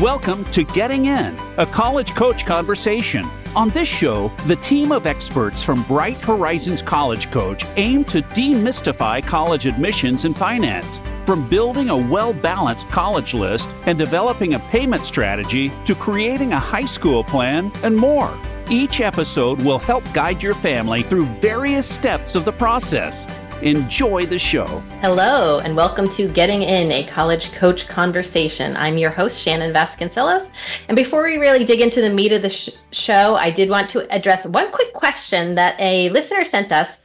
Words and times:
Welcome 0.00 0.46
to 0.52 0.64
Getting 0.64 1.04
In, 1.04 1.38
a 1.58 1.66
college 1.66 2.14
coach 2.14 2.46
conversation. 2.46 3.28
On 3.54 3.68
this 3.68 3.86
show, 3.86 4.32
the 4.46 4.56
team 4.56 4.92
of 4.92 5.06
experts 5.06 5.62
from 5.62 5.82
Bright 5.82 6.16
Horizons 6.16 6.80
College 6.80 7.30
Coach 7.30 7.66
aim 7.76 8.04
to 8.04 8.22
demystify 8.22 9.22
college 9.22 9.66
admissions 9.66 10.24
and 10.24 10.34
finance. 10.34 11.02
From 11.26 11.46
building 11.50 11.90
a 11.90 11.96
well 11.98 12.32
balanced 12.32 12.88
college 12.88 13.34
list 13.34 13.68
and 13.84 13.98
developing 13.98 14.54
a 14.54 14.58
payment 14.70 15.04
strategy 15.04 15.70
to 15.84 15.94
creating 15.94 16.54
a 16.54 16.58
high 16.58 16.86
school 16.86 17.22
plan 17.22 17.70
and 17.82 17.94
more. 17.94 18.32
Each 18.70 19.02
episode 19.02 19.60
will 19.60 19.78
help 19.78 20.10
guide 20.14 20.42
your 20.42 20.54
family 20.54 21.02
through 21.02 21.26
various 21.40 21.86
steps 21.86 22.34
of 22.34 22.46
the 22.46 22.52
process. 22.52 23.26
Enjoy 23.62 24.24
the 24.24 24.38
show. 24.38 24.64
Hello, 25.02 25.58
and 25.58 25.76
welcome 25.76 26.08
to 26.12 26.28
Getting 26.28 26.62
In, 26.62 26.90
a 26.92 27.04
college 27.04 27.52
coach 27.52 27.86
conversation. 27.86 28.74
I'm 28.74 28.96
your 28.96 29.10
host, 29.10 29.38
Shannon 29.38 29.74
Vasconcelos. 29.74 30.50
And 30.88 30.96
before 30.96 31.22
we 31.24 31.36
really 31.36 31.66
dig 31.66 31.82
into 31.82 32.00
the 32.00 32.08
meat 32.08 32.32
of 32.32 32.40
the 32.40 32.48
sh- 32.48 32.70
show, 32.90 33.34
I 33.34 33.50
did 33.50 33.68
want 33.68 33.90
to 33.90 34.10
address 34.10 34.46
one 34.46 34.72
quick 34.72 34.94
question 34.94 35.56
that 35.56 35.78
a 35.78 36.08
listener 36.08 36.42
sent 36.46 36.72
us. 36.72 37.02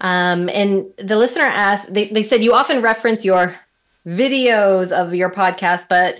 Um, 0.00 0.48
and 0.50 0.86
the 0.96 1.16
listener 1.16 1.46
asked, 1.46 1.92
they, 1.92 2.06
they 2.06 2.22
said, 2.22 2.44
You 2.44 2.52
often 2.52 2.82
reference 2.82 3.24
your 3.24 3.56
videos 4.06 4.92
of 4.92 5.12
your 5.12 5.32
podcast, 5.32 5.88
but 5.88 6.18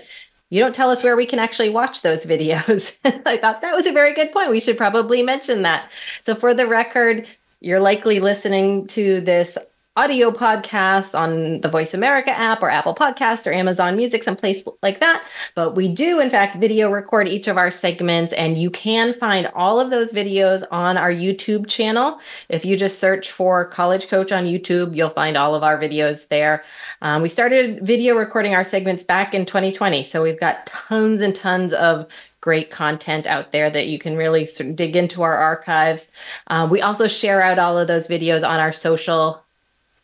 you 0.49 0.59
don't 0.59 0.75
tell 0.75 0.91
us 0.91 1.01
where 1.01 1.15
we 1.15 1.25
can 1.25 1.39
actually 1.39 1.69
watch 1.69 2.01
those 2.01 2.25
videos. 2.25 2.93
I 3.25 3.37
thought 3.37 3.61
that 3.61 3.73
was 3.73 3.85
a 3.85 3.93
very 3.93 4.13
good 4.13 4.33
point. 4.33 4.51
We 4.51 4.59
should 4.59 4.77
probably 4.77 5.23
mention 5.23 5.61
that. 5.61 5.89
So, 6.19 6.35
for 6.35 6.53
the 6.53 6.67
record, 6.67 7.25
you're 7.61 7.79
likely 7.79 8.19
listening 8.19 8.87
to 8.87 9.21
this 9.21 9.57
audio 9.97 10.29
podcasts 10.29 11.17
on 11.17 11.59
the 11.61 11.69
Voice 11.69 11.95
America 11.95 12.29
app 12.29 12.61
or 12.61 12.69
Apple 12.69 12.93
Podcast 12.93 13.47
or 13.47 13.51
Amazon 13.51 13.95
Music, 13.95 14.23
someplace 14.23 14.63
like 14.83 14.99
that. 14.99 15.23
But 15.55 15.75
we 15.75 15.87
do, 15.87 16.19
in 16.19 16.29
fact, 16.29 16.57
video 16.57 16.91
record 16.91 17.27
each 17.27 17.47
of 17.47 17.57
our 17.57 17.71
segments, 17.71 18.31
and 18.33 18.59
you 18.61 18.69
can 18.69 19.15
find 19.15 19.47
all 19.55 19.79
of 19.79 19.89
those 19.89 20.13
videos 20.13 20.63
on 20.69 20.97
our 20.97 21.11
YouTube 21.11 21.67
channel. 21.67 22.19
If 22.47 22.63
you 22.63 22.77
just 22.77 22.99
search 22.99 23.31
for 23.31 23.65
College 23.69 24.07
Coach 24.07 24.31
on 24.31 24.45
YouTube, 24.45 24.95
you'll 24.95 25.09
find 25.09 25.35
all 25.35 25.55
of 25.55 25.63
our 25.63 25.79
videos 25.79 26.27
there. 26.27 26.63
Um, 27.01 27.23
we 27.23 27.29
started 27.29 27.81
video 27.81 28.15
recording 28.15 28.53
our 28.53 28.63
segments 28.63 29.03
back 29.03 29.33
in 29.33 29.47
2020, 29.47 30.03
so 30.03 30.21
we've 30.21 30.39
got 30.39 30.67
tons 30.67 31.21
and 31.21 31.33
tons 31.33 31.73
of 31.73 32.05
great 32.39 32.69
content 32.69 33.25
out 33.25 33.51
there 33.51 33.71
that 33.71 33.87
you 33.87 33.97
can 33.97 34.15
really 34.15 34.45
sort 34.45 34.69
of 34.69 34.75
dig 34.75 34.95
into 34.95 35.23
our 35.23 35.35
archives. 35.35 36.11
Uh, 36.45 36.67
we 36.69 36.81
also 36.81 37.07
share 37.07 37.41
out 37.41 37.57
all 37.57 37.79
of 37.79 37.87
those 37.87 38.07
videos 38.07 38.47
on 38.47 38.59
our 38.59 38.71
social 38.71 39.43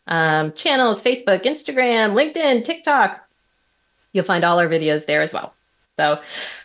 um, 0.06 0.52
channels 0.52 1.02
Facebook, 1.02 1.44
Instagram, 1.44 2.12
LinkedIn, 2.12 2.64
TikTok. 2.64 3.26
You'll 4.12 4.24
find 4.24 4.44
all 4.44 4.60
our 4.60 4.68
videos 4.68 5.06
there 5.06 5.22
as 5.22 5.32
well. 5.32 5.54
So 5.96 6.20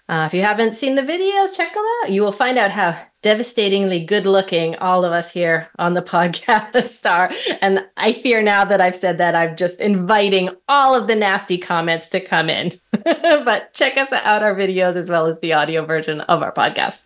uh, 0.09 0.26
if 0.26 0.34
you 0.34 0.42
haven't 0.42 0.76
seen 0.76 0.95
the 0.95 1.04
videos, 1.04 1.56
check 1.56 1.73
them 1.73 1.84
out. 2.02 2.12
You 2.12 2.23
will 2.23 2.32
find 2.32 2.58
out 2.58 2.72
how 2.72 3.00
devastatingly 3.22 4.04
good 4.04 4.26
looking 4.26 4.76
all 4.78 5.06
of 5.06 5.12
us 5.12 5.32
here 5.32 5.70
on 5.78 5.94
the 5.94 6.02
podcast 6.16 7.10
are. 7.10 7.32
And 7.62 7.86
I 7.95 8.14
fear 8.14 8.42
now 8.42 8.66
that 8.66 8.82
I've 8.82 8.95
said 8.95 9.20
that, 9.20 9.36
I'm 9.36 9.56
just 9.56 9.80
inviting 9.80 10.50
all 10.67 10.95
of 10.95 11.08
the 11.08 11.16
nasty 11.16 11.58
comments 11.60 12.10
to 12.10 12.20
come 12.20 12.50
in. 12.50 12.80
but 13.45 13.73
check 13.73 13.97
us 13.97 14.11
out, 14.11 14.44
our 14.44 14.55
videos, 14.55 14.95
as 14.95 15.09
well 15.09 15.28
as 15.28 15.39
the 15.39 15.53
audio 15.53 15.86
version 15.86 16.22
of 16.22 16.42
our 16.42 16.53
podcast. 16.53 17.03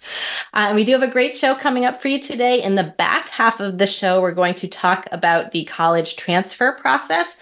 Uh, 0.54 0.72
we 0.76 0.84
do 0.84 0.94
have 0.94 1.04
a 1.04 1.12
great 1.12 1.36
show 1.38 1.56
coming 1.56 1.86
up 1.86 2.02
for 2.02 2.08
you 2.08 2.20
today. 2.20 2.62
In 2.62 2.76
the 2.76 2.94
back 2.98 3.30
half 3.30 3.60
of 3.60 3.78
the 3.78 3.88
show, 3.88 4.22
we're 4.22 4.34
going 4.34 4.56
to 4.56 4.68
talk 4.68 5.08
about 5.12 5.52
the 5.52 5.66
college 5.66 6.16
transfer 6.16 6.74
process 6.74 7.40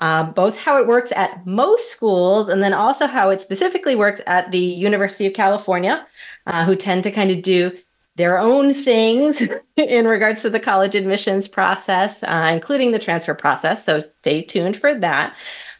uh, 0.00 0.24
both 0.24 0.58
how 0.58 0.80
it 0.80 0.86
works 0.86 1.12
at 1.12 1.46
most 1.46 1.92
schools 1.92 2.48
and 2.48 2.62
then 2.62 2.72
also 2.72 3.06
how 3.06 3.28
it 3.30 3.42
specifically 3.42 3.94
works 3.94 4.20
at 4.26 4.50
the 4.50 4.58
University 4.58 5.26
of 5.26 5.34
California, 5.34 6.06
uh, 6.46 6.64
who 6.64 6.74
tend 6.74 7.04
to 7.04 7.10
kind 7.10 7.30
of 7.30 7.42
do 7.42 7.70
their 8.16 8.38
own 8.38 8.72
things 8.72 9.42
in 9.76 10.06
regards 10.06 10.42
to 10.42 10.50
the 10.50 10.60
college 10.60 10.94
admissions 10.94 11.46
process, 11.48 12.22
uh, 12.22 12.50
including 12.52 12.92
the 12.92 12.98
transfer 12.98 13.34
process. 13.34 13.84
So 13.84 14.00
stay 14.00 14.42
tuned 14.42 14.76
for 14.76 14.94
that. 14.94 15.34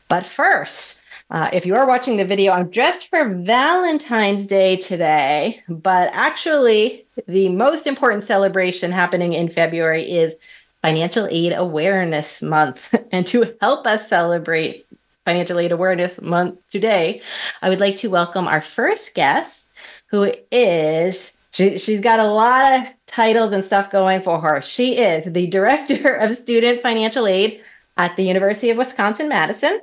But 0.08 0.26
first, 0.26 1.00
uh, 1.30 1.48
if 1.52 1.64
you 1.64 1.76
are 1.76 1.86
watching 1.86 2.16
the 2.16 2.24
video, 2.24 2.52
I'm 2.52 2.70
dressed 2.70 3.08
for 3.08 3.28
Valentine's 3.28 4.48
Day 4.48 4.76
today, 4.76 5.62
but 5.68 6.10
actually, 6.12 7.06
the 7.28 7.48
most 7.48 7.86
important 7.86 8.24
celebration 8.24 8.91
happening 8.91 9.34
in 9.34 9.48
February 9.48 10.10
is 10.10 10.34
Financial 10.82 11.28
Aid 11.30 11.52
Awareness 11.52 12.42
Month. 12.42 12.94
And 13.12 13.26
to 13.26 13.54
help 13.60 13.86
us 13.86 14.08
celebrate 14.08 14.86
Financial 15.24 15.58
Aid 15.58 15.72
Awareness 15.72 16.20
Month 16.20 16.58
today, 16.69 17.22
I 17.62 17.69
would 17.69 17.80
like 17.80 17.96
to 17.98 18.10
welcome 18.10 18.48
our 18.48 18.60
first 18.60 19.14
guest, 19.14 19.69
who 20.06 20.32
is 20.50 21.36
she, 21.52 21.78
she's 21.78 22.00
got 22.00 22.20
a 22.20 22.28
lot 22.28 22.72
of 22.72 22.86
titles 23.06 23.52
and 23.52 23.64
stuff 23.64 23.90
going 23.90 24.22
for 24.22 24.40
her. 24.40 24.62
She 24.62 24.96
is 24.98 25.24
the 25.26 25.46
Director 25.46 26.14
of 26.14 26.36
Student 26.36 26.82
Financial 26.82 27.26
Aid 27.26 27.60
at 27.96 28.16
the 28.16 28.24
University 28.24 28.70
of 28.70 28.78
Wisconsin 28.78 29.28
Madison. 29.28 29.80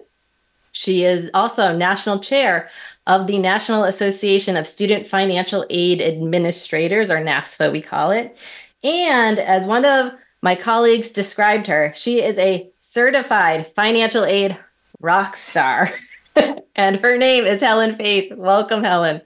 She 0.78 1.04
is 1.04 1.32
also 1.34 1.76
National 1.76 2.20
Chair 2.20 2.70
of 3.08 3.26
the 3.28 3.40
National 3.40 3.84
Association 3.84 4.56
of 4.56 4.68
Student 4.68 5.08
Financial 5.08 5.66
Aid 5.70 6.02
Administrators, 6.02 7.10
or 7.10 7.18
NASFAA, 7.18 7.72
we 7.72 7.82
call 7.82 8.12
it. 8.12 8.38
And 8.84 9.40
as 9.40 9.66
one 9.66 9.86
of 9.86 10.14
my 10.42 10.56
colleagues 10.56 11.10
described 11.10 11.68
her. 11.68 11.94
She 11.96 12.22
is 12.22 12.38
a 12.38 12.70
certified 12.80 13.68
financial 13.68 14.24
aid 14.24 14.58
rock 15.00 15.36
star. 15.36 15.92
and 16.76 16.98
her 16.98 17.18
name 17.18 17.46
is 17.46 17.62
Helen 17.62 17.96
Faith. 17.96 18.32
Welcome, 18.34 18.84
Helen. 18.84 19.22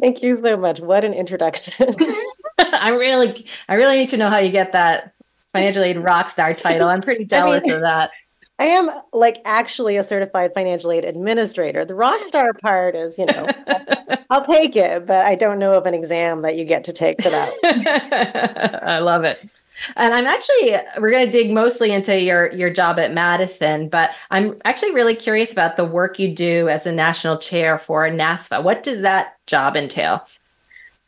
Thank 0.00 0.22
you 0.22 0.36
so 0.36 0.56
much. 0.56 0.80
What 0.80 1.04
an 1.04 1.14
introduction. 1.14 1.72
I 2.58 2.90
really 2.90 3.46
I 3.68 3.76
really 3.76 3.96
need 3.96 4.10
to 4.10 4.16
know 4.16 4.28
how 4.28 4.38
you 4.38 4.50
get 4.50 4.72
that 4.72 5.14
financial 5.52 5.82
aid 5.82 5.96
rock 5.96 6.28
star 6.28 6.54
title. 6.54 6.88
I'm 6.88 7.02
pretty 7.02 7.24
jealous 7.24 7.62
I 7.64 7.66
mean, 7.66 7.72
of 7.76 7.80
that. 7.82 8.10
I 8.58 8.64
am 8.66 8.90
like 9.12 9.40
actually 9.44 9.96
a 9.96 10.02
certified 10.02 10.52
financial 10.52 10.90
aid 10.90 11.04
administrator. 11.04 11.84
The 11.84 11.94
rock 11.94 12.24
star 12.24 12.52
part 12.54 12.96
is, 12.96 13.16
you 13.18 13.26
know, 13.26 13.48
I'll 14.30 14.44
take 14.44 14.74
it, 14.74 15.06
but 15.06 15.24
I 15.24 15.36
don't 15.36 15.58
know 15.58 15.74
of 15.74 15.86
an 15.86 15.94
exam 15.94 16.42
that 16.42 16.56
you 16.56 16.64
get 16.64 16.84
to 16.84 16.92
take 16.92 17.22
for 17.22 17.30
that. 17.30 17.52
I 18.82 18.98
love 18.98 19.24
it. 19.24 19.48
And 19.96 20.12
I'm 20.12 20.26
actually 20.26 20.76
we're 20.98 21.12
going 21.12 21.24
to 21.24 21.30
dig 21.30 21.52
mostly 21.52 21.92
into 21.92 22.20
your 22.20 22.52
your 22.52 22.70
job 22.70 22.98
at 22.98 23.12
Madison, 23.12 23.88
but 23.88 24.10
I'm 24.30 24.56
actually 24.64 24.92
really 24.92 25.14
curious 25.14 25.52
about 25.52 25.76
the 25.76 25.84
work 25.84 26.18
you 26.18 26.34
do 26.34 26.68
as 26.68 26.84
a 26.84 26.92
national 26.92 27.38
chair 27.38 27.78
for 27.78 28.08
NASFAA. 28.08 28.64
What 28.64 28.82
does 28.82 29.02
that 29.02 29.36
job 29.46 29.76
entail? 29.76 30.26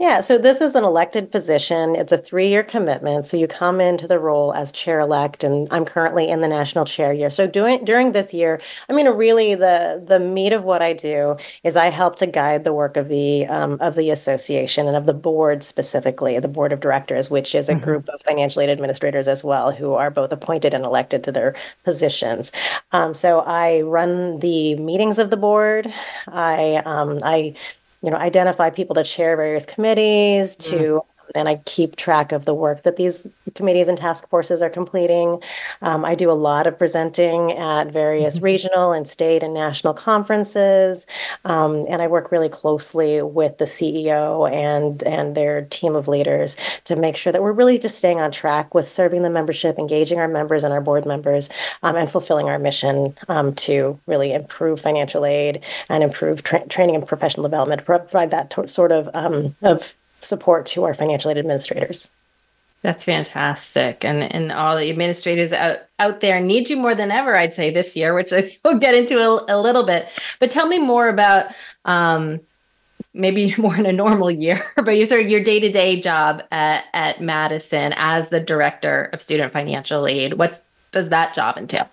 Yeah, 0.00 0.22
so 0.22 0.38
this 0.38 0.62
is 0.62 0.74
an 0.74 0.82
elected 0.82 1.30
position. 1.30 1.94
It's 1.94 2.10
a 2.10 2.16
three 2.16 2.48
year 2.48 2.62
commitment. 2.62 3.26
So 3.26 3.36
you 3.36 3.46
come 3.46 3.82
into 3.82 4.08
the 4.08 4.18
role 4.18 4.54
as 4.54 4.72
chair 4.72 4.98
elect, 4.98 5.44
and 5.44 5.68
I'm 5.70 5.84
currently 5.84 6.26
in 6.26 6.40
the 6.40 6.48
national 6.48 6.86
chair 6.86 7.12
year. 7.12 7.28
So 7.28 7.46
doing 7.46 7.84
during 7.84 8.12
this 8.12 8.32
year, 8.32 8.62
I 8.88 8.94
mean, 8.94 9.06
really 9.10 9.54
the 9.54 10.02
the 10.02 10.18
meat 10.18 10.54
of 10.54 10.64
what 10.64 10.80
I 10.80 10.94
do 10.94 11.36
is 11.64 11.76
I 11.76 11.90
help 11.90 12.16
to 12.16 12.26
guide 12.26 12.64
the 12.64 12.72
work 12.72 12.96
of 12.96 13.08
the 13.08 13.44
um, 13.44 13.76
of 13.78 13.94
the 13.94 14.08
association 14.08 14.88
and 14.88 14.96
of 14.96 15.04
the 15.04 15.12
board 15.12 15.62
specifically, 15.62 16.38
the 16.38 16.48
board 16.48 16.72
of 16.72 16.80
directors, 16.80 17.28
which 17.28 17.54
is 17.54 17.68
a 17.68 17.74
mm-hmm. 17.74 17.84
group 17.84 18.08
of 18.08 18.22
financial 18.22 18.62
aid 18.62 18.70
administrators 18.70 19.28
as 19.28 19.44
well, 19.44 19.70
who 19.70 19.92
are 19.92 20.10
both 20.10 20.32
appointed 20.32 20.72
and 20.72 20.86
elected 20.86 21.22
to 21.24 21.32
their 21.32 21.54
positions. 21.84 22.52
Um, 22.92 23.12
so 23.12 23.40
I 23.40 23.82
run 23.82 24.38
the 24.38 24.76
meetings 24.76 25.18
of 25.18 25.28
the 25.28 25.36
board. 25.36 25.92
I 26.26 26.80
um, 26.86 27.18
I 27.22 27.54
you 28.02 28.10
know, 28.10 28.16
identify 28.16 28.70
people 28.70 28.94
to 28.94 29.04
chair 29.04 29.36
various 29.36 29.66
committees, 29.66 30.56
to 30.56 30.76
mm 30.76 31.00
and 31.34 31.48
I 31.48 31.56
keep 31.66 31.96
track 31.96 32.32
of 32.32 32.44
the 32.44 32.54
work 32.54 32.82
that 32.82 32.96
these 32.96 33.28
committees 33.54 33.88
and 33.88 33.98
task 33.98 34.28
forces 34.28 34.62
are 34.62 34.70
completing. 34.70 35.42
Um, 35.82 36.04
I 36.04 36.14
do 36.14 36.30
a 36.30 36.32
lot 36.32 36.66
of 36.66 36.78
presenting 36.78 37.52
at 37.52 37.92
various 37.92 38.36
mm-hmm. 38.36 38.44
regional 38.44 38.92
and 38.92 39.08
state 39.08 39.42
and 39.42 39.54
national 39.54 39.94
conferences, 39.94 41.06
um, 41.44 41.86
and 41.88 42.02
I 42.02 42.06
work 42.06 42.32
really 42.32 42.48
closely 42.48 43.22
with 43.22 43.58
the 43.58 43.64
CEO 43.64 44.50
and 44.50 45.02
and 45.04 45.34
their 45.34 45.62
team 45.62 45.94
of 45.94 46.08
leaders 46.08 46.56
to 46.84 46.96
make 46.96 47.16
sure 47.16 47.32
that 47.32 47.42
we're 47.42 47.52
really 47.52 47.78
just 47.78 47.98
staying 47.98 48.20
on 48.20 48.30
track 48.30 48.74
with 48.74 48.88
serving 48.88 49.22
the 49.22 49.30
membership, 49.30 49.78
engaging 49.78 50.18
our 50.18 50.28
members 50.28 50.64
and 50.64 50.72
our 50.72 50.80
board 50.80 51.06
members, 51.06 51.48
um, 51.82 51.96
and 51.96 52.10
fulfilling 52.10 52.48
our 52.48 52.58
mission 52.58 53.14
um, 53.28 53.54
to 53.54 53.98
really 54.06 54.32
improve 54.32 54.80
financial 54.80 55.24
aid 55.24 55.62
and 55.88 56.02
improve 56.02 56.42
tra- 56.42 56.66
training 56.68 56.94
and 56.94 57.06
professional 57.06 57.42
development, 57.42 57.84
provide 57.84 58.30
that 58.30 58.50
to- 58.50 58.68
sort 58.68 58.92
of 58.92 59.08
um, 59.14 59.54
of 59.62 59.94
support 60.20 60.66
to 60.66 60.84
our 60.84 60.94
financial 60.94 61.30
aid 61.30 61.38
administrators. 61.38 62.10
That's 62.82 63.04
fantastic. 63.04 64.04
And 64.04 64.22
and 64.22 64.52
all 64.52 64.76
the 64.76 64.90
administrators 64.90 65.52
out, 65.52 65.78
out 65.98 66.20
there 66.20 66.40
need 66.40 66.70
you 66.70 66.76
more 66.76 66.94
than 66.94 67.10
ever, 67.10 67.36
I'd 67.36 67.52
say, 67.52 67.70
this 67.70 67.94
year, 67.94 68.14
which 68.14 68.32
I 68.32 68.56
will 68.64 68.78
get 68.78 68.94
into 68.94 69.18
a, 69.18 69.56
a 69.56 69.60
little 69.60 69.84
bit. 69.84 70.08
But 70.38 70.50
tell 70.50 70.66
me 70.66 70.78
more 70.78 71.08
about 71.08 71.46
um, 71.84 72.40
maybe 73.12 73.54
more 73.58 73.76
in 73.76 73.86
a 73.86 73.92
normal 73.92 74.30
year, 74.30 74.64
but 74.76 74.96
you 74.96 75.06
sort 75.06 75.22
of 75.22 75.28
your 75.28 75.44
day-to-day 75.44 76.00
job 76.00 76.42
at, 76.50 76.84
at 76.94 77.20
Madison 77.20 77.92
as 77.96 78.30
the 78.30 78.40
director 78.40 79.10
of 79.12 79.20
student 79.20 79.52
financial 79.52 80.06
aid. 80.06 80.34
What 80.34 80.64
does 80.92 81.10
that 81.10 81.34
job 81.34 81.58
entail? 81.58 81.88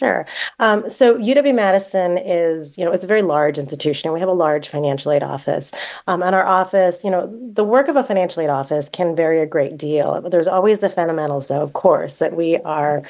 Sure. 0.00 0.24
Um, 0.60 0.88
so 0.88 1.18
UW 1.18 1.54
Madison 1.54 2.16
is, 2.16 2.78
you 2.78 2.86
know, 2.86 2.90
it's 2.90 3.04
a 3.04 3.06
very 3.06 3.20
large 3.20 3.58
institution. 3.58 4.08
and 4.08 4.14
We 4.14 4.20
have 4.20 4.30
a 4.30 4.32
large 4.32 4.66
financial 4.66 5.12
aid 5.12 5.22
office. 5.22 5.72
Um, 6.06 6.22
and 6.22 6.34
our 6.34 6.46
office, 6.46 7.04
you 7.04 7.10
know, 7.10 7.26
the 7.52 7.64
work 7.64 7.86
of 7.86 7.96
a 7.96 8.02
financial 8.02 8.42
aid 8.42 8.48
office 8.48 8.88
can 8.88 9.14
vary 9.14 9.40
a 9.40 9.46
great 9.46 9.76
deal. 9.76 10.22
There's 10.22 10.46
always 10.46 10.78
the 10.78 10.88
fundamentals, 10.88 11.48
though, 11.48 11.60
of 11.60 11.74
course, 11.74 12.16
that 12.16 12.34
we 12.34 12.56
are 12.60 13.02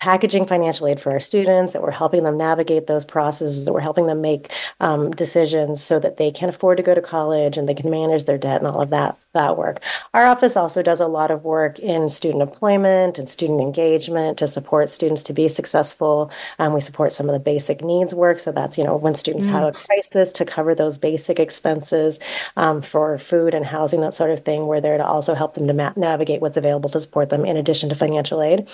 packaging 0.00 0.46
financial 0.46 0.86
aid 0.86 1.00
for 1.00 1.12
our 1.12 1.20
students, 1.20 1.72
that 1.72 1.82
we're 1.82 1.90
helping 1.90 2.24
them 2.24 2.36
navigate 2.36 2.86
those 2.86 3.04
processes, 3.04 3.64
that 3.64 3.72
we're 3.72 3.80
helping 3.80 4.06
them 4.06 4.20
make 4.20 4.52
um, 4.80 5.10
decisions 5.12 5.82
so 5.82 5.98
that 5.98 6.16
they 6.16 6.30
can 6.30 6.48
afford 6.48 6.76
to 6.76 6.82
go 6.82 6.94
to 6.94 7.00
college 7.00 7.56
and 7.56 7.68
they 7.68 7.74
can 7.74 7.90
manage 7.90 8.24
their 8.24 8.38
debt 8.38 8.58
and 8.60 8.66
all 8.66 8.82
of 8.82 8.90
that 8.90 9.16
that 9.34 9.58
work. 9.58 9.80
Our 10.14 10.26
office 10.26 10.56
also 10.56 10.80
does 10.82 11.00
a 11.00 11.08
lot 11.08 11.32
of 11.32 11.44
work 11.44 11.80
in 11.80 12.08
student 12.08 12.40
employment 12.40 13.18
and 13.18 13.28
student 13.28 13.60
engagement 13.60 14.38
to 14.38 14.46
support 14.48 14.90
students 14.90 15.24
to 15.24 15.32
be 15.32 15.48
successful. 15.48 16.30
Um, 16.60 16.72
we 16.72 16.80
support 16.80 17.10
some 17.10 17.28
of 17.28 17.32
the 17.32 17.40
basic 17.40 17.82
needs 17.82 18.14
work. 18.14 18.38
So 18.38 18.52
that's, 18.52 18.78
you 18.78 18.84
know, 18.84 18.96
when 18.96 19.16
students 19.16 19.48
mm. 19.48 19.50
have 19.50 19.64
a 19.64 19.72
crisis 19.72 20.32
to 20.34 20.44
cover 20.44 20.74
those 20.74 20.98
basic 20.98 21.40
expenses 21.40 22.20
um, 22.56 22.80
for 22.80 23.18
food 23.18 23.54
and 23.54 23.66
housing, 23.66 24.00
that 24.02 24.14
sort 24.14 24.30
of 24.30 24.44
thing. 24.44 24.68
We're 24.68 24.80
there 24.80 24.98
to 24.98 25.06
also 25.06 25.34
help 25.34 25.54
them 25.54 25.66
to 25.66 25.72
ma- 25.72 25.92
navigate 25.96 26.40
what's 26.40 26.56
available 26.56 26.90
to 26.90 27.00
support 27.00 27.30
them 27.30 27.44
in 27.44 27.56
addition 27.56 27.88
to 27.88 27.96
financial 27.96 28.40
aid. 28.40 28.68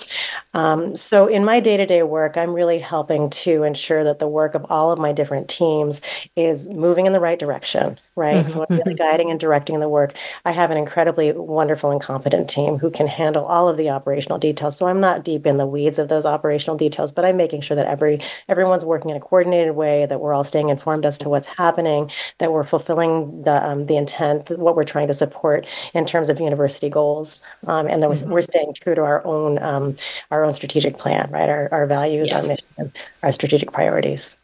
Um, 0.53 0.95
so 0.95 1.10
in 1.27 1.43
my 1.43 1.59
day 1.59 1.77
to 1.77 1.85
day 1.85 2.03
work, 2.03 2.37
I'm 2.37 2.53
really 2.53 2.79
helping 2.79 3.29
to 3.29 3.63
ensure 3.63 4.03
that 4.03 4.19
the 4.19 4.27
work 4.27 4.55
of 4.55 4.65
all 4.69 4.91
of 4.91 4.99
my 4.99 5.11
different 5.11 5.49
teams 5.49 6.01
is 6.35 6.69
moving 6.69 7.05
in 7.05 7.13
the 7.13 7.19
right 7.19 7.39
direction 7.39 7.99
right? 8.15 8.37
Mm-hmm, 8.37 8.47
so 8.47 8.65
I'm 8.69 8.77
really 8.77 8.93
mm-hmm. 8.93 9.03
guiding 9.03 9.31
and 9.31 9.39
directing 9.39 9.79
the 9.79 9.87
work. 9.87 10.13
I 10.43 10.51
have 10.51 10.69
an 10.69 10.77
incredibly 10.77 11.31
wonderful 11.31 11.91
and 11.91 12.01
competent 12.01 12.49
team 12.49 12.77
who 12.77 12.91
can 12.91 13.07
handle 13.07 13.45
all 13.45 13.69
of 13.69 13.77
the 13.77 13.89
operational 13.89 14.37
details. 14.37 14.77
So 14.77 14.87
I'm 14.87 14.99
not 14.99 15.23
deep 15.23 15.45
in 15.45 15.57
the 15.57 15.65
weeds 15.65 15.97
of 15.97 16.09
those 16.09 16.25
operational 16.25 16.77
details, 16.77 17.11
but 17.11 17.23
I'm 17.23 17.37
making 17.37 17.61
sure 17.61 17.75
that 17.75 17.87
every 17.87 18.21
everyone's 18.49 18.83
working 18.83 19.11
in 19.11 19.17
a 19.17 19.19
coordinated 19.19 19.75
way, 19.75 20.05
that 20.05 20.19
we're 20.19 20.33
all 20.33 20.43
staying 20.43 20.69
informed 20.69 21.05
as 21.05 21.17
to 21.19 21.29
what's 21.29 21.47
happening, 21.47 22.11
that 22.39 22.51
we're 22.51 22.65
fulfilling 22.65 23.43
the 23.43 23.65
um, 23.65 23.85
the 23.85 23.95
intent, 23.95 24.49
what 24.57 24.75
we're 24.75 24.83
trying 24.83 25.07
to 25.07 25.13
support 25.13 25.65
in 25.93 26.05
terms 26.05 26.29
of 26.29 26.39
university 26.39 26.89
goals, 26.89 27.43
um, 27.67 27.87
and 27.87 28.03
that 28.03 28.09
mm-hmm. 28.09 28.29
we're, 28.29 28.41
staying 28.41 28.73
true 28.73 28.95
to 28.95 29.01
our 29.01 29.23
own 29.25 29.61
um, 29.61 29.95
our 30.31 30.43
own 30.43 30.51
strategic 30.51 30.97
plan, 30.97 31.29
right? 31.31 31.47
Our, 31.47 31.69
our 31.71 31.85
values, 31.85 32.31
yes. 32.31 32.41
our 32.41 32.47
mission, 32.47 32.93
our 33.23 33.31
strategic 33.31 33.71
priorities. 33.71 34.35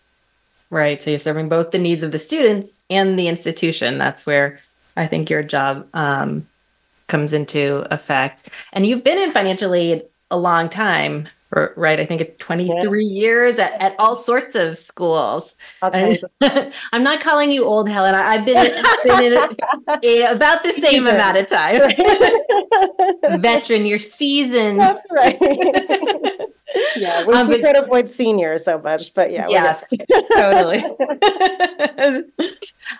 Right. 0.69 1.01
So 1.01 1.11
you're 1.11 1.19
serving 1.19 1.49
both 1.49 1.71
the 1.71 1.79
needs 1.79 2.03
of 2.03 2.11
the 2.11 2.19
students 2.19 2.83
and 2.89 3.17
the 3.17 3.27
institution. 3.27 3.97
That's 3.97 4.25
where 4.25 4.59
I 4.97 5.07
think 5.07 5.29
your 5.29 5.43
job 5.43 5.87
um, 5.93 6.47
comes 7.07 7.33
into 7.33 7.87
effect. 7.91 8.49
And 8.73 8.85
you've 8.85 9.03
been 9.03 9.17
in 9.17 9.31
financial 9.31 9.73
aid 9.73 10.03
a 10.29 10.37
long 10.37 10.67
time, 10.67 11.29
right? 11.51 11.99
I 11.99 12.05
think 12.05 12.19
it's 12.19 12.37
23 12.39 13.05
yeah. 13.05 13.21
years 13.21 13.59
at, 13.59 13.79
at 13.81 13.95
all 13.97 14.15
sorts 14.15 14.55
of 14.55 14.77
schools. 14.77 15.55
Okay. 15.81 16.21
I'm 16.91 17.03
not 17.03 17.21
calling 17.21 17.49
you 17.49 17.63
old, 17.63 17.87
Helen. 17.87 18.13
I've 18.13 18.45
been, 18.45 18.73
been 19.05 19.23
in, 19.23 19.33
in 20.03 20.35
about 20.35 20.63
the 20.63 20.73
same 20.73 21.07
amount 21.07 21.37
of 21.37 21.47
time. 21.47 21.81
Veteran, 23.41 23.85
you're 23.85 23.99
seasoned. 23.99 24.81
That's 24.81 25.07
right 25.11 25.39
yeah, 26.95 27.25
we, 27.25 27.33
um, 27.33 27.47
we 27.47 27.59
try 27.59 27.73
to 27.73 27.83
avoid 27.83 28.09
seniors 28.09 28.65
so 28.65 28.79
much, 28.79 29.13
but 29.13 29.31
yeah, 29.31 29.47
yes, 29.49 29.85
totally. 30.35 30.83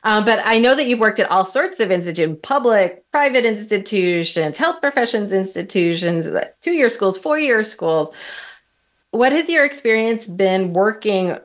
um, 0.04 0.26
but 0.26 0.42
I 0.46 0.60
know 0.60 0.76
that 0.76 0.88
you've 0.88 1.00
worked 1.00 1.20
at 1.20 1.30
all 1.30 1.46
sorts 1.46 1.80
of 1.80 1.92
institutions, 1.92 2.40
public, 2.42 3.10
private 3.12 3.46
institutions, 3.46 4.58
health 4.58 4.82
professions 4.82 5.32
institutions, 5.32 6.28
two-year 6.62 6.90
schools, 6.90 7.18
four-year 7.18 7.64
schools. 7.64 8.14
What 9.12 9.32
has 9.32 9.50
your 9.50 9.66
experience 9.66 10.28
been 10.28 10.74
working 10.74 11.38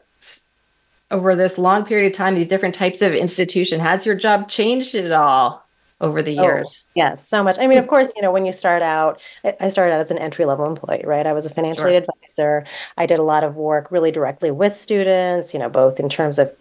over 1.11 1.37
this 1.37 1.59
long 1.59 1.85
period 1.85 2.11
of 2.13 2.17
time? 2.17 2.35
These 2.35 2.49
different 2.49 2.75
types 2.75 3.03
of 3.03 3.13
institution. 3.13 3.81
Has 3.81 4.05
your 4.05 4.15
job 4.15 4.49
changed 4.49 4.95
at 4.95 5.13
all? 5.13 5.65
Over 6.03 6.23
the 6.23 6.39
oh, 6.39 6.43
years. 6.43 6.85
Oh, 6.85 6.91
yes, 6.95 7.27
so 7.27 7.43
much. 7.43 7.57
I 7.59 7.67
mean, 7.67 7.79
of 7.79 7.85
mm-hmm. 7.85 7.91
course, 7.91 8.13
you 8.17 8.23
know, 8.23 8.33
when 8.33 8.45
you 8.45 8.53
start 8.53 8.83
out, 8.83 9.23
I 9.61 9.71
started 9.71 9.95
out 9.95 10.01
as 10.01 10.11
an 10.11 10.19
entry 10.19 10.45
level 10.45 10.67
employee, 10.67 11.05
right? 11.07 11.27
I 11.27 11.33
was 11.33 11.47
a 11.47 11.51
financial 11.51 11.85
sure. 11.85 11.95
advisor. 11.97 12.65
I 12.99 13.07
did 13.07 13.19
a 13.19 13.23
lot 13.23 13.45
of 13.45 13.57
work 13.57 13.91
really 13.91 14.11
directly 14.11 14.51
with 14.51 14.75
students, 14.75 15.55
you 15.55 15.61
know, 15.61 15.71
both 15.71 15.99
in 16.01 16.09
terms 16.09 16.39
of 16.39 16.53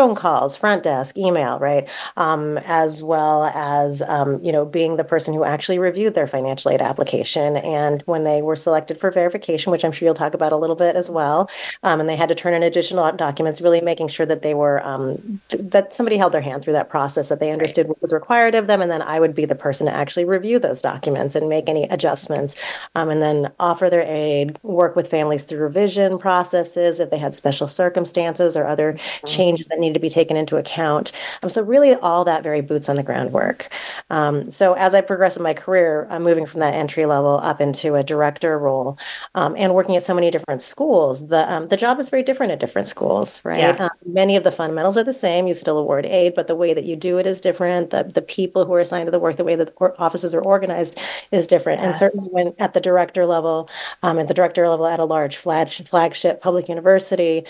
phone 0.00 0.14
calls, 0.14 0.56
front 0.56 0.82
desk, 0.82 1.18
email, 1.18 1.58
right? 1.58 1.86
Um, 2.16 2.56
as 2.64 3.02
well 3.02 3.44
as, 3.54 4.00
um, 4.00 4.42
you 4.42 4.50
know, 4.50 4.64
being 4.64 4.96
the 4.96 5.04
person 5.04 5.34
who 5.34 5.44
actually 5.44 5.78
reviewed 5.78 6.14
their 6.14 6.26
financial 6.26 6.70
aid 6.70 6.80
application. 6.80 7.58
And 7.58 8.00
when 8.06 8.24
they 8.24 8.40
were 8.40 8.56
selected 8.56 8.98
for 8.98 9.10
verification, 9.10 9.70
which 9.70 9.84
I'm 9.84 9.92
sure 9.92 10.06
you'll 10.06 10.14
talk 10.14 10.32
about 10.32 10.52
a 10.52 10.56
little 10.56 10.74
bit 10.74 10.96
as 10.96 11.10
well, 11.10 11.50
um, 11.82 12.00
and 12.00 12.08
they 12.08 12.16
had 12.16 12.30
to 12.30 12.34
turn 12.34 12.54
in 12.54 12.62
additional 12.62 13.12
documents, 13.12 13.60
really 13.60 13.82
making 13.82 14.08
sure 14.08 14.24
that 14.24 14.40
they 14.40 14.54
were, 14.54 14.82
um, 14.86 15.42
th- 15.50 15.62
that 15.70 15.92
somebody 15.92 16.16
held 16.16 16.32
their 16.32 16.40
hand 16.40 16.62
through 16.62 16.72
that 16.72 16.88
process, 16.88 17.28
that 17.28 17.38
they 17.38 17.50
understood 17.50 17.86
what 17.86 18.00
was 18.00 18.14
required 18.14 18.54
of 18.54 18.68
them. 18.68 18.80
And 18.80 18.90
then 18.90 19.02
I 19.02 19.20
would 19.20 19.34
be 19.34 19.44
the 19.44 19.54
person 19.54 19.86
to 19.86 19.92
actually 19.92 20.24
review 20.24 20.58
those 20.58 20.80
documents 20.80 21.34
and 21.34 21.46
make 21.46 21.68
any 21.68 21.84
adjustments, 21.84 22.58
um, 22.94 23.10
and 23.10 23.20
then 23.20 23.52
offer 23.60 23.90
their 23.90 24.06
aid, 24.08 24.58
work 24.62 24.96
with 24.96 25.10
families 25.10 25.44
through 25.44 25.58
revision 25.58 26.16
processes 26.18 27.00
if 27.00 27.10
they 27.10 27.18
had 27.18 27.36
special 27.36 27.68
circumstances 27.68 28.56
or 28.56 28.66
other 28.66 28.94
mm-hmm. 28.94 29.26
changes 29.26 29.66
that 29.66 29.78
need 29.90 29.94
to 29.94 30.00
be 30.00 30.08
taken 30.08 30.36
into 30.36 30.56
account. 30.56 31.12
Um, 31.42 31.50
so 31.50 31.62
really 31.62 31.94
all 31.94 32.24
that 32.24 32.42
very 32.42 32.60
boots 32.60 32.88
on 32.88 32.96
the 32.96 33.02
ground 33.02 33.32
work. 33.32 33.68
Um, 34.10 34.50
so 34.50 34.74
as 34.74 34.94
I 34.94 35.00
progress 35.00 35.36
in 35.36 35.42
my 35.42 35.54
career, 35.54 36.06
I'm 36.10 36.22
moving 36.22 36.46
from 36.46 36.60
that 36.60 36.74
entry 36.74 37.06
level 37.06 37.38
up 37.38 37.60
into 37.60 37.94
a 37.94 38.02
director 38.02 38.58
role 38.58 38.98
um, 39.34 39.54
and 39.56 39.74
working 39.74 39.96
at 39.96 40.02
so 40.02 40.14
many 40.14 40.30
different 40.30 40.62
schools. 40.62 41.28
The 41.28 41.50
um, 41.52 41.68
the 41.68 41.76
job 41.76 41.98
is 41.98 42.08
very 42.08 42.22
different 42.22 42.52
at 42.52 42.60
different 42.60 42.88
schools, 42.88 43.40
right? 43.44 43.60
Yeah. 43.60 43.76
Um, 43.78 43.90
many 44.06 44.36
of 44.36 44.44
the 44.44 44.52
fundamentals 44.52 44.96
are 44.96 45.04
the 45.04 45.12
same. 45.12 45.46
You 45.46 45.54
still 45.54 45.78
award 45.78 46.06
aid, 46.06 46.34
but 46.34 46.46
the 46.46 46.54
way 46.54 46.74
that 46.74 46.84
you 46.84 46.96
do 46.96 47.18
it 47.18 47.26
is 47.26 47.40
different. 47.40 47.90
The 47.90 48.04
the 48.04 48.22
people 48.22 48.64
who 48.64 48.74
are 48.74 48.80
assigned 48.80 49.06
to 49.06 49.10
the 49.10 49.18
work, 49.18 49.36
the 49.36 49.44
way 49.44 49.56
that 49.56 49.76
the 49.76 49.94
offices 49.98 50.34
are 50.34 50.42
organized 50.42 50.98
is 51.30 51.46
different. 51.46 51.80
Yes. 51.80 51.86
And 51.86 51.96
certainly 51.96 52.28
when 52.30 52.54
at 52.58 52.74
the 52.74 52.80
director 52.80 53.26
level, 53.26 53.68
um, 54.02 54.18
at 54.18 54.28
the 54.28 54.34
director 54.34 54.68
level 54.68 54.86
at 54.86 55.00
a 55.00 55.04
large 55.04 55.36
flag, 55.36 55.70
flagship 55.70 56.40
public 56.40 56.68
university, 56.68 57.44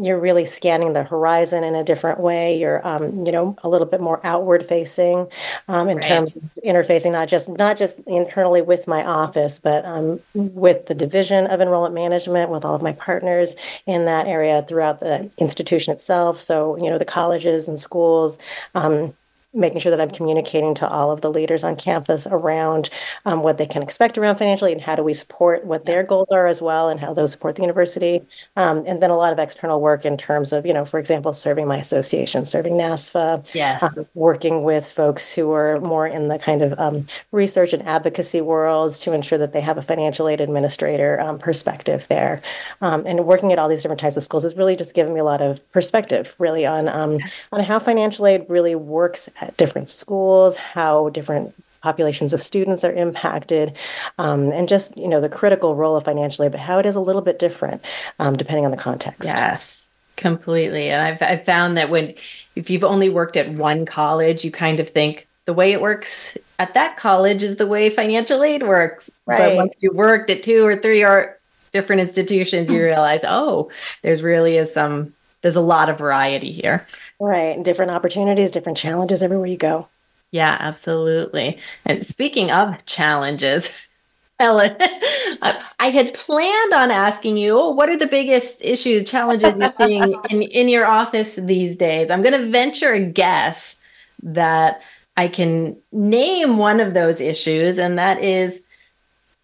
you're 0.00 0.18
really 0.18 0.46
scanning 0.46 0.92
the 0.92 1.04
horizon 1.04 1.53
in 1.62 1.74
a 1.74 1.84
different 1.84 2.18
way. 2.18 2.58
You're, 2.58 2.86
um, 2.86 3.24
you 3.24 3.30
know, 3.30 3.56
a 3.62 3.68
little 3.68 3.86
bit 3.86 4.00
more 4.00 4.20
outward 4.24 4.66
facing 4.66 5.28
um, 5.68 5.88
in 5.88 5.98
right. 5.98 6.06
terms 6.06 6.36
of 6.36 6.42
interfacing, 6.64 7.12
not 7.12 7.28
just 7.28 7.48
not 7.48 7.76
just 7.76 8.00
internally 8.06 8.62
with 8.62 8.88
my 8.88 9.04
office, 9.04 9.58
but 9.58 9.84
um, 9.84 10.20
with 10.34 10.86
the 10.86 10.94
division 10.94 11.46
of 11.46 11.60
enrollment 11.60 11.94
management, 11.94 12.50
with 12.50 12.64
all 12.64 12.74
of 12.74 12.82
my 12.82 12.92
partners 12.92 13.54
in 13.86 14.06
that 14.06 14.26
area 14.26 14.64
throughout 14.66 15.00
the 15.00 15.30
institution 15.38 15.92
itself. 15.92 16.40
So, 16.40 16.76
you 16.76 16.90
know, 16.90 16.98
the 16.98 17.04
colleges 17.04 17.68
and 17.68 17.78
schools 17.78 18.38
um, 18.74 19.14
making 19.54 19.80
sure 19.80 19.90
that 19.90 20.00
I'm 20.00 20.10
communicating 20.10 20.74
to 20.74 20.88
all 20.88 21.10
of 21.10 21.20
the 21.20 21.30
leaders 21.30 21.64
on 21.64 21.76
campus 21.76 22.26
around 22.26 22.90
um, 23.24 23.42
what 23.42 23.58
they 23.58 23.66
can 23.66 23.82
expect 23.82 24.18
around 24.18 24.36
financially 24.36 24.72
and 24.72 24.80
how 24.80 24.96
do 24.96 25.02
we 25.02 25.14
support 25.14 25.64
what 25.64 25.86
their 25.86 26.02
goals 26.02 26.30
are 26.30 26.46
as 26.46 26.60
well 26.60 26.88
and 26.88 26.98
how 26.98 27.14
those 27.14 27.32
support 27.32 27.56
the 27.56 27.62
university. 27.62 28.22
Um, 28.56 28.84
and 28.86 29.02
then 29.02 29.10
a 29.10 29.16
lot 29.16 29.32
of 29.32 29.38
external 29.38 29.80
work 29.80 30.04
in 30.04 30.16
terms 30.16 30.52
of, 30.52 30.66
you 30.66 30.72
know, 30.72 30.84
for 30.84 30.98
example, 30.98 31.32
serving 31.32 31.66
my 31.66 31.78
association, 31.78 32.46
serving 32.46 32.74
NASFAA, 32.74 33.54
yes. 33.54 33.82
Um, 33.82 34.06
working 34.14 34.64
with 34.64 34.90
folks 34.90 35.32
who 35.32 35.52
are 35.52 35.80
more 35.80 36.06
in 36.06 36.28
the 36.28 36.38
kind 36.38 36.62
of 36.62 36.78
um, 36.78 37.06
research 37.32 37.72
and 37.72 37.82
advocacy 37.84 38.40
worlds 38.40 38.98
to 39.00 39.12
ensure 39.12 39.38
that 39.38 39.52
they 39.52 39.60
have 39.60 39.78
a 39.78 39.82
financial 39.82 40.28
aid 40.28 40.40
administrator 40.40 41.20
um, 41.20 41.38
perspective 41.38 42.06
there. 42.08 42.42
Um, 42.80 43.04
and 43.06 43.26
working 43.26 43.52
at 43.52 43.58
all 43.58 43.68
these 43.68 43.82
different 43.82 44.00
types 44.00 44.16
of 44.16 44.22
schools 44.22 44.42
has 44.42 44.56
really 44.56 44.76
just 44.76 44.94
given 44.94 45.12
me 45.14 45.20
a 45.20 45.24
lot 45.24 45.40
of 45.40 45.60
perspective 45.72 46.34
really 46.38 46.66
on, 46.66 46.88
on 46.88 47.20
how 47.60 47.78
financial 47.78 48.26
aid 48.26 48.44
really 48.48 48.74
works 48.74 49.28
at 49.44 49.56
different 49.56 49.88
schools, 49.88 50.56
how 50.56 51.08
different 51.10 51.54
populations 51.82 52.32
of 52.32 52.42
students 52.42 52.82
are 52.82 52.92
impacted, 52.92 53.76
um, 54.18 54.50
and 54.52 54.68
just 54.68 54.96
you 54.96 55.08
know 55.08 55.20
the 55.20 55.28
critical 55.28 55.74
role 55.76 55.96
of 55.96 56.04
financial 56.04 56.44
aid, 56.44 56.52
but 56.52 56.60
how 56.60 56.78
it 56.78 56.86
is 56.86 56.96
a 56.96 57.00
little 57.00 57.22
bit 57.22 57.38
different 57.38 57.84
um, 58.18 58.36
depending 58.36 58.64
on 58.64 58.70
the 58.70 58.76
context. 58.76 59.24
Yes, 59.24 59.86
completely. 60.16 60.90
And 60.90 61.02
I've 61.02 61.22
I've 61.22 61.44
found 61.44 61.76
that 61.76 61.90
when 61.90 62.14
if 62.56 62.70
you've 62.70 62.84
only 62.84 63.08
worked 63.08 63.36
at 63.36 63.50
one 63.50 63.86
college, 63.86 64.44
you 64.44 64.50
kind 64.50 64.80
of 64.80 64.88
think 64.88 65.28
the 65.44 65.52
way 65.52 65.72
it 65.72 65.80
works 65.80 66.38
at 66.58 66.74
that 66.74 66.96
college 66.96 67.42
is 67.42 67.56
the 67.56 67.66
way 67.66 67.90
financial 67.90 68.42
aid 68.42 68.62
works. 68.62 69.10
Right. 69.26 69.38
But 69.38 69.56
once 69.56 69.78
you 69.82 69.92
worked 69.92 70.30
at 70.30 70.42
two 70.42 70.64
or 70.64 70.76
three 70.76 71.04
or 71.04 71.38
different 71.72 72.00
institutions, 72.00 72.70
you 72.70 72.82
realize, 72.82 73.24
oh, 73.24 73.70
there's 74.02 74.22
really 74.22 74.56
is 74.56 74.72
some 74.72 75.12
there's 75.42 75.56
a 75.56 75.60
lot 75.60 75.90
of 75.90 75.98
variety 75.98 76.50
here. 76.50 76.86
Right. 77.20 77.62
Different 77.62 77.90
opportunities, 77.90 78.50
different 78.50 78.78
challenges 78.78 79.22
everywhere 79.22 79.46
you 79.46 79.56
go. 79.56 79.88
Yeah, 80.30 80.56
absolutely. 80.58 81.58
And 81.84 82.04
speaking 82.04 82.50
of 82.50 82.84
challenges, 82.86 83.76
Helen, 84.40 84.76
uh, 85.42 85.62
I 85.78 85.90
had 85.90 86.14
planned 86.14 86.72
on 86.72 86.90
asking 86.90 87.36
you, 87.36 87.56
oh, 87.56 87.70
what 87.70 87.88
are 87.88 87.96
the 87.96 88.06
biggest 88.06 88.60
issues, 88.62 89.08
challenges 89.08 89.54
you're 89.56 89.70
seeing 89.70 90.20
in, 90.30 90.42
in 90.42 90.68
your 90.68 90.86
office 90.86 91.36
these 91.36 91.76
days? 91.76 92.10
I'm 92.10 92.22
going 92.22 92.40
to 92.40 92.50
venture 92.50 92.92
a 92.92 93.04
guess 93.04 93.80
that 94.24 94.80
I 95.16 95.28
can 95.28 95.76
name 95.92 96.58
one 96.58 96.80
of 96.80 96.94
those 96.94 97.20
issues, 97.20 97.78
and 97.78 97.96
that 97.98 98.22
is 98.24 98.64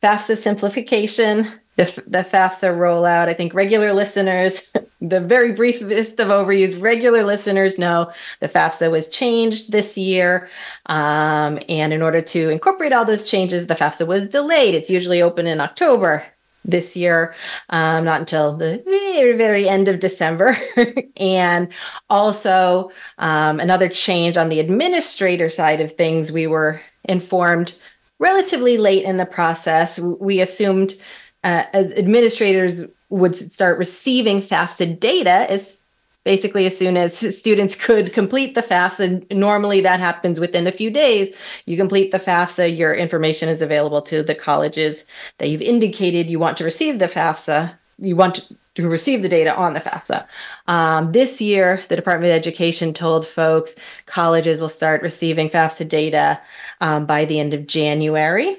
FAFSA 0.03 0.39
simplification 0.39 1.61
the, 1.81 2.03
the 2.07 2.23
FAFSA 2.23 2.77
rollout. 2.77 3.29
I 3.29 3.35
think 3.35 3.55
regular 3.55 3.93
listeners, 3.93 4.71
the 5.01 5.21
very 5.21 5.53
briefest 5.53 6.21
of 6.21 6.29
overviews, 6.29 6.81
regular 6.81 7.25
listeners 7.25 7.79
know 7.79 8.13
the 8.41 8.49
FAFSA 8.49 8.91
was 8.91 9.09
changed 9.09 9.73
this 9.73 9.97
year. 9.97 10.49
Um, 10.87 11.59
and 11.69 11.93
in 11.93 12.03
order 12.03 12.21
to 12.21 12.49
incorporate 12.51 12.93
all 12.93 13.05
those 13.05 13.25
changes, 13.25 13.67
the 13.67 13.75
FAFSA 13.75 14.07
was 14.07 14.29
delayed. 14.29 14.75
It's 14.75 14.91
usually 14.91 15.23
open 15.23 15.47
in 15.47 15.61
October 15.61 16.25
this 16.65 16.95
year, 16.95 17.35
um, 17.71 18.05
not 18.05 18.21
until 18.21 18.57
the 18.57 18.83
very, 18.85 19.37
very 19.37 19.67
end 19.67 19.89
of 19.89 20.01
December. 20.01 20.57
and 21.17 21.69
also, 22.11 22.91
um, 23.19 23.61
another 23.61 23.89
change 23.89 24.37
on 24.37 24.51
the 24.51 24.61
administrator 24.61 25.49
side 25.49 25.81
of 25.81 25.93
things, 25.93 26.31
we 26.31 26.47
were 26.47 26.81
informed 27.05 27.75
relatively 28.19 28.77
late 28.77 29.05
in 29.05 29.17
the 29.17 29.25
process. 29.25 29.99
We 29.99 30.41
assumed 30.41 30.95
uh, 31.43 31.65
as 31.73 31.93
administrators 31.93 32.83
would 33.11 33.37
start 33.37 33.79
receiving 33.79 34.41
FAFSA 34.41 34.99
data 34.99 35.51
as 35.51 35.81
basically 36.25 36.67
as 36.67 36.77
soon 36.77 36.97
as 36.97 37.17
students 37.39 37.75
could 37.75 38.13
complete 38.13 38.55
the 38.55 38.63
FAFSA. 38.63 39.31
Normally 39.33 39.81
that 39.81 40.01
happens 40.01 40.41
within 40.41 40.67
a 40.67 40.73
few 40.73 40.91
days. 40.91 41.35
You 41.67 41.77
complete 41.77 42.13
the 42.13 42.19
FAFSA, 42.19 42.77
your 42.77 42.95
information 42.95 43.49
is 43.49 43.63
available 43.63 44.03
to 44.03 44.23
the 44.23 44.35
colleges 44.35 45.07
that 45.39 45.49
you've 45.49 45.63
indicated 45.63 46.31
you 46.31 46.39
want 46.39 46.57
to 46.59 46.65
receive 46.65 46.99
the 46.99 47.09
FAFSA. 47.09 47.75
You 47.99 48.17
want 48.17 48.51
to 48.77 48.89
receive 48.89 49.23
the 49.23 49.29
data 49.29 49.55
on 49.55 49.75
the 49.75 49.81
FAFSA. 49.81 50.27
Um, 50.69 51.13
this 51.13 51.41
year, 51.41 51.83
the 51.89 51.97
Department 51.97 52.31
of 52.31 52.37
Education 52.37 52.95
told 52.95 53.27
folks 53.27 53.75
colleges 54.07 54.61
will 54.61 54.69
start 54.69 55.03
receiving 55.03 55.51
FAFSA 55.51 55.89
data 55.89 56.41
um, 56.81 57.05
by 57.07 57.25
the 57.25 57.41
end 57.41 57.53
of 57.53 57.67
January. 57.67 58.57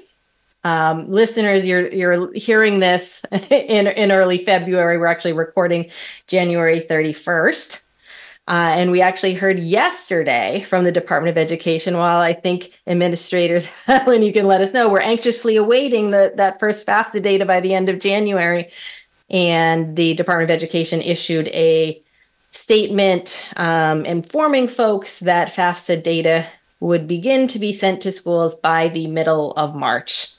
Um, 0.64 1.10
listeners, 1.10 1.66
you're 1.66 1.88
you're 1.90 2.32
hearing 2.34 2.80
this 2.80 3.22
in 3.32 3.86
in 3.86 4.12
early 4.12 4.38
February. 4.38 4.98
We're 4.98 5.06
actually 5.06 5.32
recording 5.32 5.90
January 6.26 6.80
31st. 6.80 7.82
Uh, 8.48 8.74
and 8.74 8.90
we 8.90 9.00
actually 9.00 9.34
heard 9.34 9.58
yesterday 9.60 10.64
from 10.68 10.82
the 10.82 10.90
Department 10.90 11.30
of 11.30 11.38
Education. 11.38 11.96
While 11.96 12.20
I 12.20 12.32
think 12.32 12.72
administrators, 12.88 13.66
Helen, 13.86 14.22
you 14.22 14.32
can 14.32 14.48
let 14.48 14.60
us 14.60 14.74
know, 14.74 14.88
we're 14.88 15.00
anxiously 15.00 15.56
awaiting 15.56 16.10
the, 16.10 16.32
that 16.34 16.58
first 16.58 16.84
FAFSA 16.84 17.22
data 17.22 17.46
by 17.46 17.60
the 17.60 17.72
end 17.72 17.88
of 17.88 18.00
January. 18.00 18.68
And 19.30 19.94
the 19.94 20.14
Department 20.14 20.50
of 20.50 20.54
Education 20.54 21.00
issued 21.00 21.48
a 21.48 22.02
statement 22.50 23.48
um, 23.56 24.04
informing 24.04 24.66
folks 24.66 25.20
that 25.20 25.54
FAFSA 25.54 26.02
data 26.02 26.44
would 26.80 27.06
begin 27.06 27.46
to 27.46 27.60
be 27.60 27.72
sent 27.72 28.02
to 28.02 28.10
schools 28.10 28.56
by 28.56 28.88
the 28.88 29.06
middle 29.06 29.52
of 29.52 29.76
March. 29.76 30.34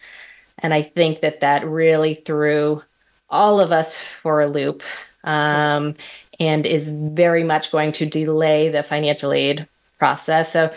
And 0.63 0.73
I 0.73 0.81
think 0.81 1.21
that 1.21 1.41
that 1.41 1.67
really 1.67 2.15
threw 2.15 2.81
all 3.29 3.59
of 3.59 3.71
us 3.71 4.01
for 4.21 4.41
a 4.41 4.47
loop 4.47 4.81
um, 5.23 5.95
and 6.39 6.65
is 6.65 6.91
very 6.91 7.43
much 7.43 7.71
going 7.71 7.91
to 7.93 8.05
delay 8.05 8.69
the 8.69 8.81
financial 8.81 9.33
aid 9.33 9.67
process. 9.99 10.51
So 10.53 10.73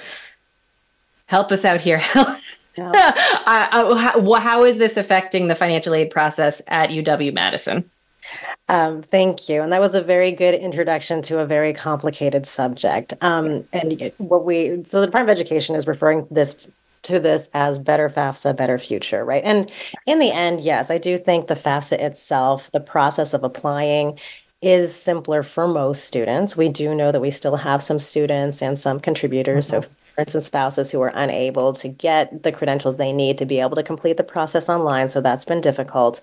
help 1.27 1.51
us 1.53 1.65
out 1.65 1.81
here. 1.81 2.03
Yeah. 2.79 2.93
I, 2.95 3.69
I, 3.73 3.99
how, 3.99 4.33
how 4.35 4.65
is 4.65 4.77
this 4.77 4.99
affecting 4.99 5.49
the 5.49 5.55
financial 5.55 5.95
aid 5.95 6.11
process 6.11 6.61
at 6.69 6.91
UW 6.91 7.33
Madison? 7.33 7.89
Um, 8.69 9.03
thank 9.03 9.49
you. 9.49 9.63
And 9.63 9.73
that 9.73 9.81
was 9.81 9.95
a 9.95 10.03
very 10.03 10.33
good 10.33 10.55
introduction 10.55 11.23
to 11.23 11.39
a 11.39 11.47
very 11.47 11.73
complicated 11.73 12.47
subject. 12.47 13.15
Um, 13.23 13.47
yes. 13.47 13.75
And 13.75 14.13
what 14.19 14.45
we, 14.45 14.85
so 14.85 15.01
the 15.01 15.07
Department 15.07 15.39
of 15.39 15.41
Education 15.41 15.75
is 15.75 15.87
referring 15.87 16.27
this 16.31 16.71
to 17.03 17.21
this 17.21 17.49
as 17.55 17.79
better 17.79 18.09
FAFSA, 18.09 18.57
better 18.57 18.79
future, 18.79 19.25
right? 19.25 19.45
And 19.45 19.71
in 20.07 20.19
the 20.19 20.31
end, 20.31 20.61
yes, 20.61 20.91
I 20.91 20.99
do 20.99 21.19
think 21.19 21.47
the 21.47 21.55
FAFSA 21.55 22.01
itself, 22.01 22.71
the 22.73 22.81
process 22.81 23.35
of 23.35 23.45
applying 23.45 24.19
is 24.63 24.95
simpler 24.95 25.43
for 25.43 25.69
most 25.69 26.05
students. 26.05 26.57
We 26.57 26.69
do 26.69 26.95
know 26.95 27.13
that 27.13 27.21
we 27.21 27.31
still 27.31 27.57
have 27.57 27.83
some 27.83 27.99
students 27.99 28.63
and 28.63 28.79
some 28.79 29.01
contributors, 29.01 29.71
mm-hmm. 29.71 29.83
so 29.83 29.89
parents 30.17 30.35
and 30.35 30.43
spouses 30.43 30.91
who 30.91 31.01
are 31.03 31.13
unable 31.15 31.75
to 31.75 31.89
get 31.89 32.43
the 32.43 32.51
credentials 32.51 32.97
they 32.97 33.13
need 33.13 33.39
to 33.39 33.47
be 33.47 33.61
able 33.61 33.77
to 33.77 33.83
complete 33.83 34.17
the 34.17 34.25
process 34.25 34.69
online. 34.69 35.09
So 35.09 35.21
that's 35.21 35.45
been 35.45 35.61
difficult. 35.61 36.21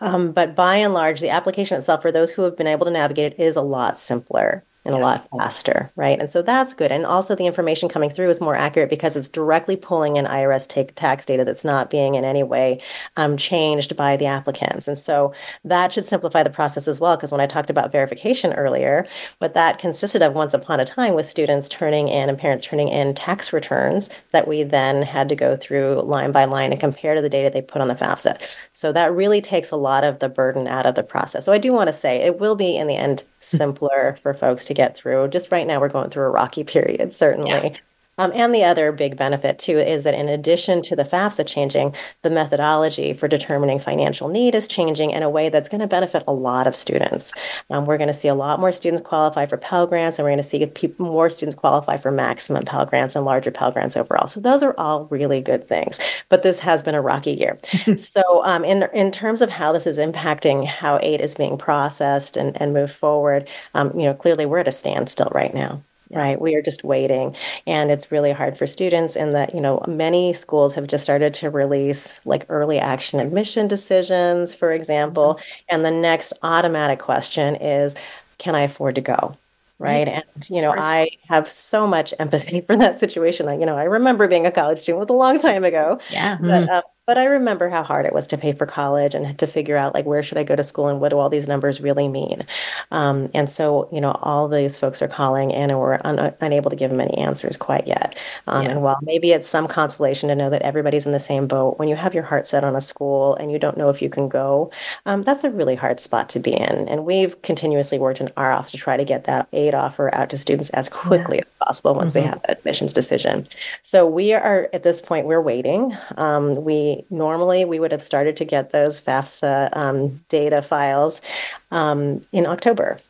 Um, 0.00 0.32
but 0.32 0.54
by 0.54 0.76
and 0.76 0.92
large, 0.92 1.20
the 1.20 1.30
application 1.30 1.78
itself, 1.78 2.02
for 2.02 2.12
those 2.12 2.30
who 2.30 2.42
have 2.42 2.56
been 2.56 2.66
able 2.66 2.84
to 2.84 2.92
navigate 2.92 3.32
it, 3.32 3.40
is 3.40 3.56
a 3.56 3.62
lot 3.62 3.98
simpler 3.98 4.64
and 4.84 4.94
yes. 4.94 5.00
a 5.00 5.04
lot 5.04 5.28
faster, 5.36 5.92
right? 5.94 6.18
And 6.18 6.30
so 6.30 6.40
that's 6.40 6.72
good. 6.72 6.90
And 6.90 7.04
also 7.04 7.34
the 7.34 7.46
information 7.46 7.88
coming 7.88 8.08
through 8.08 8.30
is 8.30 8.40
more 8.40 8.56
accurate 8.56 8.88
because 8.88 9.14
it's 9.14 9.28
directly 9.28 9.76
pulling 9.76 10.16
in 10.16 10.24
IRS 10.24 10.66
take, 10.66 10.94
tax 10.94 11.26
data 11.26 11.44
that's 11.44 11.64
not 11.64 11.90
being 11.90 12.14
in 12.14 12.24
any 12.24 12.42
way 12.42 12.80
um, 13.18 13.36
changed 13.36 13.94
by 13.94 14.16
the 14.16 14.24
applicants. 14.24 14.88
And 14.88 14.98
so 14.98 15.34
that 15.64 15.92
should 15.92 16.06
simplify 16.06 16.42
the 16.42 16.50
process 16.50 16.88
as 16.88 16.98
well. 16.98 17.16
Because 17.16 17.30
when 17.30 17.42
I 17.42 17.46
talked 17.46 17.68
about 17.68 17.92
verification 17.92 18.54
earlier, 18.54 19.06
what 19.38 19.52
that 19.52 19.78
consisted 19.78 20.22
of 20.22 20.32
once 20.32 20.54
upon 20.54 20.80
a 20.80 20.86
time 20.86 21.12
was 21.12 21.28
students 21.28 21.68
turning 21.68 22.08
in 22.08 22.30
and 22.30 22.38
parents 22.38 22.64
turning 22.64 22.88
in 22.88 23.14
tax 23.14 23.52
returns 23.52 24.08
that 24.32 24.48
we 24.48 24.62
then 24.62 25.02
had 25.02 25.28
to 25.28 25.36
go 25.36 25.56
through 25.56 26.00
line 26.02 26.32
by 26.32 26.46
line 26.46 26.72
and 26.72 26.80
compare 26.80 27.14
to 27.14 27.20
the 27.20 27.28
data 27.28 27.50
they 27.50 27.60
put 27.60 27.82
on 27.82 27.88
the 27.88 27.94
FAFSA. 27.94 28.56
So 28.72 28.92
that 28.92 29.12
really 29.12 29.42
takes 29.42 29.70
a 29.70 29.76
lot 29.76 30.04
of 30.04 30.20
the 30.20 30.30
burden 30.30 30.66
out 30.66 30.86
of 30.86 30.94
the 30.94 31.02
process. 31.02 31.44
So 31.44 31.52
I 31.52 31.58
do 31.58 31.72
want 31.72 31.88
to 31.88 31.92
say 31.92 32.16
it 32.16 32.40
will 32.40 32.56
be 32.56 32.76
in 32.76 32.86
the 32.86 32.96
end 32.96 33.24
simpler 33.40 34.16
for 34.22 34.32
folks 34.32 34.69
to 34.70 34.74
get 34.74 34.96
through. 34.96 35.28
Just 35.28 35.50
right 35.50 35.66
now, 35.66 35.80
we're 35.80 35.88
going 35.88 36.10
through 36.10 36.24
a 36.24 36.30
rocky 36.30 36.64
period, 36.74 37.12
certainly. 37.12 37.50
Yeah. 37.50 37.76
Um, 38.20 38.32
and 38.34 38.54
the 38.54 38.64
other 38.64 38.92
big 38.92 39.16
benefit, 39.16 39.58
too, 39.58 39.78
is 39.78 40.04
that 40.04 40.12
in 40.12 40.28
addition 40.28 40.82
to 40.82 40.94
the 40.94 41.04
FAFSA 41.04 41.46
changing, 41.46 41.94
the 42.20 42.28
methodology 42.28 43.14
for 43.14 43.28
determining 43.28 43.78
financial 43.78 44.28
need 44.28 44.54
is 44.54 44.68
changing 44.68 45.10
in 45.10 45.22
a 45.22 45.30
way 45.30 45.48
that's 45.48 45.70
going 45.70 45.80
to 45.80 45.86
benefit 45.86 46.22
a 46.28 46.32
lot 46.34 46.66
of 46.66 46.76
students. 46.76 47.32
Um, 47.70 47.86
we're 47.86 47.96
going 47.96 48.08
to 48.08 48.14
see 48.14 48.28
a 48.28 48.34
lot 48.34 48.60
more 48.60 48.72
students 48.72 49.00
qualify 49.00 49.46
for 49.46 49.56
Pell 49.56 49.86
Grants, 49.86 50.18
and 50.18 50.24
we're 50.24 50.32
going 50.32 50.42
to 50.42 50.42
see 50.42 50.66
people, 50.66 51.06
more 51.06 51.30
students 51.30 51.58
qualify 51.58 51.96
for 51.96 52.10
maximum 52.10 52.62
Pell 52.64 52.84
Grants 52.84 53.16
and 53.16 53.24
larger 53.24 53.50
Pell 53.50 53.70
Grants 53.70 53.96
overall. 53.96 54.26
So 54.26 54.38
those 54.38 54.62
are 54.62 54.74
all 54.76 55.06
really 55.06 55.40
good 55.40 55.66
things. 55.66 55.98
But 56.28 56.42
this 56.42 56.60
has 56.60 56.82
been 56.82 56.94
a 56.94 57.00
rocky 57.00 57.32
year. 57.32 57.58
so 57.96 58.44
um, 58.44 58.66
in, 58.66 58.86
in 58.92 59.12
terms 59.12 59.40
of 59.40 59.48
how 59.48 59.72
this 59.72 59.86
is 59.86 59.96
impacting 59.96 60.66
how 60.66 60.98
aid 61.00 61.22
is 61.22 61.36
being 61.36 61.56
processed 61.56 62.36
and, 62.36 62.60
and 62.60 62.74
moved 62.74 62.92
forward, 62.92 63.48
um, 63.72 63.98
you 63.98 64.04
know, 64.04 64.12
clearly 64.12 64.44
we're 64.44 64.58
at 64.58 64.68
a 64.68 64.72
standstill 64.72 65.32
right 65.34 65.54
now 65.54 65.82
right? 66.10 66.40
We 66.40 66.54
are 66.54 66.62
just 66.62 66.84
waiting 66.84 67.36
and 67.66 67.90
it's 67.90 68.10
really 68.10 68.32
hard 68.32 68.58
for 68.58 68.66
students 68.66 69.16
in 69.16 69.32
that 69.32 69.54
you 69.54 69.60
know 69.60 69.82
many 69.86 70.32
schools 70.32 70.74
have 70.74 70.86
just 70.86 71.04
started 71.04 71.34
to 71.34 71.50
release 71.50 72.20
like 72.24 72.46
early 72.48 72.78
action 72.78 73.20
admission 73.20 73.68
decisions 73.68 74.54
for 74.54 74.72
example 74.72 75.34
mm-hmm. 75.34 75.74
and 75.74 75.84
the 75.84 75.90
next 75.90 76.32
automatic 76.42 76.98
question 76.98 77.56
is 77.56 77.94
can 78.38 78.54
i 78.54 78.62
afford 78.62 78.94
to 78.96 79.00
go? 79.00 79.36
Right? 79.78 80.08
Mm-hmm. 80.08 80.20
and 80.36 80.50
you 80.50 80.60
know 80.60 80.74
i 80.76 81.08
have 81.28 81.48
so 81.48 81.86
much 81.86 82.12
empathy 82.18 82.60
for 82.66 82.76
that 82.76 82.98
situation. 82.98 83.48
I, 83.48 83.58
you 83.58 83.66
know 83.66 83.76
i 83.76 83.84
remember 83.84 84.28
being 84.28 84.46
a 84.46 84.50
college 84.50 84.80
student 84.80 85.00
with 85.00 85.10
a 85.10 85.14
long 85.14 85.38
time 85.38 85.64
ago 85.64 85.98
yeah. 86.10 86.36
but 86.40 86.68
mm. 86.68 86.82
But 87.10 87.18
i 87.18 87.24
remember 87.24 87.68
how 87.68 87.82
hard 87.82 88.06
it 88.06 88.12
was 88.12 88.28
to 88.28 88.38
pay 88.38 88.52
for 88.52 88.66
college 88.66 89.16
and 89.16 89.36
to 89.36 89.44
figure 89.44 89.76
out 89.76 89.94
like 89.94 90.06
where 90.06 90.22
should 90.22 90.38
i 90.38 90.44
go 90.44 90.54
to 90.54 90.62
school 90.62 90.86
and 90.86 91.00
what 91.00 91.08
do 91.08 91.18
all 91.18 91.28
these 91.28 91.48
numbers 91.48 91.80
really 91.80 92.06
mean 92.06 92.46
um, 92.92 93.28
and 93.34 93.50
so 93.50 93.88
you 93.90 94.00
know 94.00 94.12
all 94.22 94.46
these 94.46 94.78
folks 94.78 95.02
are 95.02 95.08
calling 95.08 95.52
and 95.52 95.76
we're 95.76 96.00
un- 96.04 96.32
unable 96.40 96.70
to 96.70 96.76
give 96.76 96.88
them 96.88 97.00
any 97.00 97.18
answers 97.18 97.56
quite 97.56 97.84
yet 97.88 98.16
um, 98.46 98.62
yeah. 98.62 98.70
and 98.70 98.82
while 98.82 99.00
maybe 99.02 99.32
it's 99.32 99.48
some 99.48 99.66
consolation 99.66 100.28
to 100.28 100.36
know 100.36 100.48
that 100.48 100.62
everybody's 100.62 101.04
in 101.04 101.10
the 101.10 101.18
same 101.18 101.48
boat 101.48 101.80
when 101.80 101.88
you 101.88 101.96
have 101.96 102.14
your 102.14 102.22
heart 102.22 102.46
set 102.46 102.62
on 102.62 102.76
a 102.76 102.80
school 102.80 103.34
and 103.34 103.50
you 103.50 103.58
don't 103.58 103.76
know 103.76 103.88
if 103.88 104.00
you 104.00 104.08
can 104.08 104.28
go 104.28 104.70
um, 105.04 105.24
that's 105.24 105.42
a 105.42 105.50
really 105.50 105.74
hard 105.74 105.98
spot 105.98 106.28
to 106.28 106.38
be 106.38 106.52
in 106.52 106.88
and 106.88 107.04
we've 107.04 107.42
continuously 107.42 107.98
worked 107.98 108.20
in 108.20 108.30
our 108.36 108.52
office 108.52 108.70
to 108.70 108.78
try 108.78 108.96
to 108.96 109.04
get 109.04 109.24
that 109.24 109.48
aid 109.52 109.74
offer 109.74 110.14
out 110.14 110.30
to 110.30 110.38
students 110.38 110.70
as 110.70 110.88
quickly 110.88 111.38
yeah. 111.38 111.42
as 111.42 111.50
possible 111.60 111.92
once 111.92 112.12
mm-hmm. 112.12 112.22
they 112.22 112.30
have 112.30 112.40
that 112.42 112.58
admissions 112.58 112.92
decision 112.92 113.44
so 113.82 114.06
we 114.06 114.32
are 114.32 114.70
at 114.72 114.84
this 114.84 115.02
point 115.02 115.26
we're 115.26 115.42
waiting 115.42 115.92
um, 116.16 116.54
we 116.62 116.99
normally 117.10 117.64
we 117.64 117.80
would 117.80 117.92
have 117.92 118.02
started 118.02 118.36
to 118.36 118.44
get 118.44 118.70
those 118.70 119.00
FAFSA 119.00 119.76
um, 119.76 120.22
data 120.28 120.62
files 120.62 121.22
um, 121.70 122.20
in 122.32 122.46
October 122.46 123.00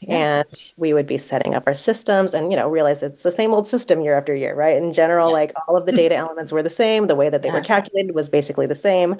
yeah. 0.00 0.40
and 0.40 0.64
we 0.76 0.92
would 0.92 1.06
be 1.06 1.18
setting 1.18 1.54
up 1.54 1.64
our 1.66 1.74
systems 1.74 2.34
and 2.34 2.50
you 2.50 2.56
know 2.56 2.68
realize 2.68 3.02
it's 3.02 3.22
the 3.22 3.32
same 3.32 3.52
old 3.52 3.66
system 3.66 4.00
year 4.00 4.16
after 4.16 4.34
year 4.34 4.54
right 4.54 4.76
in 4.76 4.92
general 4.92 5.28
yeah. 5.28 5.34
like 5.34 5.52
all 5.66 5.76
of 5.76 5.86
the 5.86 5.92
data 5.92 6.14
elements 6.14 6.52
were 6.52 6.62
the 6.62 6.70
same 6.70 7.06
the 7.06 7.14
way 7.14 7.28
that 7.28 7.42
they 7.42 7.48
yeah. 7.48 7.54
were 7.54 7.60
calculated 7.60 8.14
was 8.14 8.28
basically 8.28 8.66
the 8.66 8.74
same 8.74 9.16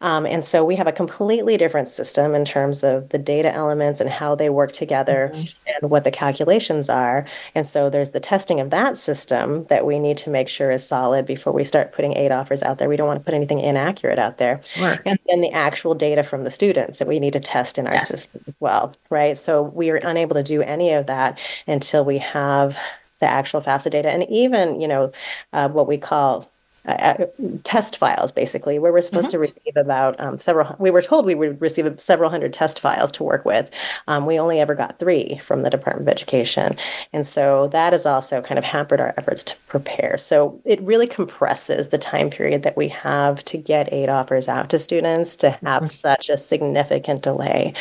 um, 0.00 0.26
and 0.26 0.44
so 0.44 0.64
we 0.64 0.76
have 0.76 0.86
a 0.86 0.92
completely 0.92 1.56
different 1.56 1.88
system 1.88 2.34
in 2.34 2.44
terms 2.44 2.82
of 2.84 3.08
the 3.10 3.18
data 3.18 3.52
elements 3.52 4.00
and 4.00 4.10
how 4.10 4.34
they 4.34 4.50
work 4.50 4.72
together 4.72 5.30
mm-hmm. 5.34 5.70
and 5.82 5.90
what 5.90 6.04
the 6.04 6.10
calculations 6.10 6.88
are 6.88 7.26
and 7.54 7.68
so 7.68 7.90
there's 7.90 8.12
the 8.12 8.20
testing 8.20 8.60
of 8.60 8.70
that 8.70 8.96
system 8.96 9.64
that 9.64 9.86
we 9.86 9.98
need 9.98 10.16
to 10.16 10.30
make 10.30 10.48
sure 10.48 10.70
is 10.70 10.86
solid 10.86 11.26
before 11.26 11.52
we 11.52 11.64
start 11.64 11.92
putting 11.92 12.16
aid 12.16 12.32
offers 12.32 12.62
out 12.62 12.78
there 12.78 12.88
we 12.88 12.96
don't 12.96 13.06
want 13.06 13.18
to 13.18 13.24
put 13.24 13.34
anything 13.34 13.60
inaccurate 13.60 14.18
out 14.18 14.38
there 14.38 14.60
sure. 14.64 14.98
and 15.04 15.18
then 15.28 15.40
the 15.40 15.50
actual 15.50 15.94
data 15.94 16.22
from 16.22 16.44
the 16.44 16.50
students 16.50 16.98
that 16.98 17.08
we 17.08 17.18
need 17.18 17.32
to 17.32 17.40
test 17.40 17.78
in 17.78 17.86
our 17.86 17.94
yes. 17.94 18.08
system 18.08 18.42
as 18.46 18.54
well 18.60 18.94
right 19.10 19.38
so 19.38 19.62
we 19.62 19.90
are 19.90 19.97
unable 20.04 20.34
to 20.34 20.42
do 20.42 20.62
any 20.62 20.92
of 20.92 21.06
that 21.06 21.40
until 21.66 22.04
we 22.04 22.18
have 22.18 22.78
the 23.20 23.26
actual 23.26 23.60
FAFSA 23.60 23.90
data. 23.90 24.10
And 24.10 24.28
even, 24.28 24.80
you 24.80 24.88
know, 24.88 25.12
uh, 25.52 25.68
what 25.68 25.86
we 25.88 25.98
call 25.98 26.50
uh, 26.88 27.26
test 27.64 27.96
files, 27.98 28.32
basically, 28.32 28.78
where 28.78 28.92
we're 28.92 29.00
supposed 29.00 29.28
mm-hmm. 29.28 29.32
to 29.32 29.38
receive 29.38 29.76
about 29.76 30.18
um, 30.20 30.38
several. 30.38 30.74
We 30.78 30.90
were 30.90 31.02
told 31.02 31.26
we 31.26 31.34
would 31.34 31.60
receive 31.60 32.00
several 32.00 32.30
hundred 32.30 32.52
test 32.52 32.80
files 32.80 33.12
to 33.12 33.22
work 33.22 33.44
with. 33.44 33.70
Um, 34.06 34.26
we 34.26 34.38
only 34.38 34.60
ever 34.60 34.74
got 34.74 34.98
three 34.98 35.38
from 35.44 35.62
the 35.62 35.70
Department 35.70 36.08
of 36.08 36.12
Education, 36.12 36.76
and 37.12 37.26
so 37.26 37.68
that 37.68 37.92
has 37.92 38.06
also 38.06 38.40
kind 38.40 38.58
of 38.58 38.64
hampered 38.64 39.00
our 39.00 39.14
efforts 39.16 39.44
to 39.44 39.56
prepare. 39.66 40.16
So 40.18 40.60
it 40.64 40.80
really 40.80 41.06
compresses 41.06 41.88
the 41.88 41.98
time 41.98 42.30
period 42.30 42.62
that 42.62 42.76
we 42.76 42.88
have 42.88 43.44
to 43.46 43.58
get 43.58 43.92
aid 43.92 44.08
offers 44.08 44.48
out 44.48 44.70
to 44.70 44.78
students 44.78 45.36
to 45.36 45.50
have 45.50 45.60
mm-hmm. 45.60 45.86
such 45.86 46.28
a 46.28 46.36
significant 46.36 47.22
delay, 47.22 47.74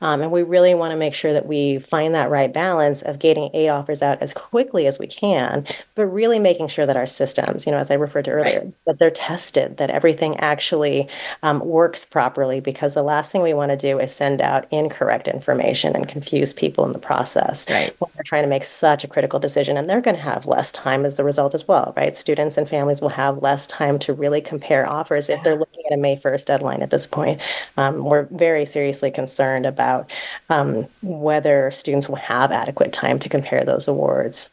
um, 0.00 0.22
and 0.22 0.32
we 0.32 0.42
really 0.42 0.74
want 0.74 0.92
to 0.92 0.96
make 0.96 1.14
sure 1.14 1.32
that 1.32 1.46
we 1.46 1.78
find 1.78 2.14
that 2.14 2.30
right 2.30 2.52
balance 2.52 3.02
of 3.02 3.18
getting 3.18 3.50
aid 3.52 3.68
offers 3.68 4.02
out 4.02 4.22
as 4.22 4.32
quickly 4.32 4.86
as 4.86 4.98
we 4.98 5.06
can, 5.06 5.66
but 5.94 6.06
really 6.06 6.38
making 6.38 6.68
sure 6.68 6.86
that 6.86 6.96
our 6.96 7.06
systems, 7.06 7.66
you 7.66 7.72
know, 7.72 7.78
as 7.78 7.90
I 7.90 7.94
referred 7.94 8.24
to 8.26 8.30
earlier, 8.30 8.53
right. 8.53 8.53
That 8.86 8.98
they're 8.98 9.10
tested, 9.10 9.76
that 9.78 9.90
everything 9.90 10.36
actually 10.38 11.08
um, 11.42 11.60
works 11.60 12.04
properly, 12.04 12.60
because 12.60 12.94
the 12.94 13.02
last 13.02 13.32
thing 13.32 13.42
we 13.42 13.54
want 13.54 13.70
to 13.70 13.76
do 13.76 13.98
is 13.98 14.14
send 14.14 14.40
out 14.40 14.66
incorrect 14.70 15.28
information 15.28 15.94
and 15.94 16.08
confuse 16.08 16.52
people 16.52 16.84
in 16.84 16.92
the 16.92 16.98
process 16.98 17.68
right. 17.70 17.94
when 17.98 18.10
they're 18.14 18.24
trying 18.24 18.42
to 18.42 18.48
make 18.48 18.64
such 18.64 19.04
a 19.04 19.08
critical 19.08 19.38
decision. 19.38 19.76
And 19.76 19.88
they're 19.88 20.00
going 20.00 20.16
to 20.16 20.22
have 20.22 20.46
less 20.46 20.72
time 20.72 21.04
as 21.04 21.18
a 21.18 21.24
result 21.24 21.54
as 21.54 21.66
well, 21.66 21.92
right? 21.96 22.16
Students 22.16 22.56
and 22.56 22.68
families 22.68 23.00
will 23.00 23.08
have 23.10 23.42
less 23.42 23.66
time 23.66 23.98
to 24.00 24.12
really 24.12 24.40
compare 24.40 24.88
offers 24.88 25.28
if 25.30 25.42
they're 25.42 25.58
looking 25.58 25.84
at 25.86 25.94
a 25.94 26.00
May 26.00 26.16
1st 26.16 26.46
deadline 26.46 26.82
at 26.82 26.90
this 26.90 27.06
point. 27.06 27.40
Um, 27.76 28.04
we're 28.04 28.24
very 28.24 28.66
seriously 28.66 29.10
concerned 29.10 29.66
about 29.66 30.10
um, 30.48 30.86
whether 31.02 31.70
students 31.70 32.08
will 32.08 32.16
have 32.16 32.52
adequate 32.52 32.92
time 32.92 33.18
to 33.20 33.28
compare 33.28 33.64
those 33.64 33.88
awards. 33.88 34.50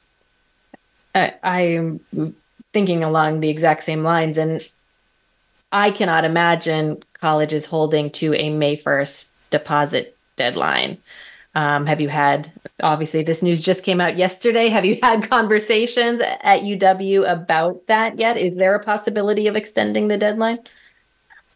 I, 1.14 1.34
I'm 1.44 2.00
thinking 2.74 3.04
along 3.04 3.40
the 3.40 3.50
exact 3.50 3.84
same 3.84 4.04
lines, 4.04 4.38
and 4.38 4.68
I 5.72 5.92
cannot 5.92 6.26
imagine 6.26 7.04
colleges 7.14 7.66
holding 7.66 8.10
to 8.12 8.34
a 8.34 8.50
May 8.50 8.78
1st 8.78 9.32
deposit 9.50 10.18
deadline. 10.36 10.98
Um, 11.54 11.86
have 11.86 12.00
you 12.00 12.10
had, 12.10 12.52
obviously, 12.82 13.24
this 13.24 13.44
news 13.44 13.62
just 13.62 13.84
came 13.84 14.00
out 14.00 14.18
yesterday. 14.18 14.70
Have 14.70 14.86
you 14.86 14.98
had 15.04 15.30
conversations 15.30 16.22
at 16.22 16.62
UW 16.62 17.30
about 17.30 17.88
that 17.88 18.20
yet? 18.20 18.38
Is 18.38 18.56
there 18.56 18.76
a 18.76 18.84
possibility 18.84 19.48
of 19.48 19.56
extending 19.56 20.08
the 20.08 20.18
deadline? 20.18 20.60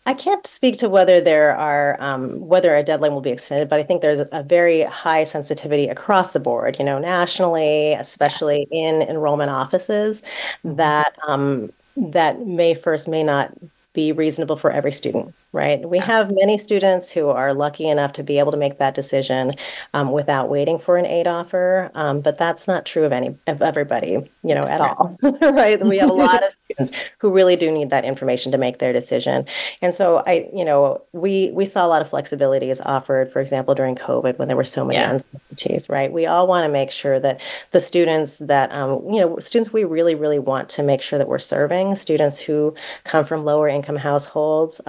I 0.07 0.13
can't 0.13 0.45
speak 0.45 0.77
to 0.77 0.89
whether 0.89 1.19
there 1.19 1.55
are 1.55 1.97
um, 1.99 2.39
whether 2.39 2.75
a 2.75 2.83
deadline 2.83 3.13
will 3.13 3.21
be 3.21 3.31
extended, 3.31 3.69
but 3.69 3.79
I 3.79 3.83
think 3.83 4.01
there's 4.01 4.23
a 4.31 4.43
very 4.43 4.81
high 4.81 5.23
sensitivity 5.23 5.87
across 5.87 6.31
the 6.31 6.39
board. 6.39 6.77
You 6.77 6.85
know, 6.85 6.99
nationally, 6.99 7.93
especially 7.93 8.67
in 8.71 9.01
enrollment 9.01 9.49
offices, 9.49 10.21
that 10.63 11.15
um, 11.27 11.71
that 11.97 12.45
May 12.45 12.75
first 12.75 13.07
may 13.07 13.23
not 13.23 13.51
be 13.93 14.11
reasonable 14.11 14.57
for 14.57 14.71
every 14.71 14.91
student 14.91 15.33
right? 15.55 15.89
We 15.89 15.99
have 15.99 16.31
many 16.31 16.57
students 16.57 17.13
who 17.13 17.29
are 17.29 17.53
lucky 17.53 17.87
enough 17.87 18.11
to 18.13 18.23
be 18.23 18.39
able 18.39 18.51
to 18.51 18.57
make 18.57 18.77
that 18.77 18.93
decision 18.93 19.53
um, 19.93 20.11
without 20.11 20.49
waiting 20.49 20.77
for 20.77 20.97
an 20.97 21.05
aid 21.05 21.27
offer, 21.27 21.91
um, 21.95 22.19
but 22.19 22.37
that's 22.37 22.67
not 22.67 22.85
true 22.85 23.05
of 23.05 23.13
any 23.13 23.37
of 23.47 23.61
everybody, 23.61 24.29
you 24.43 24.53
know, 24.53 24.63
at 24.63 24.81
all, 24.81 25.17
right? 25.41 25.83
We 25.83 25.97
have 25.99 26.09
a 26.09 26.13
lot 26.13 26.45
of 26.45 26.51
students 26.65 26.91
who 27.19 27.31
really 27.31 27.55
do 27.55 27.71
need 27.71 27.89
that 27.91 28.03
information 28.03 28.51
to 28.51 28.57
make 28.57 28.79
their 28.79 28.91
decision, 28.91 29.45
and 29.81 29.95
so 29.95 30.23
I, 30.27 30.49
you 30.53 30.65
know, 30.65 31.01
we 31.13 31.51
we 31.51 31.65
saw 31.65 31.85
a 31.85 31.87
lot 31.87 32.01
of 32.01 32.09
flexibilities 32.09 32.81
offered, 32.85 33.31
for 33.31 33.39
example, 33.39 33.75
during 33.75 33.95
COVID 33.95 34.37
when 34.37 34.49
there 34.49 34.57
were 34.57 34.65
so 34.65 34.83
many 34.83 34.99
yeah. 34.99 35.11
uncertainties, 35.11 35.87
right? 35.87 36.11
We 36.11 36.25
all 36.25 36.47
want 36.47 36.65
to 36.65 36.71
make 36.71 36.91
sure 36.91 37.17
that 37.21 37.39
the 37.71 37.79
students 37.79 38.39
that 38.39 38.73
um, 38.73 39.07
you 39.09 39.21
know, 39.21 39.39
students 39.39 39.71
we 39.71 39.85
really 39.85 40.15
really 40.15 40.39
want 40.39 40.67
to 40.69 40.83
make 40.83 41.01
sure 41.01 41.17
that 41.17 41.29
we're 41.29 41.39
serving 41.39 41.95
students 41.95 42.39
who 42.39 42.75
come 43.05 43.23
from 43.23 43.45
lower 43.45 43.69
income 43.69 43.95
households. 43.95 44.81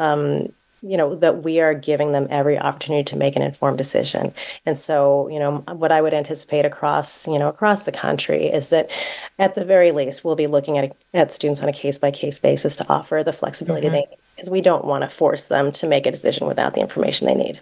You 0.86 0.96
know 0.96 1.14
that 1.16 1.42
we 1.42 1.60
are 1.60 1.74
giving 1.74 2.12
them 2.12 2.28
every 2.30 2.58
opportunity 2.58 3.04
to 3.04 3.16
make 3.16 3.34
an 3.34 3.42
informed 3.42 3.78
decision. 3.78 4.32
And 4.64 4.78
so 4.78 5.26
you 5.28 5.38
know 5.38 5.58
what 5.72 5.92
i 5.92 6.00
would 6.00 6.14
anticipate 6.14 6.64
across 6.64 7.26
you 7.26 7.38
know 7.38 7.48
across 7.48 7.84
the 7.84 7.92
country 7.92 8.46
is 8.46 8.70
that 8.70 8.90
at 9.38 9.54
the 9.54 9.64
very 9.64 9.92
least 9.92 10.24
we'll 10.24 10.36
be 10.36 10.46
looking 10.46 10.78
at 10.78 10.96
at 11.12 11.30
students 11.30 11.60
on 11.60 11.68
a 11.68 11.72
case 11.72 11.98
by 11.98 12.10
case 12.10 12.38
basis 12.38 12.76
to 12.76 12.88
offer 12.88 13.22
the 13.24 13.32
flexibility 13.32 13.86
mm-hmm. 13.86 13.94
they 13.94 14.00
need 14.00 14.18
because 14.34 14.50
we 14.50 14.60
don't 14.60 14.84
want 14.84 15.02
to 15.02 15.08
force 15.08 15.44
them 15.44 15.72
to 15.72 15.86
make 15.86 16.06
a 16.06 16.10
decision 16.10 16.46
without 16.46 16.74
the 16.74 16.80
information 16.80 17.26
they 17.26 17.34
need. 17.34 17.60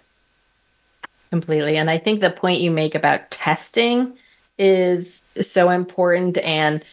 Completely. 1.29 1.77
And 1.77 1.89
i 1.89 1.97
think 1.97 2.21
the 2.21 2.31
point 2.31 2.61
you 2.61 2.71
make 2.71 2.95
about 2.95 3.31
testing 3.31 4.13
is 4.57 5.25
so 5.41 5.69
important 5.69 6.37
and 6.39 6.83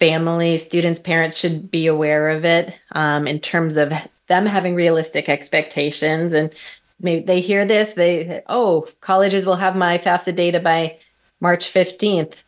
families 0.00 0.64
students 0.64 0.98
parents 0.98 1.36
should 1.36 1.70
be 1.70 1.86
aware 1.86 2.30
of 2.30 2.44
it 2.44 2.74
um, 2.92 3.26
in 3.26 3.40
terms 3.40 3.76
of 3.76 3.92
them 4.28 4.46
having 4.46 4.74
realistic 4.74 5.28
expectations. 5.28 6.32
And 6.32 6.54
maybe 7.00 7.24
they 7.24 7.40
hear 7.40 7.64
this 7.64 7.94
they 7.94 8.42
oh 8.46 8.86
colleges 9.00 9.44
will 9.44 9.56
have 9.56 9.76
my 9.76 9.98
fafsa 9.98 10.34
data 10.34 10.60
by 10.60 10.98
march 11.40 11.72
15th 11.72 12.42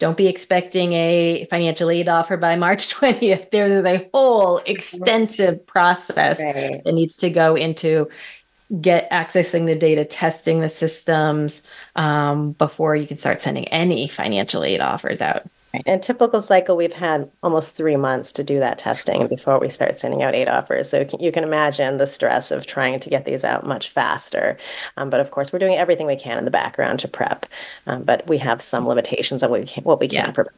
don't 0.00 0.16
be 0.16 0.26
expecting 0.26 0.92
a 0.92 1.46
financial 1.48 1.90
aid 1.90 2.08
offer 2.08 2.36
by 2.36 2.56
march 2.56 2.88
20th 2.94 3.50
there's 3.50 3.84
a 3.84 4.08
whole 4.12 4.58
extensive 4.58 5.64
process 5.66 6.40
right. 6.40 6.82
that 6.84 6.94
needs 6.94 7.16
to 7.16 7.30
go 7.30 7.54
into 7.54 8.08
get 8.80 9.10
accessing 9.10 9.66
the 9.66 9.76
data 9.76 10.04
testing 10.04 10.60
the 10.60 10.68
systems 10.68 11.66
um, 11.96 12.52
before 12.52 12.96
you 12.96 13.06
can 13.06 13.18
start 13.18 13.40
sending 13.40 13.68
any 13.68 14.08
financial 14.08 14.64
aid 14.64 14.80
offers 14.80 15.20
out 15.20 15.46
in 15.86 16.00
typical 16.00 16.42
cycle, 16.42 16.76
we've 16.76 16.92
had 16.92 17.30
almost 17.42 17.76
three 17.76 17.96
months 17.96 18.32
to 18.32 18.44
do 18.44 18.58
that 18.60 18.78
testing 18.78 19.26
before 19.26 19.58
we 19.58 19.68
start 19.68 19.98
sending 19.98 20.22
out 20.22 20.34
aid 20.34 20.48
offers. 20.48 20.88
So 20.88 21.06
you 21.18 21.32
can 21.32 21.44
imagine 21.44 21.96
the 21.96 22.06
stress 22.06 22.50
of 22.50 22.66
trying 22.66 23.00
to 23.00 23.10
get 23.10 23.24
these 23.24 23.44
out 23.44 23.66
much 23.66 23.90
faster. 23.90 24.56
Um, 24.96 25.10
but 25.10 25.20
of 25.20 25.30
course, 25.30 25.52
we're 25.52 25.58
doing 25.58 25.74
everything 25.74 26.06
we 26.06 26.16
can 26.16 26.38
in 26.38 26.44
the 26.44 26.50
background 26.50 27.00
to 27.00 27.08
prep. 27.08 27.46
Um, 27.86 28.02
but 28.02 28.26
we 28.26 28.38
have 28.38 28.60
some 28.62 28.86
limitations 28.86 29.42
on 29.42 29.50
what 29.50 29.60
we 29.60 29.66
can, 29.66 29.84
what 29.84 30.00
we 30.00 30.08
can 30.08 30.26
yeah. 30.26 30.30
prepare. 30.30 30.54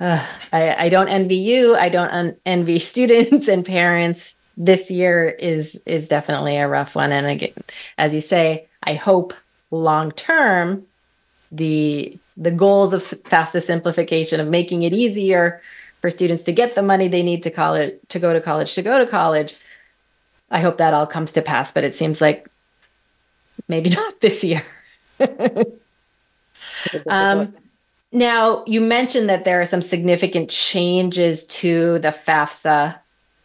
Uh, 0.00 0.26
I, 0.52 0.86
I 0.86 0.88
don't 0.88 1.08
envy 1.08 1.36
you. 1.36 1.76
I 1.76 1.88
don't 1.88 2.10
un- 2.10 2.36
envy 2.44 2.78
students 2.80 3.48
and 3.48 3.64
parents. 3.64 4.36
This 4.56 4.90
year 4.90 5.30
is 5.30 5.82
is 5.84 6.06
definitely 6.06 6.56
a 6.56 6.68
rough 6.68 6.94
one. 6.94 7.10
And 7.10 7.26
again, 7.26 7.52
as 7.98 8.14
you 8.14 8.20
say, 8.20 8.68
I 8.84 8.94
hope 8.94 9.34
long 9.72 10.12
term 10.12 10.86
the 11.50 12.16
the 12.36 12.50
goals 12.50 12.92
of 12.92 13.02
FAFSA 13.02 13.62
simplification 13.62 14.40
of 14.40 14.48
making 14.48 14.82
it 14.82 14.92
easier 14.92 15.60
for 16.00 16.10
students 16.10 16.42
to 16.44 16.52
get 16.52 16.74
the 16.74 16.82
money 16.82 17.08
they 17.08 17.22
need 17.22 17.42
to 17.44 17.50
college 17.50 17.94
to 18.08 18.18
go 18.18 18.32
to 18.32 18.40
college 18.40 18.74
to 18.74 18.82
go 18.82 18.98
to 18.98 19.06
college. 19.10 19.56
I 20.50 20.60
hope 20.60 20.78
that 20.78 20.94
all 20.94 21.06
comes 21.06 21.32
to 21.32 21.42
pass, 21.42 21.72
but 21.72 21.84
it 21.84 21.94
seems 21.94 22.20
like 22.20 22.48
maybe 23.68 23.90
not 24.02 24.20
this 24.20 24.44
year. 24.44 24.64
um, 27.06 27.54
now, 28.12 28.62
you 28.66 28.80
mentioned 28.80 29.28
that 29.28 29.44
there 29.44 29.60
are 29.60 29.66
some 29.66 29.82
significant 29.82 30.50
changes 30.50 31.44
to 31.46 31.98
the 31.98 32.10
FAFSA 32.10 32.98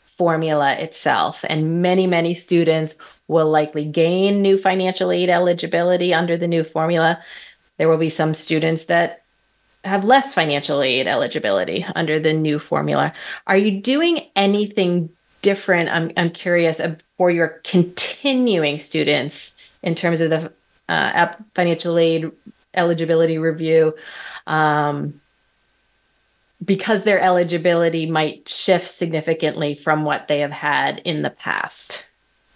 formula 0.06 0.74
itself, 0.74 1.44
and 1.50 1.82
many, 1.82 2.06
many 2.06 2.34
students 2.34 2.96
will 3.28 3.50
likely 3.50 3.86
gain 3.86 4.42
new 4.42 4.58
financial 4.58 5.12
aid 5.12 5.30
eligibility 5.30 6.14
under 6.14 6.38
the 6.38 6.48
new 6.48 6.64
formula. 6.64 7.20
There 7.80 7.88
will 7.88 7.98
be 7.98 8.10
some 8.10 8.34
students 8.34 8.86
that 8.86 9.24
have 9.86 10.04
less 10.04 10.34
financial 10.34 10.82
aid 10.82 11.08
eligibility 11.08 11.86
under 11.96 12.20
the 12.20 12.34
new 12.34 12.60
formula. 12.60 13.14
Are 13.48 13.58
you 13.58 13.80
doing 13.80 14.28
anything 14.36 15.10
different? 15.42 15.90
I'm, 15.90 16.12
I'm 16.18 16.30
curious 16.30 16.82
for 17.18 17.32
your 17.32 17.62
continuing 17.64 18.78
students 18.80 19.56
in 19.82 19.96
terms 19.96 20.20
of 20.20 20.30
the 20.30 20.52
uh, 20.90 21.34
financial 21.56 21.98
aid 21.98 22.30
eligibility 22.74 23.38
review. 23.38 23.96
Um, 24.46 25.22
because 26.64 27.04
their 27.04 27.22
eligibility 27.22 28.06
might 28.06 28.50
shift 28.50 28.90
significantly 28.90 29.74
from 29.74 30.04
what 30.04 30.28
they 30.28 30.40
have 30.40 30.52
had 30.52 31.00
in 31.06 31.22
the 31.22 31.30
past. 31.30 32.09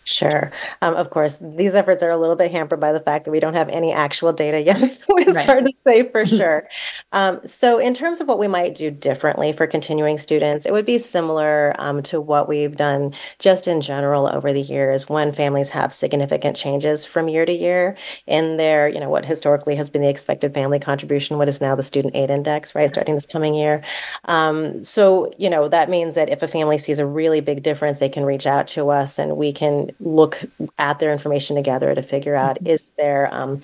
Sure. 0.05 0.51
Um, 0.81 0.95
of 0.95 1.09
course, 1.09 1.37
these 1.41 1.75
efforts 1.75 2.03
are 2.03 2.09
a 2.09 2.17
little 2.17 2.35
bit 2.35 2.51
hampered 2.51 2.79
by 2.79 2.91
the 2.91 2.99
fact 2.99 3.23
that 3.23 3.31
we 3.31 3.39
don't 3.39 3.53
have 3.53 3.69
any 3.69 3.93
actual 3.93 4.33
data 4.33 4.59
yet, 4.59 4.91
so 4.91 5.05
it's 5.17 5.37
right. 5.37 5.45
hard 5.45 5.65
to 5.65 5.71
say 5.71 6.09
for 6.09 6.25
sure. 6.33 6.67
Um, 7.13 7.39
so, 7.45 7.79
in 7.79 7.93
terms 7.93 8.19
of 8.19 8.27
what 8.27 8.37
we 8.37 8.47
might 8.47 8.75
do 8.75 8.91
differently 8.91 9.53
for 9.53 9.65
continuing 9.65 10.17
students, 10.17 10.65
it 10.65 10.73
would 10.73 10.85
be 10.85 10.97
similar 10.97 11.73
um, 11.79 12.03
to 12.03 12.19
what 12.19 12.49
we've 12.49 12.75
done 12.75 13.13
just 13.39 13.67
in 13.67 13.79
general 13.79 14.27
over 14.27 14.51
the 14.51 14.61
years 14.61 15.07
when 15.07 15.31
families 15.31 15.69
have 15.69 15.93
significant 15.93 16.57
changes 16.57 17.05
from 17.05 17.29
year 17.29 17.45
to 17.45 17.53
year 17.53 17.95
in 18.27 18.57
their, 18.57 18.89
you 18.89 18.99
know, 18.99 19.09
what 19.09 19.25
historically 19.25 19.75
has 19.75 19.89
been 19.89 20.01
the 20.01 20.09
expected 20.09 20.53
family 20.53 20.79
contribution, 20.79 21.37
what 21.37 21.47
is 21.47 21.61
now 21.61 21.75
the 21.75 21.83
student 21.83 22.15
aid 22.15 22.29
index, 22.29 22.75
right, 22.75 22.89
starting 22.89 23.15
this 23.15 23.25
coming 23.25 23.55
year. 23.55 23.81
Um, 24.25 24.83
so, 24.83 25.31
you 25.37 25.49
know, 25.49 25.69
that 25.69 25.89
means 25.89 26.15
that 26.15 26.29
if 26.29 26.43
a 26.43 26.47
family 26.47 26.77
sees 26.77 26.99
a 26.99 27.05
really 27.05 27.39
big 27.39 27.63
difference, 27.63 27.99
they 27.99 28.09
can 28.09 28.25
reach 28.25 28.45
out 28.45 28.67
to 28.69 28.89
us 28.89 29.17
and 29.17 29.37
we 29.37 29.53
can 29.53 29.92
look 29.99 30.43
at 30.77 30.99
their 30.99 31.11
information 31.11 31.55
together 31.55 31.93
to 31.93 32.01
figure 32.01 32.35
out 32.35 32.55
mm-hmm. 32.55 32.67
is 32.67 32.91
there 32.97 33.33
um, 33.33 33.61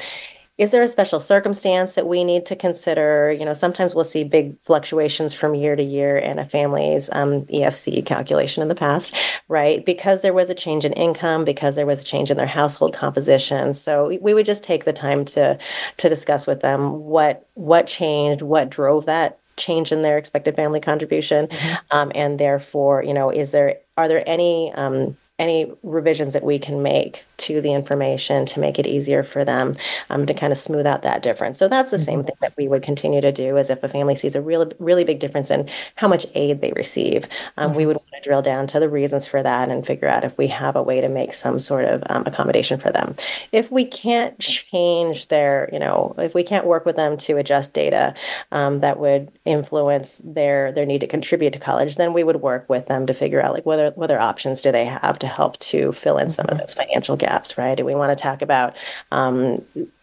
is 0.59 0.71
there 0.71 0.83
a 0.83 0.89
special 0.89 1.21
circumstance 1.21 1.95
that 1.95 2.05
we 2.05 2.25
need 2.25 2.45
to 2.47 2.55
consider? 2.55 3.31
You 3.31 3.45
know, 3.45 3.53
sometimes 3.53 3.95
we'll 3.95 4.03
see 4.03 4.25
big 4.25 4.59
fluctuations 4.59 5.33
from 5.33 5.55
year 5.55 5.73
to 5.77 5.81
year 5.81 6.17
in 6.17 6.37
a 6.37 6.43
family's 6.43 7.09
um, 7.13 7.45
EFC 7.45 8.05
calculation 8.05 8.61
in 8.61 8.67
the 8.67 8.75
past, 8.75 9.15
right? 9.47 9.85
Because 9.85 10.21
there 10.21 10.33
was 10.33 10.49
a 10.49 10.53
change 10.53 10.83
in 10.83 10.91
income, 10.93 11.45
because 11.45 11.75
there 11.75 11.85
was 11.85 12.01
a 12.01 12.03
change 12.03 12.29
in 12.29 12.35
their 12.35 12.45
household 12.45 12.93
composition. 12.93 13.73
So 13.73 14.17
we 14.21 14.33
would 14.33 14.45
just 14.45 14.65
take 14.65 14.83
the 14.83 14.91
time 14.91 15.23
to 15.25 15.57
to 15.95 16.09
discuss 16.09 16.45
with 16.45 16.59
them 16.59 17.05
what 17.05 17.47
what 17.53 17.87
changed, 17.87 18.41
what 18.41 18.69
drove 18.69 19.05
that 19.05 19.39
change 19.55 19.93
in 19.93 20.01
their 20.01 20.17
expected 20.17 20.57
family 20.57 20.81
contribution, 20.81 21.47
mm-hmm. 21.47 21.75
um, 21.91 22.11
and 22.15 22.37
therefore, 22.37 23.01
you 23.01 23.13
know, 23.13 23.29
is 23.29 23.51
there 23.51 23.77
are 23.95 24.09
there 24.09 24.27
any 24.27 24.73
um, 24.73 25.15
any 25.39 25.71
revisions 25.83 26.33
that 26.33 26.43
we 26.43 26.59
can 26.59 26.83
make 26.83 27.25
to 27.37 27.61
the 27.61 27.73
information 27.73 28.45
to 28.45 28.59
make 28.59 28.77
it 28.77 28.85
easier 28.85 29.23
for 29.23 29.45
them 29.45 29.75
um, 30.09 30.25
to 30.25 30.33
kind 30.33 30.51
of 30.51 30.57
smooth 30.57 30.85
out 30.85 31.01
that 31.01 31.23
difference. 31.23 31.57
So 31.57 31.67
that's 31.67 31.89
the 31.89 31.97
mm-hmm. 31.97 32.05
same 32.05 32.23
thing 32.25 32.35
that 32.41 32.53
we 32.57 32.67
would 32.67 32.83
continue 32.83 33.21
to 33.21 33.31
do 33.31 33.57
as 33.57 33.69
if 33.69 33.81
a 33.81 33.89
family 33.89 34.15
sees 34.15 34.35
a 34.35 34.41
really, 34.41 34.71
really 34.79 35.03
big 35.03 35.19
difference 35.19 35.49
in 35.49 35.67
how 35.95 36.07
much 36.07 36.27
aid 36.35 36.61
they 36.61 36.73
receive. 36.75 37.27
Um, 37.57 37.69
mm-hmm. 37.69 37.77
We 37.77 37.85
would 37.85 37.95
want 37.95 38.09
to 38.21 38.21
drill 38.21 38.41
down 38.41 38.67
to 38.67 38.79
the 38.79 38.89
reasons 38.89 39.25
for 39.25 39.41
that 39.41 39.69
and 39.69 39.87
figure 39.87 40.07
out 40.07 40.25
if 40.25 40.37
we 40.37 40.47
have 40.47 40.75
a 40.75 40.83
way 40.83 40.99
to 41.01 41.07
make 41.07 41.33
some 41.33 41.59
sort 41.59 41.85
of 41.85 42.03
um, 42.09 42.23
accommodation 42.25 42.79
for 42.79 42.91
them. 42.91 43.15
If 43.51 43.71
we 43.71 43.85
can't 43.85 44.37
change 44.39 45.29
their, 45.29 45.69
you 45.71 45.79
know, 45.79 46.13
if 46.17 46.33
we 46.33 46.43
can't 46.43 46.65
work 46.65 46.85
with 46.85 46.97
them 46.97 47.17
to 47.17 47.37
adjust 47.37 47.73
data 47.73 48.13
um, 48.51 48.81
that 48.81 48.99
would 48.99 49.31
influence 49.45 50.21
their 50.25 50.71
their 50.73 50.85
need 50.85 51.01
to 51.01 51.07
contribute 51.07 51.53
to 51.53 51.59
college, 51.59 51.95
then 51.95 52.11
we 52.13 52.23
would 52.23 52.41
work 52.41 52.67
with 52.67 52.87
them 52.87 53.07
to 53.07 53.13
figure 53.13 53.41
out 53.41 53.53
like 53.53 53.65
whether 53.65 53.91
whether 53.91 54.19
options 54.19 54.61
do 54.61 54.71
they 54.71 54.85
have 54.85 55.17
to 55.19 55.28
help 55.29 55.57
to 55.59 55.91
fill 55.93 56.17
in 56.17 56.29
some 56.29 56.45
of 56.45 56.51
mm-hmm. 56.51 56.59
those 56.59 56.73
financial 56.73 57.15
gaps, 57.15 57.57
right? 57.57 57.75
Do 57.75 57.85
we 57.85 57.95
want 57.95 58.17
to 58.17 58.21
talk 58.21 58.41
about 58.41 58.75
um, 59.11 59.57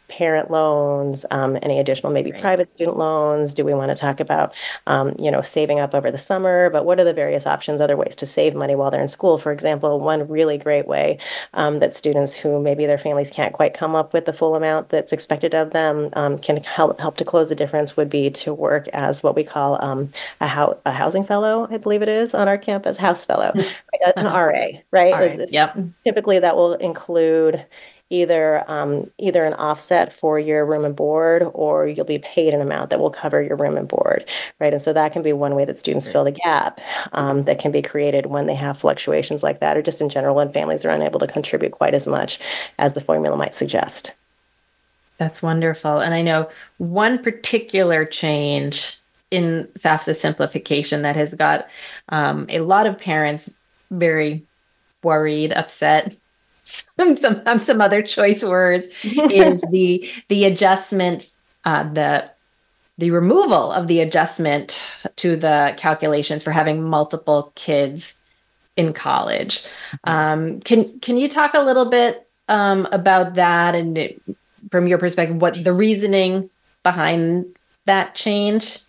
parent 0.09 0.51
loans, 0.51 1.25
um, 1.31 1.59
any 1.62 1.79
additional 1.79 2.12
maybe 2.12 2.33
right. 2.33 2.40
private 2.40 2.69
student 2.69 2.97
loans? 2.97 3.55
Do 3.55 3.64
we 3.64 3.75
want 3.75 3.90
to 3.90 3.95
talk 3.95 4.21
about, 4.21 4.55
um, 4.87 5.14
you 5.19 5.31
know, 5.31 5.42
saving 5.42 5.81
up 5.81 5.95
over 5.95 6.11
the 6.11 6.19
summer? 6.19 6.71
But 6.71 6.85
what 6.85 7.01
are 7.01 7.05
the 7.05 7.14
various 7.14 7.47
options, 7.47 7.81
other 7.81 7.97
ways 7.97 8.16
to 8.16 8.27
save 8.27 8.55
money 8.55 8.75
while 8.75 8.90
they're 8.90 9.03
in 9.03 9.09
school? 9.09 9.38
For 9.38 9.53
example, 9.53 10.01
one 10.01 10.29
really 10.29 10.59
great 10.59 10.87
way 10.87 11.19
um, 11.55 11.81
that 11.81 11.95
students 11.95 12.35
who 12.35 12.61
maybe 12.61 12.87
their 12.87 12.99
families 12.99 13.31
can't 13.31 13.53
quite 13.53 13.75
come 13.75 13.95
up 13.95 14.12
with 14.12 14.25
the 14.25 14.33
full 14.33 14.55
amount 14.55 14.90
that's 14.90 15.12
expected 15.12 15.55
of 15.55 15.71
them 15.71 16.11
um, 16.14 16.38
can 16.38 16.62
help 16.62 16.99
help 17.01 17.16
to 17.16 17.25
close 17.25 17.49
the 17.49 17.55
difference 17.55 17.97
would 17.97 18.11
be 18.11 18.31
to 18.31 18.53
work 18.53 18.88
as 18.88 19.23
what 19.23 19.35
we 19.37 19.45
call 19.45 19.83
um, 19.85 20.09
a, 20.40 20.49
ho- 20.49 20.79
a 20.85 20.92
housing 20.92 21.25
fellow, 21.25 21.66
I 21.71 21.79
believe 21.79 22.03
it 22.03 22.09
is 22.09 22.35
on 22.35 22.49
our 22.49 22.59
campus, 22.59 22.97
house 22.97 23.25
fellow, 23.25 23.53
mm-hmm. 23.53 24.19
an 24.19 24.27
RA, 24.27 24.81
right? 24.90 25.49
Yep. 25.51 25.79
Typically, 26.05 26.38
that 26.38 26.57
will 26.57 26.75
include 26.75 27.64
either 28.11 28.64
um, 28.69 29.11
either 29.19 29.45
an 29.45 29.55
offset 29.55 30.12
for 30.12 30.38
your 30.38 30.64
room 30.64 30.85
and 30.85 30.95
board 30.95 31.45
or 31.55 31.87
you'll 31.87 32.05
be 32.05 32.19
paid 32.19 32.55
an 32.55 32.61
amount 32.61 32.90
that 32.90 33.01
will 33.01 33.11
cover 33.11 33.42
your 33.42 33.57
room 33.57 33.77
and 33.77 33.88
board 33.88 34.25
right? 34.59 34.73
And 34.73 34.81
so 34.81 34.92
that 34.92 35.12
can 35.12 35.23
be 35.23 35.33
one 35.33 35.55
way 35.55 35.64
that 35.64 35.79
students 35.79 36.09
fill 36.09 36.25
the 36.25 36.31
gap 36.31 36.81
um, 37.12 37.45
that 37.45 37.59
can 37.59 37.73
be 37.73 37.83
created 37.83 38.27
when 38.27 38.47
they 38.47 38.55
have 38.55 38.79
fluctuations 38.79 39.42
like 39.42 39.61
that 39.61 39.77
or 39.77 39.83
just 39.83 40.01
in 40.01 40.09
general 40.09 40.37
when 40.37 40.53
families 40.53 40.85
are 40.85 40.90
unable 40.90 41.21
to 41.21 41.27
contribute 41.27 41.73
quite 41.73 41.95
as 41.95 42.07
much 42.07 42.38
as 42.79 42.95
the 42.95 43.01
formula 43.01 43.37
might 43.37 43.55
suggest. 43.55 44.14
That's 45.19 45.42
wonderful. 45.42 46.01
And 46.01 46.14
i 46.14 46.23
know 46.23 46.49
one 46.79 47.23
particular 47.23 48.05
change 48.05 48.99
in 49.31 49.69
FAFSA 49.79 50.14
simplification 50.14 51.03
that 51.03 51.16
has 51.16 51.35
got 51.35 51.69
um, 52.11 52.47
a 52.49 52.61
lot 52.61 52.87
of 52.87 52.99
parents 52.99 53.53
very 53.90 54.45
worried, 55.03 55.53
upset, 55.53 56.14
some 56.98 57.16
some 57.16 57.42
um, 57.46 57.59
some 57.61 57.81
other 57.81 58.02
choice 58.02 58.44
words 58.44 58.88
is 59.05 59.61
the 59.70 60.09
the 60.29 60.44
adjustment 60.44 61.29
uh, 61.64 61.85
the 61.92 62.31
the 62.98 63.11
removal 63.11 63.70
of 63.70 63.88
the 63.88 64.00
adjustment 64.00 64.81
to 65.16 65.37
the 65.37 65.74
calculations 65.76 66.42
for 66.42 66.50
having 66.50 66.83
multiple 66.83 67.52
kids 67.55 68.18
in 68.76 68.92
college. 68.92 69.64
Um, 70.05 70.61
can 70.61 70.98
can 71.00 71.18
you 71.18 71.29
talk 71.29 71.55
a 71.55 71.62
little 71.62 71.87
bit 71.87 72.26
um, 72.48 72.88
about 72.90 73.35
that 73.35 73.74
and 73.74 73.96
it, 73.96 74.20
from 74.70 74.87
your 74.87 74.98
perspective, 74.98 75.40
what 75.40 75.62
the 75.62 75.72
reasoning 75.72 76.50
behind 76.83 77.46
that 77.85 78.14
change? 78.14 78.81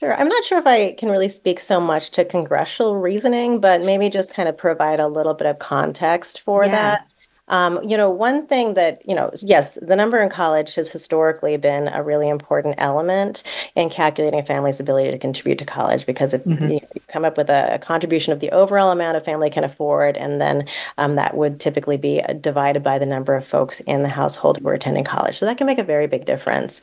Sure. 0.00 0.14
I'm 0.14 0.28
not 0.28 0.44
sure 0.44 0.58
if 0.58 0.66
I 0.66 0.92
can 0.92 1.10
really 1.10 1.28
speak 1.28 1.60
so 1.60 1.78
much 1.78 2.10
to 2.12 2.24
congressional 2.24 2.96
reasoning, 2.96 3.60
but 3.60 3.82
maybe 3.84 4.08
just 4.08 4.32
kind 4.32 4.48
of 4.48 4.56
provide 4.56 4.98
a 4.98 5.06
little 5.06 5.34
bit 5.34 5.46
of 5.46 5.58
context 5.58 6.40
for 6.40 6.64
yeah. 6.64 6.70
that. 6.70 7.06
Um, 7.48 7.82
you 7.86 7.96
know, 7.96 8.08
one 8.08 8.46
thing 8.46 8.74
that, 8.74 9.06
you 9.06 9.14
know, 9.14 9.30
yes, 9.42 9.74
the 9.82 9.96
number 9.96 10.22
in 10.22 10.30
college 10.30 10.76
has 10.76 10.90
historically 10.90 11.56
been 11.58 11.88
a 11.88 12.02
really 12.02 12.28
important 12.28 12.76
element 12.78 13.42
in 13.74 13.90
calculating 13.90 14.38
a 14.38 14.44
family's 14.44 14.80
ability 14.80 15.10
to 15.10 15.18
contribute 15.18 15.58
to 15.58 15.66
college 15.66 16.06
because 16.06 16.32
if 16.32 16.44
mm-hmm. 16.44 16.68
you, 16.68 16.80
come 17.08 17.24
up 17.24 17.36
with 17.36 17.50
a, 17.50 17.74
a, 17.74 17.78
contribution 17.78 18.32
of 18.32 18.38
the 18.38 18.50
overall 18.52 18.92
amount 18.92 19.16
a 19.16 19.20
family 19.20 19.50
can 19.50 19.64
afford, 19.64 20.16
and 20.16 20.40
then 20.40 20.64
um, 20.96 21.16
that 21.16 21.36
would 21.36 21.58
typically 21.58 21.96
be 21.96 22.22
divided 22.40 22.84
by 22.84 23.00
the 23.00 23.06
number 23.06 23.34
of 23.34 23.44
folks 23.44 23.80
in 23.80 24.02
the 24.02 24.08
household 24.08 24.58
who 24.58 24.68
are 24.68 24.74
attending 24.74 25.04
college. 25.04 25.36
So 25.36 25.44
that 25.44 25.58
can 25.58 25.66
make 25.66 25.78
a 25.78 25.84
very 25.84 26.06
big 26.06 26.24
difference. 26.24 26.80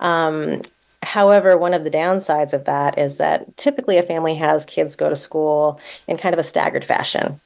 Um, 0.00 0.60
However, 1.02 1.56
one 1.56 1.74
of 1.74 1.84
the 1.84 1.90
downsides 1.90 2.52
of 2.52 2.64
that 2.66 2.98
is 2.98 3.16
that 3.16 3.56
typically 3.56 3.96
a 3.96 4.02
family 4.02 4.34
has 4.36 4.64
kids 4.64 4.96
go 4.96 5.08
to 5.08 5.16
school 5.16 5.80
in 6.06 6.18
kind 6.18 6.34
of 6.34 6.38
a 6.38 6.44
staggered 6.44 6.84
fashion 6.84 7.40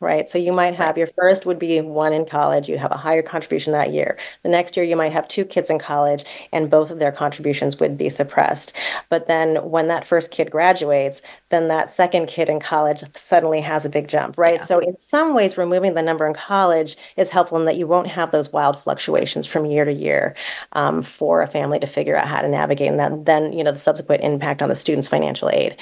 right? 0.00 0.28
So 0.28 0.36
you 0.36 0.52
might 0.52 0.74
have 0.74 0.98
your 0.98 1.06
first 1.06 1.46
would 1.46 1.58
be 1.58 1.80
one 1.80 2.12
in 2.12 2.26
college, 2.26 2.68
you 2.68 2.76
have 2.76 2.92
a 2.92 2.96
higher 2.96 3.22
contribution 3.22 3.72
that 3.72 3.92
year. 3.92 4.18
The 4.42 4.50
next 4.50 4.76
year, 4.76 4.84
you 4.84 4.96
might 4.96 5.12
have 5.12 5.26
two 5.26 5.44
kids 5.44 5.70
in 5.70 5.78
college, 5.78 6.24
and 6.52 6.68
both 6.68 6.90
of 6.90 6.98
their 6.98 7.12
contributions 7.12 7.80
would 7.80 7.96
be 7.96 8.10
suppressed. 8.10 8.76
But 9.08 9.26
then 9.26 9.56
when 9.70 9.88
that 9.88 10.04
first 10.04 10.30
kid 10.30 10.50
graduates, 10.50 11.22
then 11.48 11.68
that 11.68 11.88
second 11.88 12.26
kid 12.26 12.50
in 12.50 12.60
college 12.60 13.04
suddenly 13.16 13.62
has 13.62 13.86
a 13.86 13.90
big 13.90 14.08
jump, 14.08 14.36
right? 14.36 14.56
Yeah. 14.56 14.64
So 14.64 14.78
in 14.80 14.96
some 14.96 15.34
ways, 15.34 15.56
removing 15.56 15.94
the 15.94 16.02
number 16.02 16.26
in 16.26 16.34
college 16.34 16.96
is 17.16 17.30
helpful 17.30 17.58
in 17.58 17.64
that 17.64 17.78
you 17.78 17.86
won't 17.86 18.08
have 18.08 18.32
those 18.32 18.52
wild 18.52 18.78
fluctuations 18.78 19.46
from 19.46 19.64
year 19.64 19.86
to 19.86 19.92
year 19.92 20.34
um, 20.72 21.00
for 21.00 21.40
a 21.40 21.46
family 21.46 21.78
to 21.78 21.86
figure 21.86 22.16
out 22.16 22.28
how 22.28 22.42
to 22.42 22.48
navigate, 22.48 22.88
and 22.88 23.00
then, 23.00 23.24
then 23.24 23.52
you 23.54 23.64
know 23.64 23.72
the 23.72 23.78
subsequent 23.78 24.22
impact 24.22 24.60
on 24.60 24.68
the 24.68 24.76
student's 24.76 25.08
financial 25.08 25.48
aid. 25.48 25.76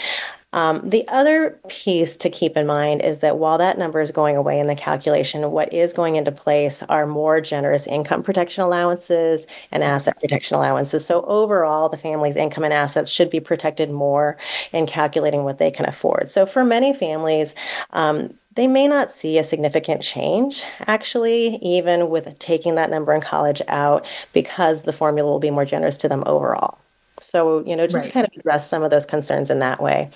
Um, 0.54 0.88
the 0.88 1.06
other 1.08 1.58
piece 1.66 2.16
to 2.18 2.30
keep 2.30 2.56
in 2.56 2.64
mind 2.64 3.02
is 3.02 3.18
that 3.20 3.38
while 3.38 3.58
that 3.58 3.76
number 3.76 4.00
is 4.00 4.12
going 4.12 4.36
away 4.36 4.60
in 4.60 4.68
the 4.68 4.76
calculation, 4.76 5.50
what 5.50 5.74
is 5.74 5.92
going 5.92 6.14
into 6.14 6.30
place 6.30 6.80
are 6.84 7.06
more 7.08 7.40
generous 7.40 7.88
income 7.88 8.22
protection 8.22 8.62
allowances 8.62 9.48
and 9.72 9.82
asset 9.82 10.18
protection 10.20 10.56
allowances. 10.56 11.04
So, 11.04 11.22
overall, 11.22 11.88
the 11.88 11.96
family's 11.96 12.36
income 12.36 12.62
and 12.62 12.72
assets 12.72 13.10
should 13.10 13.30
be 13.30 13.40
protected 13.40 13.90
more 13.90 14.36
in 14.72 14.86
calculating 14.86 15.42
what 15.42 15.58
they 15.58 15.72
can 15.72 15.88
afford. 15.88 16.30
So, 16.30 16.46
for 16.46 16.64
many 16.64 16.94
families, 16.94 17.56
um, 17.92 18.34
they 18.54 18.68
may 18.68 18.86
not 18.86 19.10
see 19.10 19.38
a 19.38 19.42
significant 19.42 20.02
change 20.02 20.62
actually, 20.86 21.56
even 21.56 22.10
with 22.10 22.38
taking 22.38 22.76
that 22.76 22.90
number 22.90 23.12
in 23.12 23.20
college 23.20 23.60
out, 23.66 24.06
because 24.32 24.82
the 24.82 24.92
formula 24.92 25.28
will 25.28 25.40
be 25.40 25.50
more 25.50 25.64
generous 25.64 25.96
to 25.98 26.08
them 26.08 26.22
overall. 26.26 26.78
So, 27.20 27.64
you 27.64 27.76
know, 27.76 27.86
just 27.86 27.96
right. 27.96 28.04
to 28.04 28.10
kind 28.10 28.26
of 28.26 28.32
address 28.38 28.68
some 28.68 28.82
of 28.82 28.90
those 28.90 29.06
concerns 29.06 29.50
in 29.50 29.60
that 29.60 29.80
way. 29.82 30.10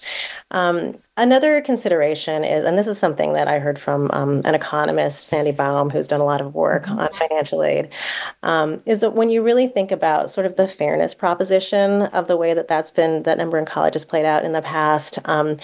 Um, 0.51 0.99
another 1.19 1.61
consideration 1.61 2.45
is, 2.45 2.65
and 2.65 2.79
this 2.79 2.87
is 2.87 2.99
something 2.99 3.35
that 3.35 3.49
I 3.49 3.59
heard 3.59 3.79
from 3.79 4.11
um, 4.13 4.43
an 4.45 4.55
economist, 4.55 5.27
Sandy 5.27 5.53
Baum, 5.53 5.91
who's 5.91 6.07
done 6.07 6.21
a 6.21 6.25
lot 6.25 6.41
of 6.41 6.55
work 6.55 6.87
mm-hmm. 6.87 6.99
on 6.99 7.13
financial 7.13 7.63
aid, 7.63 7.91
um, 8.43 8.81
is 8.87 9.01
that 9.01 9.15
when 9.15 9.29
you 9.29 9.43
really 9.43 9.67
think 9.67 9.91
about 9.91 10.31
sort 10.31 10.47
of 10.47 10.57
the 10.57 10.69
fairness 10.69 11.15
proposition 11.15 12.03
of 12.03 12.29
the 12.29 12.37
way 12.37 12.55
that 12.55 12.69
that's 12.69 12.91
been, 12.91 13.25
that 13.25 13.37
number 13.37 13.59
in 13.59 13.67
college 13.67 13.95
has 13.95 14.05
played 14.05 14.25
out 14.25 14.45
in 14.45 14.53
the 14.53 14.63
past, 14.63 15.19
um, 15.27 15.57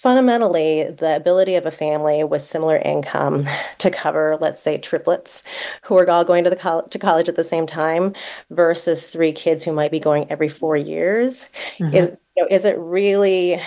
fundamentally 0.00 0.84
the 0.84 1.14
ability 1.14 1.56
of 1.56 1.66
a 1.66 1.70
family 1.70 2.24
with 2.24 2.40
similar 2.40 2.78
income 2.78 3.46
to 3.76 3.90
cover 3.90 4.38
let's 4.40 4.58
say 4.58 4.78
triplets 4.78 5.42
who 5.82 5.94
are 5.98 6.08
all 6.08 6.24
going 6.24 6.42
to 6.42 6.48
the 6.48 6.56
co- 6.56 6.86
to 6.88 6.98
college 6.98 7.28
at 7.28 7.36
the 7.36 7.44
same 7.44 7.66
time 7.66 8.14
versus 8.48 9.08
three 9.08 9.30
kids 9.30 9.62
who 9.62 9.72
might 9.72 9.90
be 9.90 10.00
going 10.00 10.24
every 10.30 10.48
4 10.48 10.74
years 10.74 11.46
mm-hmm. 11.78 11.94
is 11.94 12.16
you 12.34 12.42
know, 12.42 12.48
is 12.50 12.64
it 12.64 12.78
really 12.78 13.60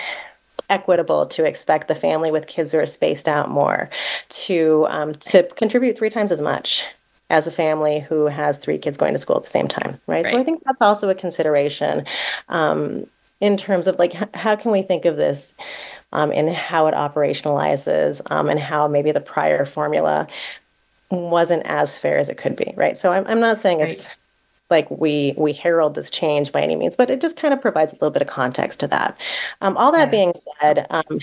equitable 0.70 1.26
to 1.26 1.46
expect 1.46 1.88
the 1.88 1.96
family 1.96 2.32
with 2.32 2.48
kids 2.48 2.72
who 2.72 2.80
are 2.80 2.86
spaced 2.86 3.28
out 3.28 3.50
more 3.50 3.90
to 4.30 4.86
um, 4.90 5.14
to 5.16 5.44
contribute 5.56 5.98
three 5.98 6.10
times 6.10 6.32
as 6.32 6.42
much 6.42 6.86
as 7.30 7.48
a 7.48 7.52
family 7.52 8.00
who 8.00 8.28
has 8.28 8.60
three 8.60 8.78
kids 8.78 8.98
going 8.98 9.14
to 9.14 9.20
school 9.20 9.38
at 9.38 9.44
the 9.44 9.50
same 9.50 9.68
time 9.68 10.00
right, 10.08 10.24
right. 10.24 10.34
so 10.34 10.40
i 10.40 10.44
think 10.44 10.62
that's 10.64 10.82
also 10.82 11.10
a 11.10 11.16
consideration 11.16 12.06
um, 12.50 13.06
in 13.40 13.58
terms 13.58 13.88
of 13.88 13.98
like 13.98 14.14
how 14.36 14.56
can 14.56 14.72
we 14.72 14.82
think 14.82 15.06
of 15.06 15.18
this 15.18 15.54
um, 16.14 16.32
and 16.32 16.50
how 16.50 16.88
it 16.88 16.94
operationalizes 16.94 18.22
um, 18.32 18.50
and 18.50 18.60
how 18.60 18.88
maybe 18.88 19.12
the 19.12 19.20
prior 19.20 19.66
formula 19.66 20.28
wasn't 21.10 21.64
as 21.66 21.98
fair 21.98 22.18
as 22.18 22.30
it 22.30 22.38
could 22.38 22.56
be, 22.56 22.74
right? 22.76 22.98
So 22.98 23.12
I'm, 23.12 23.26
I'm 23.28 23.40
not 23.40 23.58
saying 23.58 23.80
right. 23.80 23.90
it's 23.90 24.08
like 24.70 24.90
we 24.90 25.34
we 25.38 25.54
herald 25.54 25.96
this 25.96 26.10
change 26.10 26.52
by 26.52 26.62
any 26.62 26.76
means, 26.76 26.96
but 26.96 27.10
it 27.10 27.22
just 27.22 27.38
kind 27.38 27.54
of 27.54 27.62
provides 27.62 27.92
a 27.92 27.96
little 27.96 28.12
bit 28.12 28.22
of 28.22 28.28
context 28.28 28.80
to 28.82 28.88
that. 28.88 29.20
Um, 29.62 29.78
all 29.78 29.92
that 29.92 30.12
being 30.12 30.34
said, 30.60 30.88
um, 30.90 31.20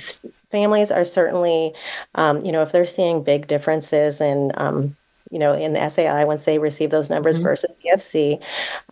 families 0.50 0.90
are 0.90 1.04
certainly, 1.04 1.74
um, 2.14 2.44
you 2.44 2.52
know, 2.52 2.62
if 2.62 2.72
they're 2.72 2.84
seeing 2.84 3.22
big 3.22 3.46
differences 3.46 4.20
in 4.20 4.52
um, 4.56 4.96
you 5.30 5.38
know, 5.38 5.54
in 5.54 5.72
the 5.72 5.88
SAI 5.88 6.24
once 6.24 6.44
they 6.44 6.58
receive 6.58 6.90
those 6.90 7.08
numbers 7.08 7.36
mm-hmm. 7.36 7.44
versus 7.44 7.76
EFC, 7.86 8.42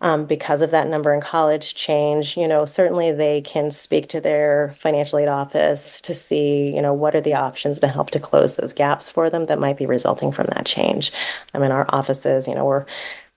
um, 0.01 0.25
because 0.25 0.61
of 0.61 0.71
that 0.71 0.87
number 0.87 1.13
in 1.13 1.19
college 1.19 1.75
change, 1.75 2.37
you 2.37 2.47
know, 2.47 2.63
certainly 2.63 3.11
they 3.11 3.41
can 3.41 3.69
speak 3.71 4.07
to 4.07 4.21
their 4.21 4.73
financial 4.79 5.19
aid 5.19 5.27
office 5.27 5.99
to 6.01 6.13
see, 6.13 6.73
you 6.73 6.81
know, 6.81 6.93
what 6.93 7.13
are 7.13 7.21
the 7.21 7.33
options 7.33 7.79
to 7.81 7.89
help 7.89 8.09
to 8.11 8.19
close 8.19 8.55
those 8.55 8.71
gaps 8.71 9.09
for 9.09 9.29
them 9.29 9.45
that 9.45 9.59
might 9.59 9.77
be 9.77 9.85
resulting 9.85 10.31
from 10.31 10.47
that 10.55 10.65
change. 10.65 11.11
I 11.53 11.59
mean, 11.59 11.71
our 11.71 11.85
offices, 11.89 12.47
you 12.47 12.55
know, 12.55 12.65
we're 12.65 12.85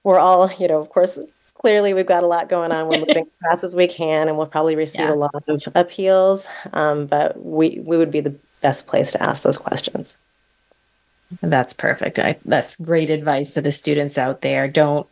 we're 0.04 0.18
all, 0.18 0.50
you 0.58 0.68
know, 0.68 0.78
of 0.78 0.90
course, 0.90 1.18
clearly 1.54 1.94
we've 1.94 2.06
got 2.06 2.22
a 2.22 2.26
lot 2.26 2.48
going 2.48 2.72
on. 2.72 2.88
We're 2.88 2.98
moving 2.98 3.26
as 3.28 3.36
fast 3.42 3.64
as 3.64 3.76
we 3.76 3.86
can, 3.86 4.28
and 4.28 4.36
we'll 4.36 4.46
probably 4.46 4.76
receive 4.76 5.02
yeah. 5.02 5.12
a 5.12 5.14
lot 5.14 5.44
of 5.46 5.62
appeals. 5.74 6.46
Um, 6.72 7.06
but 7.06 7.42
we 7.42 7.80
we 7.84 7.96
would 7.96 8.10
be 8.10 8.20
the 8.20 8.34
best 8.60 8.86
place 8.86 9.12
to 9.12 9.22
ask 9.22 9.44
those 9.44 9.58
questions. 9.58 10.18
That's 11.40 11.72
perfect. 11.72 12.18
I, 12.18 12.38
that's 12.44 12.76
great 12.76 13.08
advice 13.08 13.54
to 13.54 13.62
the 13.62 13.72
students 13.72 14.18
out 14.18 14.42
there. 14.42 14.68
Don't 14.68 15.08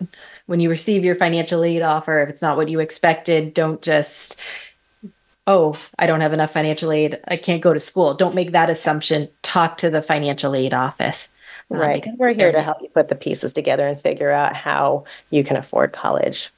when 0.46 0.60
you 0.60 0.68
receive 0.68 1.04
your 1.04 1.14
financial 1.14 1.64
aid 1.64 1.82
offer, 1.82 2.20
if 2.20 2.28
it's 2.28 2.42
not 2.42 2.56
what 2.56 2.68
you 2.68 2.80
expected, 2.80 3.54
don't 3.54 3.80
just 3.80 4.40
oh, 5.46 5.76
I 5.98 6.06
don't 6.06 6.20
have 6.20 6.32
enough 6.32 6.52
financial 6.52 6.92
aid. 6.92 7.18
I 7.26 7.36
can't 7.36 7.62
go 7.62 7.72
to 7.72 7.80
school. 7.80 8.14
Don't 8.14 8.34
make 8.34 8.52
that 8.52 8.70
assumption. 8.70 9.28
Talk 9.42 9.78
to 9.78 9.90
the 9.90 10.02
financial 10.02 10.54
aid 10.54 10.74
office. 10.74 11.32
Uh, 11.70 11.76
right. 11.76 12.02
Because 12.02 12.18
we're 12.18 12.34
here 12.34 12.52
to 12.52 12.62
help 12.62 12.82
you 12.82 12.88
put 12.88 13.08
the 13.08 13.14
pieces 13.14 13.52
together 13.52 13.86
and 13.86 14.00
figure 14.00 14.30
out 14.30 14.54
how 14.54 15.04
you 15.30 15.44
can 15.44 15.56
afford 15.56 15.92
college. 15.92 16.50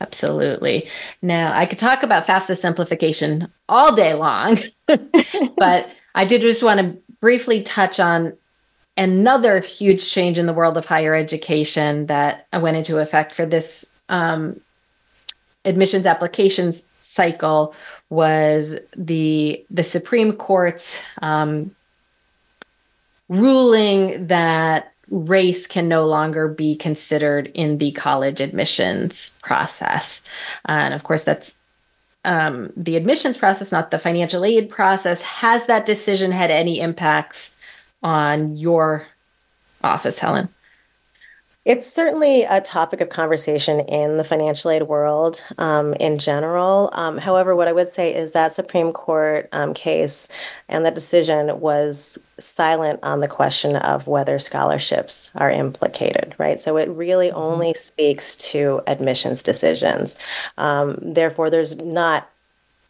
Absolutely. 0.00 0.88
Now, 1.22 1.56
I 1.56 1.66
could 1.66 1.78
talk 1.78 2.02
about 2.02 2.26
FAFSA 2.26 2.58
simplification 2.58 3.48
all 3.68 3.94
day 3.94 4.14
long, 4.14 4.58
but 4.86 5.88
I 6.14 6.24
did 6.24 6.40
just 6.40 6.62
want 6.62 6.80
to 6.80 6.96
briefly 7.20 7.62
touch 7.62 8.00
on 8.00 8.36
another 8.96 9.60
huge 9.60 10.10
change 10.10 10.38
in 10.38 10.46
the 10.46 10.52
world 10.52 10.76
of 10.76 10.86
higher 10.86 11.14
education 11.14 12.06
that 12.06 12.46
went 12.52 12.76
into 12.76 12.98
effect 12.98 13.34
for 13.34 13.46
this 13.46 13.90
um, 14.08 14.60
admissions 15.64 16.06
applications 16.06 16.86
cycle 17.02 17.74
was 18.10 18.76
the 18.96 19.64
the 19.70 19.84
Supreme 19.84 20.32
Court's 20.32 21.00
um, 21.22 21.74
ruling 23.28 24.26
that 24.26 24.92
race 25.08 25.66
can 25.66 25.88
no 25.88 26.06
longer 26.06 26.48
be 26.48 26.76
considered 26.76 27.50
in 27.54 27.78
the 27.78 27.92
college 27.92 28.40
admissions 28.40 29.36
process. 29.42 30.22
And 30.64 30.94
of 30.94 31.04
course, 31.04 31.24
that's 31.24 31.56
um, 32.24 32.72
the 32.76 32.96
admissions 32.96 33.36
process, 33.36 33.70
not 33.70 33.90
the 33.90 33.98
financial 33.98 34.44
aid 34.44 34.70
process. 34.70 35.20
Has 35.22 35.66
that 35.66 35.84
decision 35.84 36.32
had 36.32 36.50
any 36.50 36.80
impacts 36.80 37.56
on 38.02 38.56
your 38.56 39.06
office, 39.82 40.18
Helen? 40.18 40.48
It's 41.64 41.90
certainly 41.90 42.42
a 42.42 42.60
topic 42.60 43.00
of 43.00 43.08
conversation 43.08 43.80
in 43.80 44.18
the 44.18 44.24
financial 44.24 44.70
aid 44.70 44.82
world 44.82 45.42
um, 45.56 45.94
in 45.94 46.18
general. 46.18 46.90
Um, 46.92 47.16
however, 47.16 47.56
what 47.56 47.68
I 47.68 47.72
would 47.72 47.88
say 47.88 48.14
is 48.14 48.32
that 48.32 48.52
Supreme 48.52 48.92
Court 48.92 49.48
um, 49.52 49.72
case 49.72 50.28
and 50.68 50.84
the 50.84 50.90
decision 50.90 51.60
was 51.60 52.18
silent 52.38 53.00
on 53.02 53.20
the 53.20 53.28
question 53.28 53.76
of 53.76 54.06
whether 54.06 54.38
scholarships 54.38 55.30
are 55.36 55.50
implicated, 55.50 56.34
right? 56.36 56.60
So 56.60 56.76
it 56.76 56.90
really 56.90 57.28
mm-hmm. 57.28 57.38
only 57.38 57.74
speaks 57.74 58.36
to 58.50 58.82
admissions 58.86 59.42
decisions. 59.42 60.16
Um, 60.58 60.98
therefore, 61.00 61.48
there's 61.48 61.76
not 61.76 62.28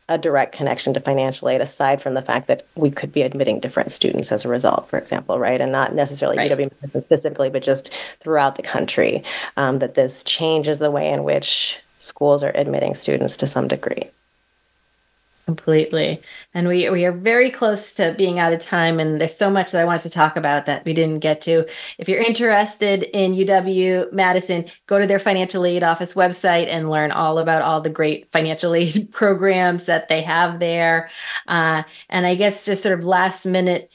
a 0.08 0.18
direct 0.18 0.54
connection 0.54 0.92
to 0.94 1.00
financial 1.00 1.48
aid 1.48 1.60
aside 1.60 2.02
from 2.02 2.14
the 2.14 2.22
fact 2.22 2.46
that 2.46 2.66
we 2.74 2.90
could 2.90 3.12
be 3.12 3.22
admitting 3.22 3.58
different 3.58 3.90
students 3.90 4.30
as 4.30 4.44
a 4.44 4.48
result, 4.48 4.88
for 4.88 4.98
example, 4.98 5.38
right? 5.38 5.60
And 5.60 5.72
not 5.72 5.94
necessarily 5.94 6.36
right. 6.36 6.50
UW 6.50 6.70
Madison 6.74 7.00
specifically, 7.00 7.48
but 7.48 7.62
just 7.62 7.92
throughout 8.20 8.56
the 8.56 8.62
country, 8.62 9.24
um, 9.56 9.78
that 9.78 9.94
this 9.94 10.22
changes 10.24 10.78
the 10.78 10.90
way 10.90 11.10
in 11.10 11.24
which 11.24 11.78
schools 11.98 12.42
are 12.42 12.52
admitting 12.54 12.94
students 12.94 13.36
to 13.38 13.46
some 13.46 13.66
degree. 13.66 14.10
Completely. 15.46 16.22
And 16.54 16.66
we 16.66 16.88
we 16.88 17.04
are 17.04 17.12
very 17.12 17.50
close 17.50 17.94
to 17.96 18.14
being 18.16 18.38
out 18.38 18.54
of 18.54 18.60
time 18.60 18.98
and 18.98 19.20
there's 19.20 19.36
so 19.36 19.50
much 19.50 19.72
that 19.72 19.82
I 19.82 19.84
wanted 19.84 20.04
to 20.04 20.10
talk 20.10 20.36
about 20.36 20.64
that 20.64 20.86
we 20.86 20.94
didn't 20.94 21.18
get 21.18 21.42
to. 21.42 21.66
If 21.98 22.08
you're 22.08 22.22
interested 22.22 23.02
in 23.02 23.34
UW 23.34 24.10
Madison, 24.10 24.70
go 24.86 24.98
to 24.98 25.06
their 25.06 25.18
financial 25.18 25.66
aid 25.66 25.82
office 25.82 26.14
website 26.14 26.68
and 26.68 26.90
learn 26.90 27.10
all 27.10 27.38
about 27.38 27.60
all 27.60 27.82
the 27.82 27.90
great 27.90 28.32
financial 28.32 28.74
aid 28.74 29.08
programs 29.12 29.84
that 29.84 30.08
they 30.08 30.22
have 30.22 30.60
there. 30.60 31.10
Uh, 31.46 31.82
and 32.08 32.26
I 32.26 32.36
guess 32.36 32.64
just 32.64 32.82
sort 32.82 32.98
of 32.98 33.04
last 33.04 33.44
minute 33.44 33.92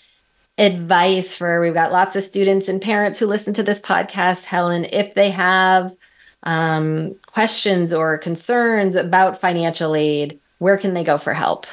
advice 0.60 1.34
for 1.34 1.62
we've 1.62 1.74
got 1.74 1.92
lots 1.92 2.16
of 2.16 2.24
students 2.24 2.68
and 2.68 2.80
parents 2.80 3.18
who 3.18 3.26
listen 3.26 3.56
to 3.56 3.64
this 3.64 3.82
podcast, 3.82 4.44
Helen, 4.44 4.86
if 4.92 5.16
they 5.16 5.32
have 5.32 5.96
um, 6.44 7.16
questions 7.26 7.92
or 7.92 8.20
concerns 8.20 8.96
about 8.96 9.42
financial 9.42 9.96
aid, 9.96 10.40
where 10.60 10.78
can 10.78 10.93
they 10.93 11.04
go 11.04 11.17
for 11.17 11.34
help? 11.34 11.65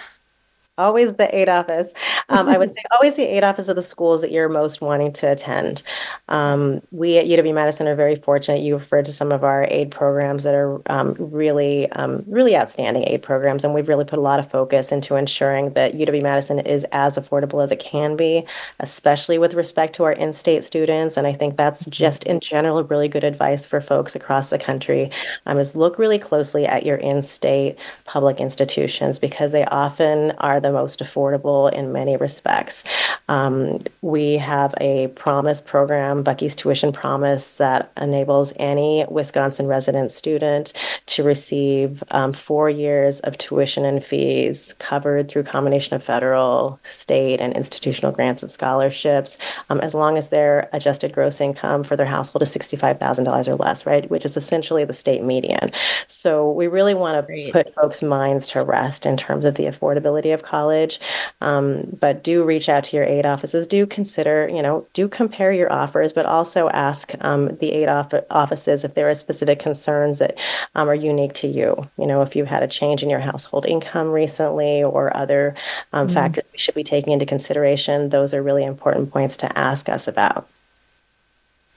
Always 0.79 1.15
the 1.15 1.35
aid 1.35 1.49
office. 1.49 1.95
Um, 2.29 2.49
I 2.49 2.59
would 2.59 2.73
say 2.75 2.83
always 2.93 3.17
the 3.17 3.25
aid 3.25 3.45
office 3.45 3.69
of 3.69 3.77
the 3.77 3.83
schools 3.83 4.21
that 4.21 4.31
you're 4.31 4.49
most 4.49 4.81
wanting 4.81 5.13
to 5.15 5.33
attend. 5.33 5.83
Um, 6.29 6.83
we 6.91 7.19
at 7.19 7.27
UW 7.27 7.55
Madison 7.55 7.89
are 7.89 7.95
very 7.95 8.17
fortunate. 8.17 8.61
You 8.61 8.75
referred 8.75 9.05
to 9.07 9.13
some 9.13 9.33
of 9.33 9.45
our 9.45 9.67
aid 9.71 9.91
programs 9.91 10.45
that 10.45 10.55
are 10.55 10.81
um, 10.91 11.17
really, 11.19 11.91
um, 11.93 12.25
really 12.27 12.57
outstanding 12.57 13.05
aid 13.05 13.23
programs, 13.23 13.65
and 13.65 13.75
we've 13.75 13.89
really 13.89 14.05
put 14.05 14.19
a 14.19 14.23
lot 14.23 14.39
of 14.39 14.51
focus 14.51 14.93
into 14.93 15.17
ensuring 15.17 15.73
that 15.73 15.95
UW 15.95 16.23
Madison 16.23 16.59
is 16.61 16.85
as 16.93 17.17
affordable 17.17 17.63
as 17.63 17.71
it 17.71 17.81
can 17.81 18.17
be, 18.17 18.45
especially 18.81 19.39
with 19.39 19.55
respect 19.55 19.95
to 19.95 20.05
our 20.05 20.13
in-state 20.13 20.65
students. 20.65 21.17
And 21.17 21.27
I 21.27 21.33
think 21.33 21.57
that's 21.57 21.83
mm-hmm. 21.83 21.91
just 21.91 22.25
in 22.25 22.41
general 22.41 22.85
really 22.85 23.09
good 23.09 23.25
advice 23.25 23.65
for 23.65 23.81
folks 23.81 24.15
across 24.15 24.51
the 24.51 24.59
country. 24.59 25.11
Um, 25.47 25.59
is 25.59 25.77
look 25.77 25.99
really 25.99 26.19
closely 26.19 26.67
at 26.67 26.85
your 26.85 26.97
in-state 26.97 27.79
public 28.05 28.41
institutions 28.41 29.19
because 29.19 29.53
they 29.53 29.65
often 29.67 30.33
are 30.39 30.61
the 30.67 30.73
most 30.73 31.01
affordable 31.01 31.73
in 31.73 31.93
many 31.93 32.17
respects. 32.17 32.83
Um, 33.29 33.79
we 34.03 34.37
have 34.39 34.75
a 34.81 35.09
promise 35.09 35.61
program, 35.61 36.25
Bucky's 36.25 36.57
Tuition 36.57 36.93
Promise, 36.93 37.57
that 37.57 37.93
enables 37.97 38.53
any 38.57 39.05
Wisconsin 39.09 39.69
resident 39.69 40.11
student 40.11 40.73
to 41.07 41.23
receive 41.23 42.03
um, 42.11 42.33
four 42.33 42.69
years 42.69 43.21
of 43.21 43.39
tuition 43.39 43.85
and 43.85 44.05
fees 44.05 44.75
covered 44.79 45.29
through 45.29 45.45
combination 45.45 45.95
of 45.95 46.03
federal, 46.03 46.81
state, 46.83 47.41
and 47.41 47.53
institutional 47.55 48.11
grants 48.11 48.43
and 48.43 48.51
scholarships, 48.51 49.39
um, 49.71 49.79
as 49.81 49.95
long 49.95 50.19
as 50.19 50.31
their 50.31 50.69
adjusted 50.73 51.13
gross 51.13 51.41
income 51.41 51.85
for 51.85 51.95
their 51.95 52.07
household 52.07 52.43
is 52.43 52.55
$65,000 52.55 53.49
or 53.49 53.55
less, 53.55 53.87
right? 53.87 54.11
Which 54.11 54.25
is 54.25 54.37
essentially 54.37 54.85
the 54.85 54.95
state 54.95 55.23
median. 55.23 55.71
So 56.09 56.51
we 56.51 56.67
really 56.67 56.95
want 56.95 57.25
to 57.25 57.53
put 57.53 57.73
folks' 57.73 58.03
minds 58.03 58.49
to 58.49 58.65
rest 58.65 59.07
in 59.07 59.17
terms 59.17 59.45
of 59.45 59.55
the 59.55 59.65
affordability 59.65 60.35
of 60.35 60.43
college 60.43 60.56
college. 60.57 60.99
Um, 61.41 61.97
but 62.01 62.25
do 62.25 62.43
reach 62.43 62.69
out 62.69 62.85
to 62.85 62.97
your 62.97 63.05
aid 63.05 63.27
offices. 63.27 63.67
Do 63.67 63.87
consider, 63.87 64.49
you 64.49 64.63
know, 64.63 64.87
do 64.95 65.09
compare 65.09 65.53
your 65.53 65.71
offers, 65.71 66.13
but 66.13 66.27
also 66.27 66.69
ask 66.71 67.13
um, 67.21 67.57
the 67.59 67.73
aid 67.73 67.89
off- 67.89 68.25
offices 68.31 68.85
if 68.85 68.95
there 68.95 69.11
are 69.11 69.15
specific 69.15 69.59
concerns 69.59 70.19
that 70.19 70.39
um, 70.75 70.89
are 70.89 70.95
unique 70.95 71.35
to 71.35 71.47
you. 71.47 71.89
You 71.99 72.07
know, 72.07 72.23
if 72.23 72.35
you 72.35 72.47
had 72.47 72.63
a 72.63 72.69
change 72.69 73.03
in 73.03 73.11
your 73.11 73.21
household 73.21 73.67
income 73.67 74.09
recently 74.11 74.83
or 74.83 75.15
other 75.15 75.55
um, 75.93 76.07
mm-hmm. 76.07 76.15
factors 76.15 76.45
we 76.53 76.59
should 76.59 76.75
be 76.75 76.85
taking 76.85 77.13
into 77.13 77.27
consideration, 77.27 78.09
those 78.09 78.33
are 78.33 78.43
really 78.43 78.65
important 78.65 79.13
points 79.13 79.37
to 79.39 79.59
ask 79.59 79.89
us 79.89 80.09
about 80.09 80.49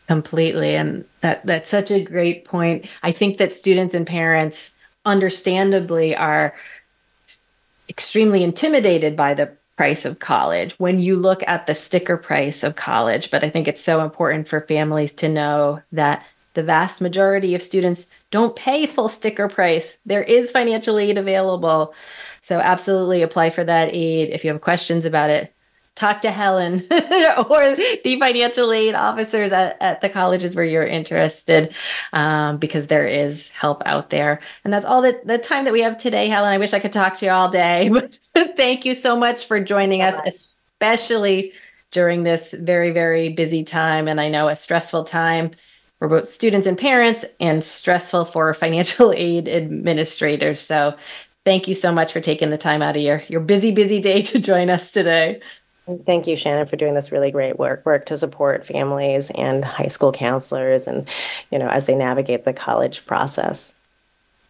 completely 0.07 0.75
and 0.75 1.05
that 1.21 1.45
that's 1.45 1.69
such 1.69 1.91
a 1.91 2.03
great 2.03 2.43
point 2.43 2.87
i 3.03 3.11
think 3.11 3.37
that 3.37 3.55
students 3.55 3.93
and 3.93 4.07
parents 4.07 4.73
understandably 5.05 6.15
are 6.15 6.55
extremely 7.89 8.43
intimidated 8.43 9.17
by 9.17 9.33
the 9.33 9.57
price 9.75 10.05
of 10.05 10.19
college 10.19 10.73
when 10.77 10.99
you 10.99 11.15
look 11.15 11.41
at 11.47 11.65
the 11.65 11.73
sticker 11.73 12.17
price 12.17 12.63
of 12.63 12.75
college. 12.75 13.31
But 13.31 13.43
I 13.43 13.49
think 13.49 13.67
it's 13.67 13.83
so 13.83 14.01
important 14.03 14.47
for 14.47 14.61
families 14.61 15.13
to 15.13 15.29
know 15.29 15.81
that 15.93 16.25
the 16.53 16.63
vast 16.63 16.99
majority 16.99 17.55
of 17.55 17.61
students 17.61 18.09
don't 18.31 18.55
pay 18.55 18.85
full 18.87 19.09
sticker 19.09 19.47
price. 19.47 19.97
There 20.05 20.23
is 20.23 20.51
financial 20.51 20.99
aid 20.99 21.17
available. 21.17 21.93
So 22.41 22.59
absolutely 22.59 23.21
apply 23.21 23.51
for 23.51 23.63
that 23.63 23.93
aid. 23.93 24.29
If 24.31 24.43
you 24.43 24.51
have 24.51 24.61
questions 24.61 25.05
about 25.05 25.29
it, 25.29 25.53
talk 25.99 26.21
to 26.21 26.31
Helen 26.31 26.75
or 26.91 27.75
the 27.75 28.17
financial 28.19 28.71
aid 28.71 28.95
officers 28.95 29.51
at, 29.51 29.77
at 29.81 29.99
the 30.01 30.09
colleges 30.09 30.55
where 30.55 30.65
you're 30.65 30.85
interested 30.85 31.75
um, 32.13 32.57
because 32.57 32.87
there 32.87 33.05
is 33.05 33.51
help 33.51 33.83
out 33.85 34.09
there. 34.09 34.39
And 34.63 34.73
that's 34.73 34.85
all 34.85 35.01
the, 35.01 35.19
the 35.25 35.37
time 35.37 35.65
that 35.65 35.73
we 35.73 35.81
have 35.81 35.97
today, 35.97 36.27
Helen. 36.29 36.51
I 36.51 36.57
wish 36.57 36.73
I 36.73 36.79
could 36.79 36.93
talk 36.93 37.17
to 37.17 37.25
you 37.25 37.31
all 37.31 37.49
day, 37.49 37.89
but 37.93 38.17
thank 38.55 38.85
you 38.85 38.93
so 38.93 39.17
much 39.17 39.45
for 39.45 39.61
joining 39.61 40.01
us, 40.01 40.19
especially 40.25 41.51
during 41.91 42.23
this 42.23 42.53
very, 42.53 42.91
very 42.91 43.29
busy 43.33 43.63
time. 43.63 44.07
And 44.07 44.21
I 44.21 44.29
know 44.29 44.47
a 44.47 44.55
stressful 44.55 45.03
time 45.03 45.51
for 45.97 46.07
both 46.07 46.29
students 46.29 46.65
and 46.65 46.77
parents 46.77 47.25
and 47.41 47.61
stressful 47.61 48.25
for 48.25 48.53
financial 48.53 49.11
aid 49.11 49.49
administrators. 49.49 50.61
So 50.61 50.95
thank 51.45 51.67
you 51.67 51.75
so 51.75 51.91
much 51.91 52.13
for 52.13 52.21
taking 52.21 52.51
the 52.51 52.57
time 52.57 52.81
out 52.81 52.95
of 52.95 53.01
your, 53.01 53.23
your 53.27 53.41
busy, 53.41 53.71
busy 53.71 53.99
day 53.99 54.21
to 54.21 54.39
join 54.39 54.69
us 54.69 54.91
today. 54.91 55.41
Thank 56.05 56.27
you, 56.27 56.35
Shannon, 56.35 56.67
for 56.67 56.75
doing 56.75 56.93
this 56.93 57.11
really 57.11 57.31
great 57.31 57.57
work 57.57 57.85
work 57.85 58.05
to 58.07 58.17
support 58.17 58.65
families 58.65 59.31
and 59.31 59.65
high 59.65 59.87
school 59.87 60.11
counselors 60.11 60.87
and, 60.87 61.07
you 61.51 61.57
know, 61.57 61.67
as 61.67 61.87
they 61.87 61.95
navigate 61.95 62.43
the 62.43 62.53
college 62.53 63.05
process. 63.05 63.73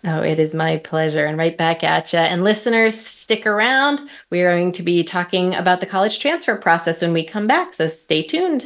Oh, 0.03 0.21
it 0.21 0.39
is 0.39 0.53
my 0.53 0.77
pleasure. 0.77 1.25
And 1.25 1.37
right 1.37 1.57
back 1.57 1.83
at 1.83 2.11
you. 2.11 2.19
And 2.19 2.43
listeners, 2.43 2.99
stick 2.99 3.45
around. 3.45 4.01
We 4.29 4.41
are 4.41 4.57
going 4.57 4.71
to 4.73 4.83
be 4.83 5.03
talking 5.03 5.55
about 5.55 5.79
the 5.79 5.85
college 5.85 6.19
transfer 6.19 6.57
process 6.57 7.01
when 7.01 7.13
we 7.13 7.23
come 7.23 7.47
back. 7.47 7.73
So 7.73 7.87
stay 7.87 8.23
tuned. 8.23 8.63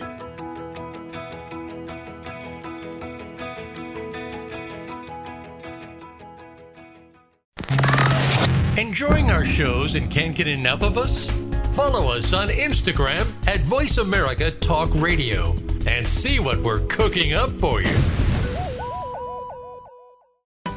Enjoying 8.77 9.31
our 9.31 9.45
shows 9.45 9.95
and 9.95 10.09
can't 10.09 10.35
get 10.35 10.47
enough 10.47 10.81
of 10.81 10.97
us? 10.97 11.42
Follow 11.73 12.11
us 12.11 12.33
on 12.33 12.49
Instagram 12.49 13.25
at 13.47 13.61
Voice 13.61 13.97
America 13.97 14.51
Talk 14.51 14.93
Radio 15.01 15.55
and 15.87 16.05
see 16.05 16.39
what 16.39 16.59
we're 16.59 16.85
cooking 16.85 17.33
up 17.33 17.49
for 17.49 17.81
you. 17.81 17.97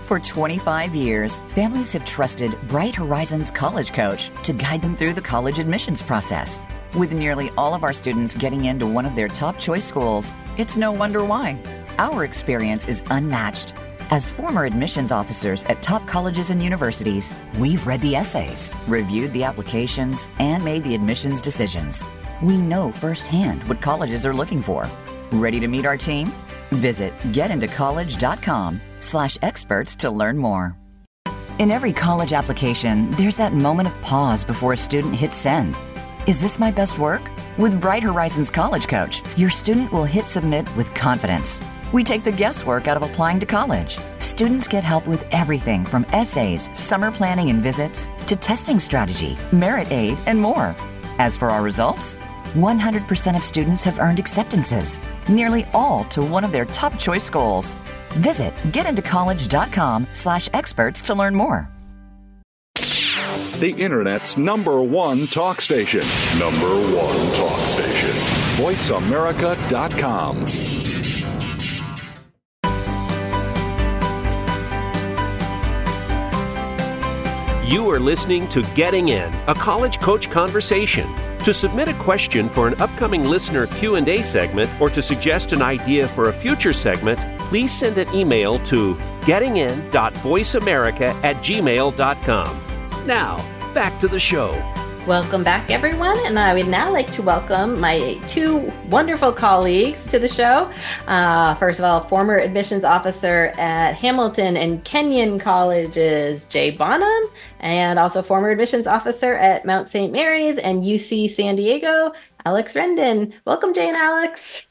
For 0.04 0.18
25 0.18 0.94
years, 0.94 1.40
families 1.48 1.92
have 1.92 2.06
trusted 2.06 2.56
Bright 2.66 2.94
Horizons 2.94 3.50
College 3.50 3.92
Coach 3.92 4.30
to 4.44 4.54
guide 4.54 4.80
them 4.80 4.96
through 4.96 5.12
the 5.12 5.20
college 5.20 5.58
admissions 5.58 6.00
process. 6.00 6.62
With 6.94 7.12
nearly 7.12 7.50
all 7.58 7.74
of 7.74 7.84
our 7.84 7.92
students 7.92 8.34
getting 8.34 8.64
into 8.64 8.86
one 8.86 9.04
of 9.04 9.14
their 9.14 9.28
top 9.28 9.58
choice 9.58 9.84
schools, 9.84 10.32
it's 10.56 10.78
no 10.78 10.92
wonder 10.92 11.22
why. 11.22 11.58
Our 11.98 12.24
experience 12.24 12.88
is 12.88 13.02
unmatched 13.10 13.74
as 14.10 14.30
former 14.30 14.64
admissions 14.64 15.12
officers 15.12 15.64
at 15.64 15.82
top 15.82 16.06
colleges 16.06 16.50
and 16.50 16.62
universities, 16.62 17.34
we've 17.58 17.86
read 17.86 18.00
the 18.00 18.14
essays, 18.14 18.70
reviewed 18.86 19.32
the 19.32 19.44
applications, 19.44 20.28
and 20.38 20.64
made 20.64 20.84
the 20.84 20.94
admissions 20.94 21.40
decisions. 21.40 22.04
We 22.42 22.60
know 22.60 22.92
firsthand 22.92 23.62
what 23.68 23.80
colleges 23.80 24.24
are 24.24 24.34
looking 24.34 24.62
for. 24.62 24.88
Ready 25.32 25.60
to 25.60 25.68
meet 25.68 25.86
our 25.86 25.96
team? 25.96 26.30
Visit 26.70 27.16
getintocollege.com 27.32 28.80
slash 29.00 29.38
experts 29.42 29.96
to 29.96 30.10
learn 30.10 30.38
more. 30.38 30.76
In 31.58 31.70
every 31.70 31.92
college 31.92 32.32
application, 32.32 33.10
there's 33.12 33.36
that 33.36 33.54
moment 33.54 33.88
of 33.88 34.00
pause 34.02 34.44
before 34.44 34.74
a 34.74 34.76
student 34.76 35.14
hits 35.14 35.36
send. 35.36 35.74
Is 36.26 36.40
this 36.40 36.58
my 36.58 36.70
best 36.70 36.98
work? 36.98 37.22
With 37.56 37.80
Bright 37.80 38.02
Horizons 38.02 38.50
College 38.50 38.88
Coach, 38.88 39.22
your 39.36 39.48
student 39.48 39.90
will 39.92 40.04
hit 40.04 40.26
submit 40.26 40.66
with 40.76 40.92
confidence 40.94 41.60
we 41.92 42.04
take 42.04 42.24
the 42.24 42.32
guesswork 42.32 42.88
out 42.88 42.96
of 42.96 43.02
applying 43.02 43.40
to 43.40 43.46
college. 43.46 43.98
Students 44.18 44.68
get 44.68 44.84
help 44.84 45.06
with 45.06 45.24
everything 45.30 45.84
from 45.84 46.06
essays, 46.12 46.70
summer 46.78 47.10
planning 47.10 47.50
and 47.50 47.62
visits, 47.62 48.08
to 48.26 48.36
testing 48.36 48.78
strategy, 48.78 49.36
merit 49.52 49.90
aid, 49.92 50.16
and 50.26 50.40
more. 50.40 50.74
As 51.18 51.36
for 51.36 51.50
our 51.50 51.62
results, 51.62 52.16
100% 52.54 53.36
of 53.36 53.44
students 53.44 53.84
have 53.84 53.98
earned 53.98 54.18
acceptances, 54.18 54.98
nearly 55.28 55.66
all 55.74 56.04
to 56.06 56.22
one 56.22 56.44
of 56.44 56.52
their 56.52 56.64
top 56.66 56.98
choice 56.98 57.24
schools. 57.24 57.74
Visit 58.10 58.54
getintocollege.com 58.72 60.06
slash 60.12 60.48
experts 60.52 61.02
to 61.02 61.14
learn 61.14 61.34
more. 61.34 61.68
The 63.58 63.74
Internet's 63.78 64.36
number 64.36 64.82
one 64.82 65.26
talk 65.28 65.62
station. 65.62 66.02
Number 66.38 66.68
one 66.68 67.34
talk 67.36 67.58
station. 67.60 68.10
VoiceAmerica.com. 68.62 70.85
You 77.66 77.90
are 77.90 77.98
listening 77.98 78.48
to 78.50 78.62
Getting 78.76 79.08
In, 79.08 79.34
a 79.48 79.54
college 79.54 79.98
coach 79.98 80.30
conversation. 80.30 81.12
To 81.38 81.52
submit 81.52 81.88
a 81.88 81.94
question 81.94 82.48
for 82.48 82.68
an 82.68 82.80
upcoming 82.80 83.24
listener 83.24 83.66
Q&A 83.66 84.22
segment 84.22 84.70
or 84.80 84.88
to 84.90 85.02
suggest 85.02 85.52
an 85.52 85.62
idea 85.62 86.06
for 86.06 86.28
a 86.28 86.32
future 86.32 86.72
segment, 86.72 87.18
please 87.40 87.76
send 87.76 87.98
an 87.98 88.08
email 88.14 88.60
to 88.66 88.94
gettingin.voiceamerica 89.22 91.12
at 91.24 91.34
gmail.com. 91.38 93.04
Now, 93.04 93.38
back 93.74 93.98
to 93.98 94.06
the 94.06 94.20
show. 94.20 94.52
Welcome 95.06 95.44
back, 95.44 95.70
everyone. 95.70 96.18
And 96.26 96.36
I 96.36 96.52
would 96.52 96.66
now 96.66 96.92
like 96.92 97.12
to 97.12 97.22
welcome 97.22 97.78
my 97.78 98.20
two 98.28 98.72
wonderful 98.90 99.32
colleagues 99.32 100.04
to 100.08 100.18
the 100.18 100.26
show. 100.26 100.68
Uh, 101.06 101.54
first 101.54 101.78
of 101.78 101.84
all, 101.84 102.00
former 102.08 102.38
admissions 102.38 102.82
officer 102.82 103.52
at 103.56 103.94
Hamilton 103.94 104.56
and 104.56 104.82
Kenyon 104.82 105.38
Colleges, 105.38 106.44
Jay 106.46 106.72
Bonham, 106.72 107.30
and 107.60 108.00
also 108.00 108.20
former 108.20 108.50
admissions 108.50 108.88
officer 108.88 109.34
at 109.34 109.64
Mount 109.64 109.88
St. 109.88 110.12
Mary's 110.12 110.58
and 110.58 110.82
UC 110.82 111.30
San 111.30 111.54
Diego, 111.54 112.12
Alex 112.44 112.74
Rendon. 112.74 113.32
Welcome, 113.44 113.74
Jay 113.74 113.86
and 113.86 113.96
Alex. 113.96 114.66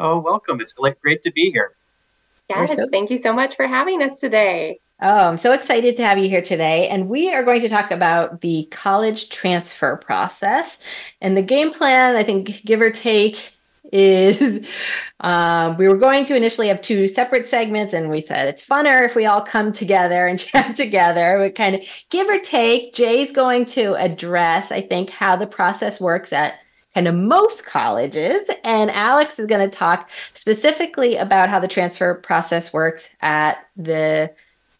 Oh, 0.00 0.18
welcome. 0.18 0.60
It's 0.60 0.72
great 0.72 1.22
to 1.22 1.30
be 1.30 1.52
here. 1.52 1.74
Yes, 2.48 2.74
so- 2.74 2.88
thank 2.90 3.08
you 3.08 3.18
so 3.18 3.32
much 3.32 3.54
for 3.54 3.68
having 3.68 4.02
us 4.02 4.18
today. 4.18 4.80
Oh, 5.02 5.28
I'm 5.28 5.38
so 5.38 5.52
excited 5.52 5.96
to 5.96 6.04
have 6.04 6.18
you 6.18 6.28
here 6.28 6.42
today. 6.42 6.88
And 6.88 7.08
we 7.08 7.32
are 7.32 7.42
going 7.42 7.62
to 7.62 7.70
talk 7.70 7.90
about 7.90 8.42
the 8.42 8.68
college 8.70 9.30
transfer 9.30 9.96
process. 9.96 10.78
And 11.22 11.36
the 11.36 11.42
game 11.42 11.72
plan, 11.72 12.16
I 12.16 12.22
think, 12.22 12.62
give 12.66 12.82
or 12.82 12.90
take, 12.90 13.54
is 13.92 14.64
uh, 15.20 15.74
we 15.78 15.88
were 15.88 15.96
going 15.96 16.24
to 16.26 16.36
initially 16.36 16.68
have 16.68 16.80
two 16.80 17.08
separate 17.08 17.48
segments, 17.48 17.92
and 17.92 18.08
we 18.08 18.20
said 18.20 18.46
it's 18.46 18.64
funner 18.64 19.04
if 19.04 19.16
we 19.16 19.26
all 19.26 19.40
come 19.40 19.72
together 19.72 20.28
and 20.28 20.38
chat 20.38 20.76
together. 20.76 21.38
But 21.38 21.54
kind 21.54 21.76
of 21.76 21.82
give 22.10 22.28
or 22.28 22.38
take, 22.38 22.94
Jay's 22.94 23.32
going 23.32 23.64
to 23.66 23.94
address, 23.94 24.70
I 24.70 24.82
think, 24.82 25.10
how 25.10 25.34
the 25.34 25.46
process 25.46 25.98
works 25.98 26.32
at 26.32 26.54
kind 26.94 27.08
of 27.08 27.14
most 27.14 27.64
colleges. 27.64 28.50
And 28.64 28.90
Alex 28.90 29.38
is 29.38 29.46
going 29.46 29.68
to 29.68 29.76
talk 29.76 30.10
specifically 30.34 31.16
about 31.16 31.48
how 31.48 31.58
the 31.58 31.68
transfer 31.68 32.14
process 32.14 32.72
works 32.72 33.08
at 33.22 33.56
the 33.76 34.32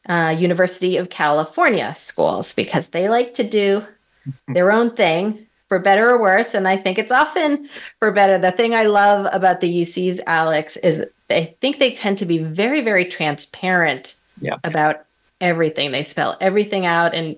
uh, 0.08 0.34
University 0.38 0.96
of 0.96 1.10
California 1.10 1.92
schools 1.94 2.54
because 2.54 2.88
they 2.88 3.08
like 3.08 3.34
to 3.34 3.44
do 3.44 3.84
their 4.48 4.72
own 4.72 4.90
thing 4.90 5.46
for 5.68 5.78
better 5.78 6.10
or 6.10 6.20
worse. 6.20 6.54
And 6.54 6.66
I 6.66 6.76
think 6.76 6.98
it's 6.98 7.12
often 7.12 7.68
for 7.98 8.10
better. 8.10 8.38
The 8.38 8.52
thing 8.52 8.74
I 8.74 8.82
love 8.82 9.28
about 9.32 9.60
the 9.60 9.82
UCs, 9.82 10.20
Alex, 10.26 10.76
is 10.78 11.04
I 11.30 11.54
think 11.60 11.78
they 11.78 11.92
tend 11.92 12.18
to 12.18 12.26
be 12.26 12.38
very, 12.38 12.80
very 12.80 13.04
transparent 13.04 14.16
yeah. 14.40 14.56
about 14.64 15.04
everything. 15.40 15.92
They 15.92 16.02
spell 16.02 16.36
everything 16.40 16.86
out 16.86 17.14
and 17.14 17.36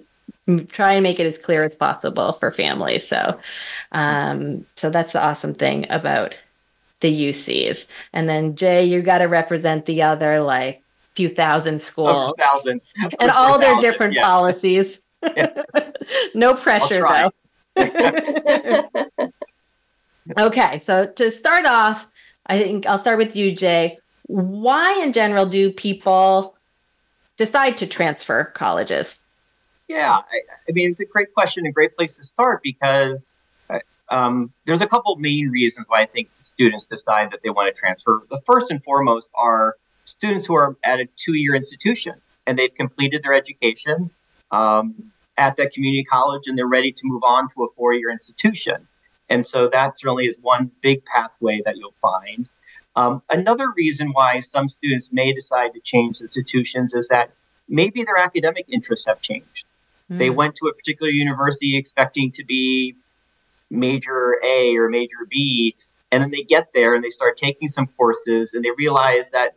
try 0.68 0.94
and 0.94 1.03
make 1.03 1.20
it 1.20 1.27
as 1.27 1.38
clear 1.38 1.62
as 1.62 1.77
possible 1.77 2.33
for 2.35 2.51
families. 2.51 3.07
So, 3.07 3.38
um, 3.92 4.66
so 4.77 4.90
that's 4.90 5.12
the 5.12 5.22
awesome 5.22 5.55
thing 5.55 5.87
about 5.90 6.37
the 7.01 7.29
UCs. 7.29 7.87
And 8.12 8.29
then 8.29 8.57
Jay, 8.57 8.85
you 8.85 9.03
got 9.03 9.18
to 9.18 9.27
represent 9.27 9.87
the 9.87 10.03
other 10.03 10.40
like 10.40 10.83
few 11.14 11.29
thousand 11.29 11.81
schools. 11.81 12.37
thousand. 12.38 12.81
And 13.20 13.31
all 13.31 13.59
their 13.59 13.77
different 13.81 14.14
yeah. 14.14 14.22
policies. 14.22 15.03
Yeah. 15.22 15.62
no 16.35 16.55
pressure 16.55 17.05
though. 17.07 17.33
okay, 20.38 20.79
so 20.79 21.07
to 21.07 21.31
start 21.31 21.66
off, 21.66 22.07
I 22.46 22.59
think 22.59 22.87
I'll 22.87 22.98
start 22.98 23.18
with 23.18 23.37
you, 23.37 23.55
Jay. 23.55 23.98
Why 24.27 25.03
in 25.03 25.12
general 25.12 25.46
do 25.46 25.72
people 25.72 26.57
decide 27.37 27.77
to 27.79 27.87
transfer 27.87 28.44
colleges? 28.44 29.22
Yeah, 29.88 30.12
I, 30.12 30.40
I 30.68 30.72
mean, 30.72 30.90
it's 30.90 31.01
a 31.01 31.07
great 31.07 31.35
question, 31.35 31.66
a 31.66 31.72
great 31.72 31.96
place 31.96 32.16
to 32.16 32.25
start 32.25 32.62
because 32.62 33.33
uh, 33.68 33.81
um, 34.09 34.53
there's 34.64 34.81
a 34.81 34.87
couple 34.87 35.14
main 35.16 35.48
reasons 35.48 35.87
why 35.88 36.03
I 36.03 36.07
think 36.07 36.31
students 36.35 36.87
decide 36.87 37.31
that 37.33 37.40
they 37.42 37.51
want 37.51 37.75
to 37.75 37.79
transfer. 37.79 38.22
The 38.31 38.40
first 38.46 38.70
and 38.70 38.83
foremost 38.83 39.31
are 39.35 39.77
students 40.05 40.47
who 40.47 40.55
are 40.55 40.77
at 40.85 41.01
a 41.01 41.09
two 41.17 41.35
year 41.35 41.55
institution 41.55 42.15
and 42.47 42.59
they've 42.59 42.75
completed 42.75 43.23
their 43.23 43.35
education 43.35 44.11
um, 44.51 45.12
at 45.38 45.57
that 45.57 45.73
community 45.73 46.05
college 46.05 46.43
and 46.47 46.57
they're 46.57 46.67
ready 46.67 46.93
to 46.93 47.03
move 47.05 47.23
on 47.25 47.49
to 47.51 47.65
a 47.65 47.69
four 47.77 47.95
year 47.95 48.11
institution. 48.11 48.87
And 49.29 49.47
so 49.47 49.69
that 49.73 49.99
certainly 49.99 50.27
is 50.27 50.37
one 50.43 50.71
big 50.83 51.05
pathway 51.05 51.62
that 51.65 51.77
you'll 51.77 51.95
find. 52.03 52.49
Um, 52.95 53.23
another 53.31 53.71
reason 53.71 54.11
why 54.11 54.41
some 54.41 54.69
students 54.69 55.11
may 55.12 55.33
decide 55.33 55.73
to 55.75 55.81
change 55.81 56.21
institutions 56.21 56.93
is 56.93 57.09
that 57.09 57.31
maybe 57.69 58.05
their 58.05 58.19
academic 58.19 58.67
interests 58.69 59.07
have 59.07 59.23
changed. 59.23 59.65
Mm. 60.11 60.19
They 60.19 60.31
went 60.31 60.57
to 60.57 60.67
a 60.67 60.75
particular 60.75 61.11
university 61.11 61.77
expecting 61.77 62.31
to 62.33 62.45
be 62.45 62.95
major 63.71 64.37
A 64.45 64.76
or 64.76 64.91
major 64.91 65.26
B, 65.31 65.74
and 66.11 66.22
then 66.22 66.31
they 66.31 66.43
get 66.43 66.68
there 66.74 66.95
and 66.95 67.03
they 67.03 67.09
start 67.09 67.39
taking 67.39 67.68
some 67.68 67.87
courses 67.97 68.53
and 68.53 68.62
they 68.62 68.70
realize 68.72 69.31
that 69.31 69.55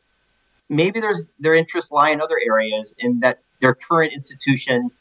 maybe 0.70 0.99
there's 0.99 1.28
their 1.39 1.55
interests 1.55 1.91
lie 1.91 2.09
in 2.09 2.22
other 2.22 2.39
areas 2.45 2.95
in 2.99 3.20
that 3.22 3.39
their 3.61 3.74
current 3.74 4.13
institution 4.13 4.91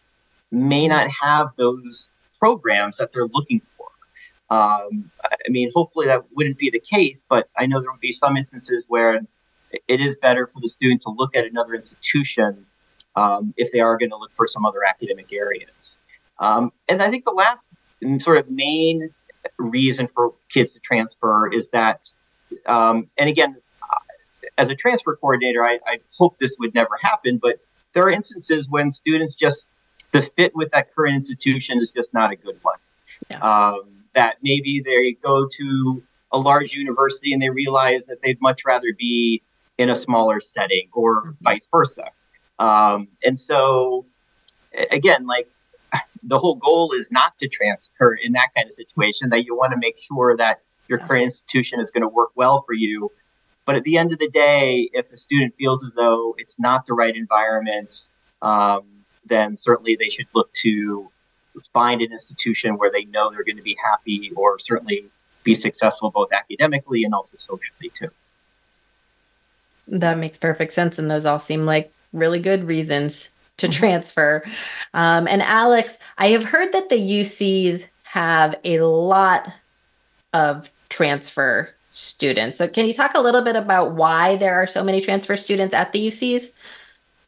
may 0.51 0.87
not 0.87 1.09
have 1.09 1.51
those 1.57 2.09
programs 2.39 2.99
that 2.99 3.13
they're 3.13 3.27
looking 3.27 3.61
for. 3.61 3.87
Um, 4.51 5.11
I 5.25 5.49
mean, 5.49 5.71
hopefully 5.75 6.07
that 6.07 6.25
wouldn't 6.35 6.59
be 6.59 6.71
the 6.71 6.81
case, 6.81 7.25
but 7.29 7.49
I 7.57 7.67
know 7.67 7.81
there 7.81 7.91
would 7.91 8.01
be 8.01 8.13
some 8.13 8.37
instances 8.37 8.85
where 8.89 9.21
it 9.89 10.01
is 10.01 10.17
better 10.17 10.47
for 10.47 10.61
the 10.61 10.69
student 10.69 11.03
to 11.03 11.11
look 11.11 11.35
at 11.35 11.45
another 11.45 11.75
institution 11.75 12.67
um, 13.17 13.55
if 13.57 13.73
they 13.73 13.81
are 13.81 13.97
going 13.97 14.11
to 14.11 14.17
look 14.17 14.33
for 14.35 14.47
some 14.47 14.65
other 14.65 14.85
academic 14.85 15.33
areas. 15.33 15.97
Um, 16.39 16.73
and 16.89 17.03
I 17.03 17.11
think 17.11 17.25
the 17.25 17.33
last 17.33 17.71
sort 18.21 18.39
of 18.39 18.51
main 18.51 19.11
reason 19.59 20.09
for 20.15 20.35
kids 20.49 20.73
to 20.73 20.81
transfer 20.81 21.53
is 21.53 21.71
that, 21.71 22.09
um, 22.67 23.09
and 23.17 23.29
again, 23.29 23.57
as 24.59 24.69
a 24.69 24.75
transfer 24.75 25.17
coordinator, 25.17 25.65
I, 25.65 25.79
I 25.87 26.01
hope 26.17 26.39
this 26.39 26.57
would 26.59 26.75
never 26.75 26.97
happen, 27.01 27.39
but 27.43 27.59
there 27.93 28.05
are 28.05 28.11
instances 28.11 28.69
when 28.69 28.91
students 28.91 29.35
just 29.35 29.67
the 30.13 30.23
fit 30.23 30.55
with 30.55 30.71
that 30.71 30.95
current 30.95 31.15
institution 31.17 31.79
is 31.79 31.91
just 31.91 32.15
not 32.15 32.33
a 32.33 32.37
good 32.37 32.59
one. 32.63 32.77
Yeah. 33.31 33.41
Um, 33.41 33.83
that 34.15 34.37
maybe 34.43 34.81
they 34.81 35.13
go 35.13 35.49
to 35.49 36.03
a 36.33 36.39
large 36.39 36.73
university 36.73 37.33
and 37.33 37.43
they 37.43 37.51
realize 37.51 38.07
that 38.07 38.23
they'd 38.23 38.41
much 38.41 38.65
rather 38.65 38.93
be 38.97 39.43
in 39.79 39.91
a 39.91 39.97
smaller 39.97 40.41
setting 40.41 40.89
or 40.93 41.23
mm-hmm. 41.23 41.31
vice 41.43 41.69
versa. 41.71 42.07
Um, 42.59 43.09
and 43.25 43.39
so, 43.39 44.07
again, 44.91 45.27
like 45.27 45.49
the 46.23 46.39
whole 46.39 46.55
goal 46.55 46.93
is 46.93 47.11
not 47.11 47.37
to 47.39 47.49
transfer 47.49 48.15
in 48.15 48.33
that 48.33 48.49
kind 48.55 48.67
of 48.67 48.73
situation, 48.73 49.31
that 49.31 49.45
you 49.45 49.57
want 49.57 49.73
to 49.73 49.79
make 49.79 49.99
sure 49.99 50.37
that 50.37 50.61
your 50.89 50.99
yeah. 50.99 51.07
current 51.07 51.25
institution 51.25 51.81
is 51.81 51.91
going 51.91 52.03
to 52.03 52.09
work 52.09 52.31
well 52.35 52.63
for 52.67 52.75
you. 52.75 53.11
But 53.65 53.77
at 53.77 53.85
the 53.85 53.97
end 53.97 54.13
of 54.13 54.19
the 54.19 54.29
day, 54.29 54.91
if 54.93 55.11
a 55.13 55.17
student 55.17 55.55
feels 55.57 55.85
as 55.85 55.95
though 55.95 56.35
it's 56.39 56.59
not 56.59 56.87
the 56.87 56.93
right 56.93 57.17
environment, 57.17 58.09
um, 58.43 58.83
then 59.27 59.57
certainly 59.57 59.97
they 59.97 60.11
should 60.11 60.27
look 60.35 60.53
to 60.63 61.11
find 61.73 62.03
an 62.03 62.13
institution 62.13 62.77
where 62.77 62.91
they 62.91 63.05
know 63.05 63.31
they're 63.31 63.45
going 63.45 63.57
to 63.57 63.63
be 63.63 63.77
happy 63.83 64.33
or 64.37 64.59
certainly 64.59 65.05
be 65.45 65.55
successful 65.55 66.11
both 66.11 66.33
academically 66.33 67.05
and 67.05 67.15
also 67.15 67.37
socially 67.37 67.91
too. 67.95 68.11
That 69.87 70.19
makes 70.19 70.39
perfect 70.39 70.73
sense. 70.73 70.99
And 70.99 71.11
those 71.11 71.27
all 71.27 71.39
seem 71.39 71.67
like 71.67 71.93
really 72.13 72.41
good 72.41 72.65
reasons 72.65 73.31
to 73.59 73.67
mm-hmm. 73.67 73.79
transfer. 73.79 74.45
Um, 74.95 75.29
and 75.29 75.43
Alex, 75.43 75.99
I 76.19 76.29
have 76.29 76.45
heard 76.45 76.73
that 76.73 76.89
the 76.89 76.97
UCs 76.97 77.89
have 78.05 78.57
a 78.65 78.81
lot 78.81 79.53
of 80.33 80.71
transfer 80.89 81.71
students. 81.95 82.59
So, 82.59 82.69
can 82.69 82.87
you 82.87 82.93
talk 82.93 83.15
a 83.15 83.21
little 83.21 83.41
bit 83.41 83.57
about 83.57 83.95
why 83.95 84.37
there 84.37 84.55
are 84.55 84.67
so 84.67 84.85
many 84.85 85.01
transfer 85.01 85.37
students 85.37 85.73
at 85.73 85.93
the 85.93 86.09
UCs? 86.09 86.53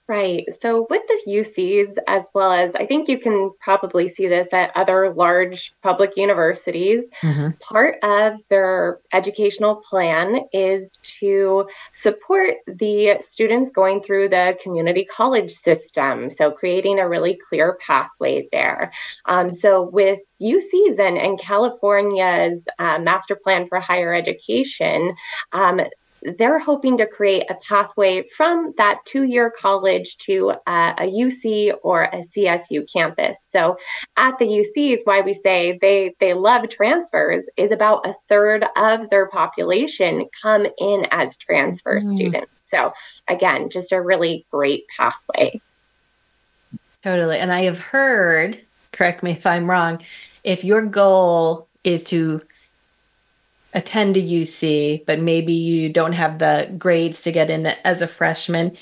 Right. 0.08 0.44
So, 0.60 0.86
with 0.88 1.02
the 1.08 1.32
UCs, 1.32 1.96
as 2.06 2.28
well 2.32 2.52
as 2.52 2.72
I 2.76 2.86
think 2.86 3.08
you 3.08 3.18
can 3.18 3.50
probably 3.60 4.06
see 4.06 4.28
this 4.28 4.52
at 4.52 4.70
other 4.76 5.12
large 5.12 5.74
public 5.82 6.16
universities, 6.16 7.10
mm-hmm. 7.22 7.48
part 7.58 7.96
of 8.04 8.40
their 8.48 9.00
educational 9.12 9.76
plan 9.76 10.46
is 10.52 10.98
to 11.18 11.68
support 11.90 12.58
the 12.68 13.18
students 13.20 13.72
going 13.72 14.00
through 14.00 14.28
the 14.28 14.56
community 14.62 15.04
college 15.04 15.50
system. 15.50 16.30
So, 16.30 16.52
creating 16.52 17.00
a 17.00 17.08
really 17.08 17.36
clear 17.48 17.76
pathway 17.84 18.48
there. 18.52 18.92
Um, 19.24 19.50
so, 19.50 19.82
with 19.82 20.20
UCs 20.40 21.00
and, 21.00 21.18
and 21.18 21.36
California's 21.36 22.68
uh, 22.78 23.00
master 23.00 23.34
plan 23.34 23.66
for 23.66 23.80
higher 23.80 24.14
education, 24.14 25.16
um, 25.52 25.80
they're 26.22 26.58
hoping 26.58 26.96
to 26.98 27.06
create 27.06 27.44
a 27.50 27.54
pathway 27.54 28.26
from 28.28 28.74
that 28.78 28.98
two 29.04 29.24
year 29.24 29.50
college 29.50 30.16
to 30.18 30.50
uh, 30.66 30.94
a 30.98 31.04
UC 31.04 31.74
or 31.82 32.04
a 32.04 32.18
CSU 32.18 32.90
campus. 32.90 33.38
So 33.44 33.76
at 34.16 34.38
the 34.38 34.46
UCs, 34.46 35.00
why 35.04 35.20
we 35.20 35.32
say 35.32 35.78
they, 35.80 36.14
they 36.18 36.34
love 36.34 36.68
transfers 36.68 37.48
is 37.56 37.70
about 37.70 38.06
a 38.06 38.14
third 38.28 38.64
of 38.76 39.08
their 39.10 39.28
population 39.28 40.26
come 40.42 40.66
in 40.78 41.06
as 41.10 41.36
transfer 41.36 42.00
mm. 42.00 42.14
students. 42.14 42.68
So 42.68 42.92
again, 43.28 43.70
just 43.70 43.92
a 43.92 44.00
really 44.00 44.46
great 44.50 44.84
pathway. 44.96 45.60
Totally. 47.02 47.38
And 47.38 47.52
I 47.52 47.64
have 47.64 47.78
heard, 47.78 48.60
correct 48.92 49.22
me 49.22 49.32
if 49.32 49.46
I'm 49.46 49.70
wrong, 49.70 50.02
if 50.42 50.64
your 50.64 50.84
goal 50.84 51.68
is 51.84 52.02
to 52.04 52.42
attend 53.76 54.16
a 54.16 54.22
UC, 54.22 55.04
but 55.06 55.20
maybe 55.20 55.52
you 55.52 55.90
don't 55.90 56.14
have 56.14 56.38
the 56.38 56.74
grades 56.78 57.22
to 57.22 57.30
get 57.30 57.50
in 57.50 57.66
as 57.66 58.00
a 58.00 58.08
freshman. 58.08 58.76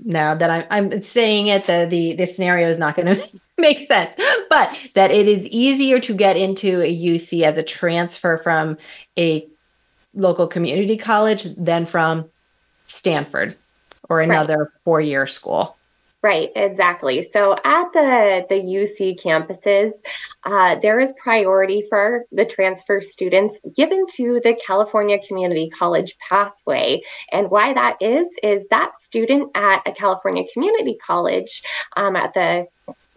Now 0.00 0.34
that 0.34 0.50
I'm, 0.50 0.64
I'm 0.70 1.02
saying 1.02 1.48
it, 1.48 1.66
the, 1.66 1.86
the, 1.88 2.14
the 2.14 2.26
scenario 2.26 2.70
is 2.70 2.78
not 2.78 2.96
going 2.96 3.14
to 3.14 3.28
make 3.58 3.86
sense, 3.86 4.14
but 4.48 4.76
that 4.94 5.10
it 5.10 5.28
is 5.28 5.46
easier 5.48 6.00
to 6.00 6.14
get 6.14 6.38
into 6.38 6.80
a 6.80 6.98
UC 6.98 7.42
as 7.42 7.58
a 7.58 7.62
transfer 7.62 8.38
from 8.38 8.78
a 9.18 9.46
local 10.14 10.46
community 10.46 10.96
college 10.96 11.44
than 11.56 11.84
from 11.84 12.24
Stanford 12.86 13.56
or 14.08 14.22
another 14.22 14.60
right. 14.60 14.68
four 14.84 15.00
year 15.02 15.26
school. 15.26 15.76
Right, 16.24 16.50
exactly. 16.56 17.20
So 17.20 17.52
at 17.52 17.92
the 17.92 18.46
the 18.48 18.54
UC 18.54 19.20
campuses, 19.20 19.90
uh, 20.44 20.76
there 20.76 20.98
is 20.98 21.12
priority 21.22 21.84
for 21.86 22.24
the 22.32 22.46
transfer 22.46 23.02
students 23.02 23.60
given 23.76 24.06
to 24.14 24.40
the 24.42 24.58
California 24.66 25.18
Community 25.18 25.68
College 25.68 26.16
pathway. 26.26 27.02
And 27.30 27.50
why 27.50 27.74
that 27.74 27.98
is, 28.00 28.26
is 28.42 28.66
that 28.68 28.98
student 29.02 29.50
at 29.54 29.82
a 29.84 29.92
California 29.92 30.44
Community 30.50 30.96
College 30.96 31.62
um, 31.94 32.16
at 32.16 32.32
the 32.32 32.68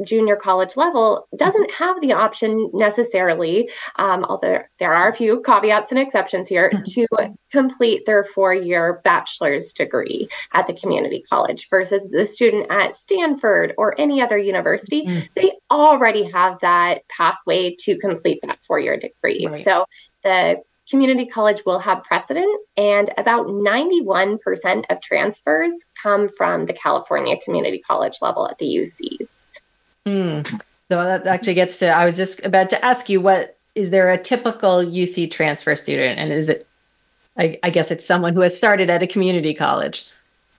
junior 0.06 0.36
college 0.36 0.78
level 0.78 1.28
doesn't 1.36 1.72
have 1.72 2.00
the 2.02 2.14
option 2.14 2.70
necessarily, 2.74 3.70
um, 3.98 4.24
although 4.26 4.60
there 4.80 4.94
are 4.94 5.10
a 5.10 5.14
few 5.14 5.42
caveats 5.42 5.92
and 5.92 6.00
exceptions 6.00 6.48
here, 6.48 6.72
to 6.86 7.08
complete 7.52 8.06
their 8.06 8.24
four 8.24 8.54
year 8.54 9.02
bachelor's 9.04 9.74
degree 9.74 10.28
at 10.54 10.68
the 10.68 10.74
community 10.74 11.24
college 11.30 11.68
versus 11.70 12.12
the 12.12 12.26
student 12.26 12.68
at 12.70 12.96
Stanford 12.96 13.74
or 13.78 14.00
any 14.00 14.22
other 14.22 14.38
university. 14.38 15.06
Mm. 15.06 15.30
They 15.36 15.52
already 15.72 16.30
have 16.32 16.60
that 16.62 17.08
pathway 17.10 17.76
to 17.80 17.98
complete 17.98 18.40
that 18.44 18.62
four 18.64 18.80
year 18.80 18.98
degree. 18.98 19.48
Right. 19.48 19.64
So 19.64 19.86
the 20.24 20.62
community 20.90 21.26
college 21.26 21.64
will 21.66 21.80
have 21.80 22.04
precedent, 22.04 22.62
and 22.78 23.10
about 23.18 23.48
91% 23.48 24.86
of 24.90 25.02
transfers 25.02 25.74
come 26.02 26.30
from 26.30 26.66
the 26.66 26.74
California 26.74 27.36
community 27.44 27.80
college 27.80 28.18
level 28.22 28.48
at 28.48 28.58
the 28.58 28.66
UCs. 28.66 29.47
Mm. 30.08 30.62
So 30.90 31.04
that 31.04 31.28
actually 31.28 31.56
gets 31.56 31.80
to, 31.80 31.90
I 31.90 32.06
was 32.06 32.16
just 32.16 32.46
about 32.46 32.70
to 32.70 32.86
ask 32.86 33.10
you, 33.10 33.20
what 33.20 33.58
is 33.76 33.90
there 33.90 34.10
a 34.10 34.18
typical 34.18 34.78
UC 34.78 35.30
transfer 35.30 35.76
student? 35.76 36.18
And 36.18 36.32
is 36.32 36.50
it, 36.50 36.68
I, 37.38 37.60
I 37.62 37.70
guess 37.70 37.92
it's 37.92 38.06
someone 38.06 38.34
who 38.34 38.42
has 38.42 38.58
started 38.58 38.90
at 38.90 39.04
a 39.04 39.08
community 39.08 39.54
college. 39.54 40.08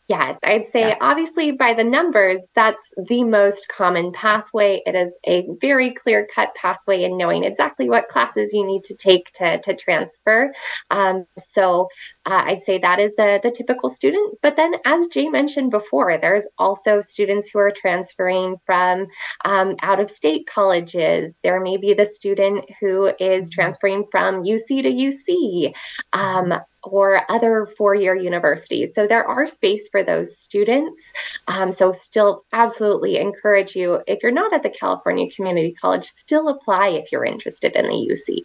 Yes, 0.09 0.39
I'd 0.43 0.67
say 0.67 0.89
yeah. 0.89 0.97
obviously 1.03 1.53
by 1.53 1.75
the 1.75 1.85
numbers, 1.85 2.41
that's 2.55 2.95
the 2.97 3.25
most 3.25 3.69
common 3.69 4.11
pathway. 4.11 4.81
It 4.87 4.95
is 4.95 5.13
a 5.25 5.47
very 5.61 5.93
clear 5.93 6.27
cut 6.35 6.55
pathway 6.55 7.05
in 7.05 7.19
knowing 7.19 7.45
exactly 7.45 7.91
what 7.91 8.09
classes 8.09 8.55
you 8.55 8.67
need 8.67 8.85
to 8.85 8.95
take 8.95 9.31
to, 9.33 9.59
to 9.59 9.75
transfer. 9.77 10.55
Um, 10.91 11.27
so 11.37 11.89
uh, 12.29 12.45
I'd 12.45 12.63
say 12.63 12.77
that 12.79 12.99
is 13.01 13.17
the, 13.17 13.41
the 13.43 13.51
typical 13.51 13.89
student. 13.89 14.39
But 14.43 14.57
then, 14.57 14.75
as 14.85 15.07
Jay 15.07 15.31
mentioned 15.31 15.71
before, 15.71 16.19
there's 16.19 16.47
also 16.59 17.01
students 17.01 17.49
who 17.49 17.59
are 17.59 17.71
transferring 17.71 18.57
from 18.67 19.07
um, 19.47 19.77
out 19.81 19.99
of 19.99 20.11
state 20.11 20.47
colleges. 20.47 21.39
There 21.43 21.59
may 21.59 21.79
be 21.79 21.95
the 21.95 22.05
student 22.05 22.67
who 22.81 23.07
is 23.19 23.49
mm-hmm. 23.49 23.55
transferring 23.55 24.05
from 24.11 24.45
UC 24.45 24.83
to 24.83 24.91
UC. 24.91 25.75
Um, 26.13 26.61
or 26.85 27.21
other 27.29 27.67
four 27.77 27.95
year 27.95 28.15
universities. 28.15 28.95
So 28.95 29.07
there 29.07 29.25
are 29.25 29.47
space 29.47 29.89
for 29.91 30.05
those 30.05 30.39
students. 30.39 31.13
Um, 31.49 31.73
so, 31.73 31.91
still 31.91 32.45
absolutely 32.53 33.19
encourage 33.19 33.75
you, 33.75 34.01
if 34.07 34.23
you're 34.23 34.31
not 34.31 34.55
at 34.55 34.63
the 34.63 34.71
California 34.71 35.29
Community 35.29 35.73
College, 35.73 36.05
still 36.05 36.49
apply 36.49 36.91
if 36.91 37.11
you're 37.11 37.25
interested 37.25 37.75
in 37.75 37.89
the 37.89 37.93
UC. 37.93 38.45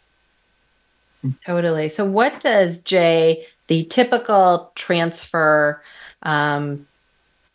Totally. 1.46 1.90
So, 1.90 2.06
what 2.06 2.40
does 2.42 2.80
Jay, 2.80 3.46
the 3.68 3.84
typical 3.86 4.72
transfer 4.76 5.82
um, 6.24 6.88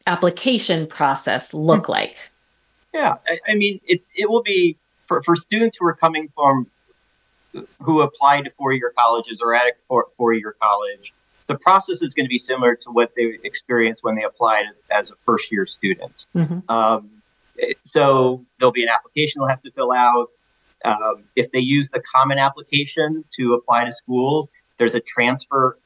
application 0.07 0.87
process, 0.87 1.53
look 1.53 1.87
hmm. 1.87 1.93
like? 1.93 2.17
Yeah, 2.95 3.17
I, 3.27 3.39
I 3.49 3.55
mean, 3.55 3.81
it, 3.87 4.09
it 4.17 4.29
will 4.31 4.43
be 4.43 4.77
for, 5.07 5.23
for 5.23 5.37
students 5.37 5.77
who 5.79 5.87
are 5.87 5.95
coming 5.95 6.29
from 6.35 6.67
who 7.81 8.03
apply 8.03 8.43
to 8.43 8.51
four-year 8.51 8.93
colleges 8.97 9.41
or 9.41 9.55
at 9.55 9.67
a 9.67 10.01
four-year 10.17 10.55
college, 10.61 11.13
the 11.47 11.57
process 11.57 12.03
is 12.03 12.13
going 12.15 12.27
to 12.27 12.31
be 12.31 12.39
similar 12.39 12.77
to 12.77 12.91
what 12.91 13.15
they 13.15 13.39
experienced 13.43 14.05
when 14.05 14.15
they 14.15 14.23
applied 14.23 14.67
as, 14.71 14.85
as 14.91 15.11
a 15.11 15.15
first-year 15.25 15.67
student. 15.67 16.27
Mm-hmm. 16.37 16.71
Um, 16.71 17.11
so 17.85 18.45
there'll 18.59 18.73
be 18.73 18.83
an 18.83 18.91
application 18.91 19.41
they'll 19.41 19.49
have 19.49 19.63
to 19.63 19.71
fill 19.73 19.93
out. 19.93 20.43
Um, 20.85 21.25
if 21.35 21.51
they 21.51 21.59
use 21.59 21.91
the 21.91 22.01
common 22.01 22.39
application 22.39 23.25
to 23.37 23.55
apply 23.55 23.85
to 23.85 23.93
schools, 23.93 24.51
there's 24.77 24.95
a 24.95 25.01
transfer 25.01 25.79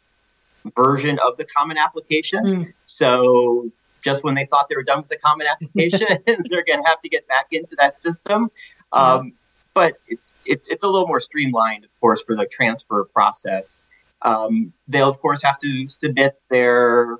version 0.77 1.19
of 1.25 1.37
the 1.37 1.45
common 1.45 1.79
application. 1.79 2.45
Mm. 2.45 2.73
So 2.87 3.71
just 4.03 4.25
when 4.25 4.35
they 4.35 4.47
thought 4.47 4.69
they 4.69 4.77
were 4.77 4.83
done 4.83 4.99
with 4.99 5.09
the 5.09 5.17
common 5.17 5.47
application, 5.47 6.07
they're 6.27 6.65
going 6.65 6.83
to 6.83 6.89
have 6.89 7.01
to 7.03 7.09
get 7.09 7.27
back 7.29 7.49
into 7.53 7.77
that 7.77 8.01
system. 8.01 8.51
Um, 8.93 9.33
but 9.75 9.95
it, 10.07 10.19
it's 10.45 10.69
it's 10.69 10.85
a 10.85 10.89
little 10.89 11.07
more 11.07 11.21
streamlined, 11.21 11.85
of 11.85 12.01
course, 12.01 12.21
for 12.23 12.37
the 12.37 12.47
transfer 12.47 13.05
process. 13.05 13.85
Um, 14.23 14.73
they'll 14.89 15.09
of 15.09 15.21
course 15.21 15.43
have 15.43 15.59
to 15.61 15.89
submit 15.89 16.41
their 16.51 17.19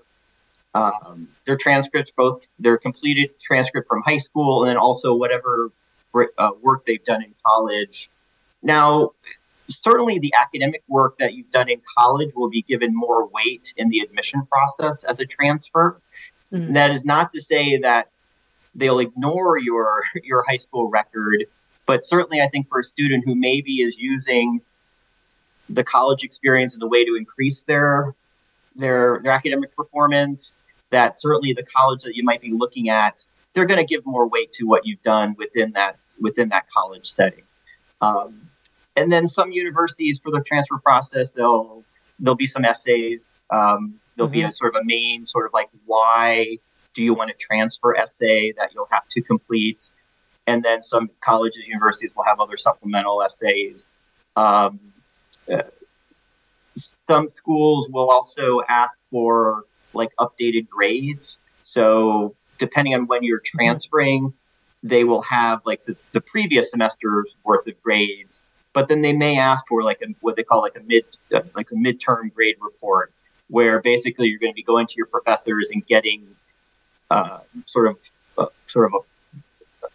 um, 0.75 1.29
their 1.47 1.57
transcripts, 1.57 2.13
both 2.17 2.47
their 2.59 2.79
completed 2.79 3.31
transcript 3.41 3.89
from 3.89 4.03
high 4.03 4.19
school 4.19 4.63
and 4.63 4.71
then 4.71 4.77
also 4.77 5.15
whatever 5.15 5.71
uh, 6.15 6.51
work 6.61 6.85
they've 6.85 7.05
done 7.05 7.23
in 7.23 7.35
college 7.45 8.11
now, 8.63 9.13
certainly 9.69 10.19
the 10.19 10.33
academic 10.39 10.83
work 10.89 11.19
that 11.19 11.35
you've 11.35 11.51
done 11.51 11.69
in 11.69 11.81
college 11.97 12.33
will 12.35 12.51
be 12.51 12.63
given 12.63 12.95
more 12.95 13.29
weight 13.29 13.73
in 13.77 13.89
the 13.89 14.01
admission 14.01 14.47
process 14.47 15.05
as 15.05 15.21
a 15.21 15.27
transfer. 15.27 16.01
Mm-hmm. 16.53 16.75
That 16.75 16.91
is 16.91 17.05
not 17.05 17.33
to 17.33 17.41
say 17.41 17.79
that 17.79 18.09
they'll 18.75 18.99
ignore 18.99 19.59
your 19.59 20.03
your 20.23 20.45
high 20.49 20.57
school 20.57 20.89
record, 20.89 21.47
but 21.87 22.05
certainly 22.05 22.41
I 22.41 22.49
think 22.49 22.69
for 22.69 22.81
a 22.81 22.85
student 22.85 23.25
who 23.25 23.35
maybe 23.35 23.83
is 23.83 23.99
using 23.99 24.61
the 25.69 25.85
college 25.85 26.25
experience 26.25 26.75
as 26.75 26.83
a 26.83 26.87
way 26.87 27.05
to 27.05 27.15
increase 27.17 27.63
their 27.63 28.15
their 28.77 29.21
their 29.23 29.33
academic 29.33 29.75
performance, 29.75 30.59
that 30.91 31.19
certainly 31.19 31.53
the 31.53 31.63
college 31.63 32.03
that 32.03 32.17
you 32.17 32.25
might 32.25 32.41
be 32.41 32.53
looking 32.53 32.89
at, 32.89 33.27
they're 33.55 33.67
going 33.67 33.81
to 33.81 33.87
give 33.87 34.05
more 34.05 34.29
weight 34.29 34.53
to 34.53 34.65
what 34.65 34.87
you've 34.87 35.03
done 35.03 35.35
within 35.39 35.73
that 35.73 35.97
within 36.21 36.51
that 36.51 36.69
college 36.71 37.07
setting. 37.07 37.45
Um, 38.01 38.51
and 38.97 39.13
then 39.13 39.27
some 39.27 39.53
universities 39.53 40.21
for 40.23 40.31
the 40.31 40.41
transfer 40.41 40.79
process, 40.79 41.31
they'll 41.31 41.85
there'll 42.19 42.37
be 42.37 42.47
some 42.47 42.65
essays. 42.65 43.33
Um, 43.51 44.01
there'll 44.17 44.29
mm-hmm. 44.29 44.33
be 44.33 44.43
a 44.43 44.45
mm-hmm. 44.47 44.53
sort 44.53 44.77
of 44.77 44.83
a 44.83 44.85
main 44.85 45.27
sort 45.27 45.47
of 45.47 45.53
like 45.53 45.71
why 45.87 46.59
do 46.95 47.03
you 47.03 47.15
want 47.15 47.31
to 47.31 47.37
transfer 47.37 47.97
essay 47.97 48.53
that 48.53 48.75
you'll 48.75 48.89
have 48.91 49.09
to 49.09 49.23
complete, 49.23 49.93
and 50.47 50.63
then 50.63 50.83
some 50.83 51.11
colleges, 51.21 51.67
universities 51.67 52.11
will 52.15 52.25
have 52.25 52.41
other 52.41 52.57
supplemental 52.57 53.23
essays. 53.23 53.93
Um, 54.37 54.79
uh, 55.53 55.63
some 57.09 57.29
schools 57.29 57.89
will 57.91 58.11
also 58.11 58.61
ask 58.69 58.99
for 59.11 59.65
like 59.95 60.11
updated 60.19 60.69
grades. 60.69 61.39
So 61.65 62.35
depending 62.59 62.95
on 62.95 63.07
when 63.07 63.23
you're 63.23 63.41
mm-hmm. 63.41 63.59
transferring, 63.59 64.35
they 64.83 65.05
will 65.05 65.23
have 65.23 65.61
like 65.65 65.85
the, 65.85 65.97
the 66.13 66.21
previous 66.21 66.71
semester's 66.71 67.37
worth 67.45 67.67
of 67.67 67.83
grades 67.83 68.45
but 68.73 68.89
then 68.89 69.03
they 69.03 69.13
may 69.13 69.39
ask 69.39 69.67
for 69.69 69.83
like 69.83 70.01
a, 70.03 70.07
what 70.21 70.37
they 70.37 70.43
call 70.43 70.61
like 70.61 70.77
a 70.77 70.81
mid 70.81 71.05
uh, 71.35 71.41
like 71.55 71.71
a 71.71 71.75
midterm 71.75 72.33
grade 72.35 72.57
report 72.61 73.13
where 73.49 73.81
basically 73.81 74.29
you're 74.29 74.39
going 74.39 74.53
to 74.53 74.57
be 74.57 74.63
going 74.63 74.87
to 74.87 74.95
your 74.97 75.07
professors 75.07 75.71
and 75.71 75.87
getting 75.87 76.27
uh, 77.11 77.41
sort 77.67 77.89
of 77.89 77.99
uh, 78.39 78.47
sort 78.67 78.87
of 78.93 79.05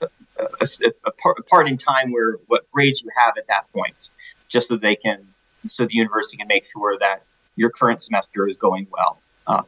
a, 0.01 0.05
a, 0.39 0.67
a, 1.05 1.11
part, 1.11 1.39
a, 1.39 1.43
part, 1.43 1.67
in 1.67 1.77
time 1.77 2.11
where 2.11 2.33
what 2.47 2.69
grades 2.71 3.01
you 3.01 3.09
have 3.15 3.35
at 3.37 3.47
that 3.47 3.71
point 3.73 4.09
just 4.47 4.67
so 4.67 4.77
they 4.77 4.95
can 4.95 5.25
so 5.65 5.85
the 5.85 5.93
university 5.93 6.37
can 6.37 6.47
make 6.47 6.65
sure 6.65 6.97
that 6.99 7.23
your 7.55 7.69
current 7.69 8.03
semester 8.03 8.47
is 8.47 8.55
going 8.57 8.85
well 8.91 9.17
um, 9.47 9.65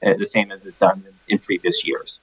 the 0.00 0.24
same 0.24 0.50
as 0.50 0.64
it's 0.64 0.78
done 0.78 1.04
in, 1.06 1.34
in 1.34 1.38
previous 1.38 1.86
years. 1.86 2.20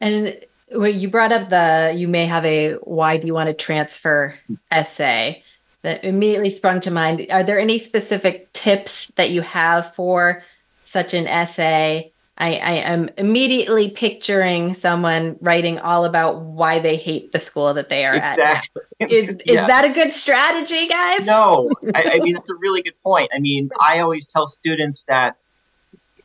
And 0.00 0.44
well, 0.74 0.90
you 0.90 1.08
brought 1.08 1.32
up 1.32 1.50
the 1.50 1.94
you 1.96 2.08
may 2.08 2.26
have 2.26 2.44
a 2.44 2.74
why 2.74 3.16
do 3.16 3.26
you 3.26 3.34
want 3.34 3.48
to 3.48 3.54
transfer 3.54 4.34
essay 4.70 5.42
that 5.82 6.02
immediately 6.02 6.50
sprung 6.50 6.80
to 6.80 6.90
mind. 6.90 7.26
Are 7.30 7.44
there 7.44 7.60
any 7.60 7.78
specific 7.78 8.52
tips 8.52 9.08
that 9.16 9.30
you 9.30 9.42
have 9.42 9.94
for 9.94 10.42
such 10.84 11.14
an 11.14 11.26
essay? 11.26 12.10
I, 12.36 12.54
I 12.56 12.72
am 12.72 13.10
immediately 13.16 13.90
picturing 13.90 14.74
someone 14.74 15.36
writing 15.40 15.78
all 15.78 16.04
about 16.04 16.40
why 16.40 16.80
they 16.80 16.96
hate 16.96 17.30
the 17.30 17.38
school 17.38 17.74
that 17.74 17.90
they 17.90 18.04
are 18.04 18.16
exactly. 18.16 18.82
at. 19.00 19.12
Is, 19.12 19.28
is 19.46 19.54
yeah. 19.54 19.66
that 19.68 19.84
a 19.84 19.90
good 19.90 20.12
strategy, 20.12 20.88
guys? 20.88 21.26
No, 21.26 21.70
I, 21.94 22.14
I 22.14 22.18
mean, 22.18 22.32
that's 22.32 22.50
a 22.50 22.56
really 22.56 22.82
good 22.82 22.98
point. 23.04 23.30
I 23.32 23.38
mean, 23.38 23.70
I 23.78 24.00
always 24.00 24.26
tell 24.26 24.48
students 24.48 25.04
that 25.06 25.44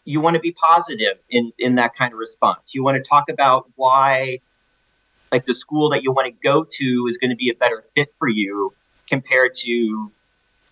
you 0.09 0.19
want 0.19 0.33
to 0.33 0.39
be 0.39 0.51
positive 0.51 1.19
in 1.29 1.53
in 1.59 1.75
that 1.75 1.93
kind 1.93 2.11
of 2.13 2.17
response. 2.17 2.73
You 2.73 2.83
want 2.83 2.97
to 2.97 3.07
talk 3.07 3.29
about 3.29 3.69
why 3.75 4.39
like 5.31 5.43
the 5.43 5.53
school 5.53 5.87
that 5.91 6.01
you 6.01 6.11
want 6.11 6.25
to 6.25 6.31
go 6.31 6.63
to 6.63 7.07
is 7.07 7.19
going 7.19 7.29
to 7.29 7.35
be 7.35 7.51
a 7.51 7.53
better 7.53 7.83
fit 7.93 8.11
for 8.17 8.27
you 8.27 8.73
compared 9.07 9.53
to 9.65 10.11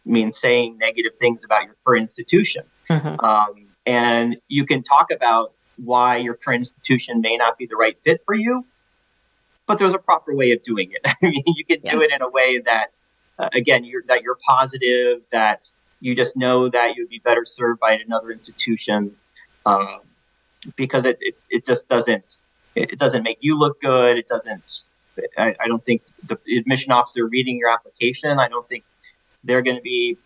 I 0.08 0.10
mean 0.10 0.34
saying 0.34 0.80
negative 0.80 1.14
things 1.20 1.46
about 1.46 1.66
your 1.66 1.76
current 1.86 2.02
institution. 2.02 2.64
Mm-hmm. 2.90 3.24
Um, 3.24 3.68
and 3.86 4.38
you 4.48 4.66
can 4.66 4.82
talk 4.82 5.12
about 5.12 5.54
why 5.76 6.18
your 6.18 6.34
current 6.34 6.62
institution 6.62 7.22
may 7.22 7.38
not 7.38 7.60
be 7.60 7.68
the 7.68 7.76
right 7.76 7.96
fit 8.04 8.24
for 8.26 8.34
you, 8.34 8.66
but 9.68 9.78
there's 9.78 9.94
a 9.94 10.00
proper 10.00 10.34
way 10.34 10.52
of 10.52 10.64
doing 10.64 10.92
it. 10.92 11.02
I 11.06 11.16
mean, 11.22 11.44
you 11.46 11.64
can 11.64 11.82
yes. 11.84 11.94
do 11.94 12.02
it 12.02 12.12
in 12.12 12.24
a 12.24 12.30
way 12.30 12.58
that, 12.66 13.04
uh, 13.38 13.50
again, 13.54 13.84
you're, 13.84 14.02
that 14.08 14.24
you're 14.24 14.40
positive, 14.44 15.22
that 15.32 15.70
you 16.00 16.16
just 16.16 16.36
know 16.36 16.70
that 16.70 16.96
you'd 16.96 17.10
be 17.10 17.20
better 17.20 17.46
served 17.46 17.80
by 17.80 17.94
another 17.94 18.32
institution 18.32 19.16
um, 19.68 20.00
because 20.76 21.06
it, 21.06 21.18
it, 21.22 21.44
it 21.50 21.66
just 21.66 21.88
doesn't 21.88 22.38
it 22.76 23.00
doesn't 23.00 23.24
make 23.24 23.40
you 23.42 23.58
look 23.58 23.82
good. 23.82 24.18
It 24.18 24.28
doesn't. 24.28 24.86
I, 25.38 25.56
I 25.60 25.68
don't 25.68 25.84
think 25.84 26.04
the 26.28 26.38
admission 26.58 26.92
officer 26.92 27.26
reading 27.26 27.58
your 27.58 27.70
application. 27.70 28.40
I 28.40 28.48
don't 28.48 28.68
think 28.70 28.84
they're 29.44 29.64
going 29.64 29.78
to 29.78 29.82
be 29.82 30.18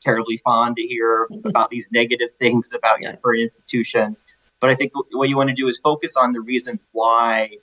terribly 0.00 0.38
fond 0.38 0.76
to 0.76 0.82
hear 0.82 1.28
about 1.44 1.70
these 1.70 1.88
negative 1.92 2.32
things 2.32 2.72
about 2.74 3.00
your 3.00 3.12
current 3.14 3.42
institution. 3.42 4.16
But 4.58 4.70
I 4.70 4.74
think 4.74 4.92
what 5.12 5.28
you 5.28 5.36
want 5.36 5.48
to 5.50 5.54
do 5.54 5.68
is 5.68 5.78
focus 5.78 6.16
on 6.16 6.32
the 6.32 6.40
reason 6.40 6.80
why 6.92 7.58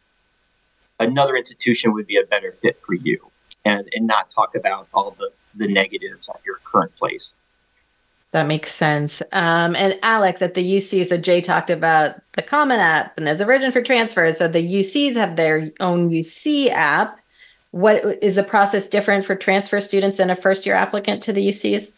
another 1.00 1.36
institution 1.36 1.94
would 1.94 2.08
be 2.08 2.18
a 2.18 2.24
better 2.24 2.54
fit 2.54 2.80
for 2.82 2.94
you 2.94 3.20
and, 3.66 3.88
and 3.94 4.08
not 4.08 4.32
talk 4.32 4.56
about 4.56 4.88
all 4.94 5.12
the, 5.12 5.32
the 5.56 5.68
negatives 5.68 6.30
at 6.30 6.40
your 6.46 6.58
current 6.64 6.96
place. 6.96 7.34
That 8.32 8.48
makes 8.48 8.74
sense. 8.74 9.22
Um, 9.32 9.76
and 9.76 9.98
Alex 10.04 10.42
at 10.42 10.54
the 10.54 10.78
UC, 10.78 11.08
so 11.08 11.18
Jay 11.18 11.42
talked 11.42 11.70
about 11.70 12.16
the 12.34 12.42
Common 12.42 12.80
App 12.80 13.18
and 13.18 13.26
there's 13.26 13.42
a 13.42 13.46
version 13.46 13.72
for 13.72 13.82
transfers. 13.82 14.38
So 14.38 14.48
the 14.48 14.62
UCs 14.62 15.14
have 15.14 15.38
their 15.38 15.72
own 15.80 16.10
UC 16.10 16.70
app. 16.70 17.20
What 17.72 18.22
is 18.22 18.36
the 18.36 18.44
process 18.44 18.90
different 18.90 19.26
for 19.26 19.36
transfer 19.36 19.80
students 19.80 20.18
than 20.18 20.30
a 20.30 20.36
first 20.36 20.66
year 20.66 20.76
applicant 20.76 21.24
to 21.24 21.34
the 21.34 21.48
UCs? 21.48 21.94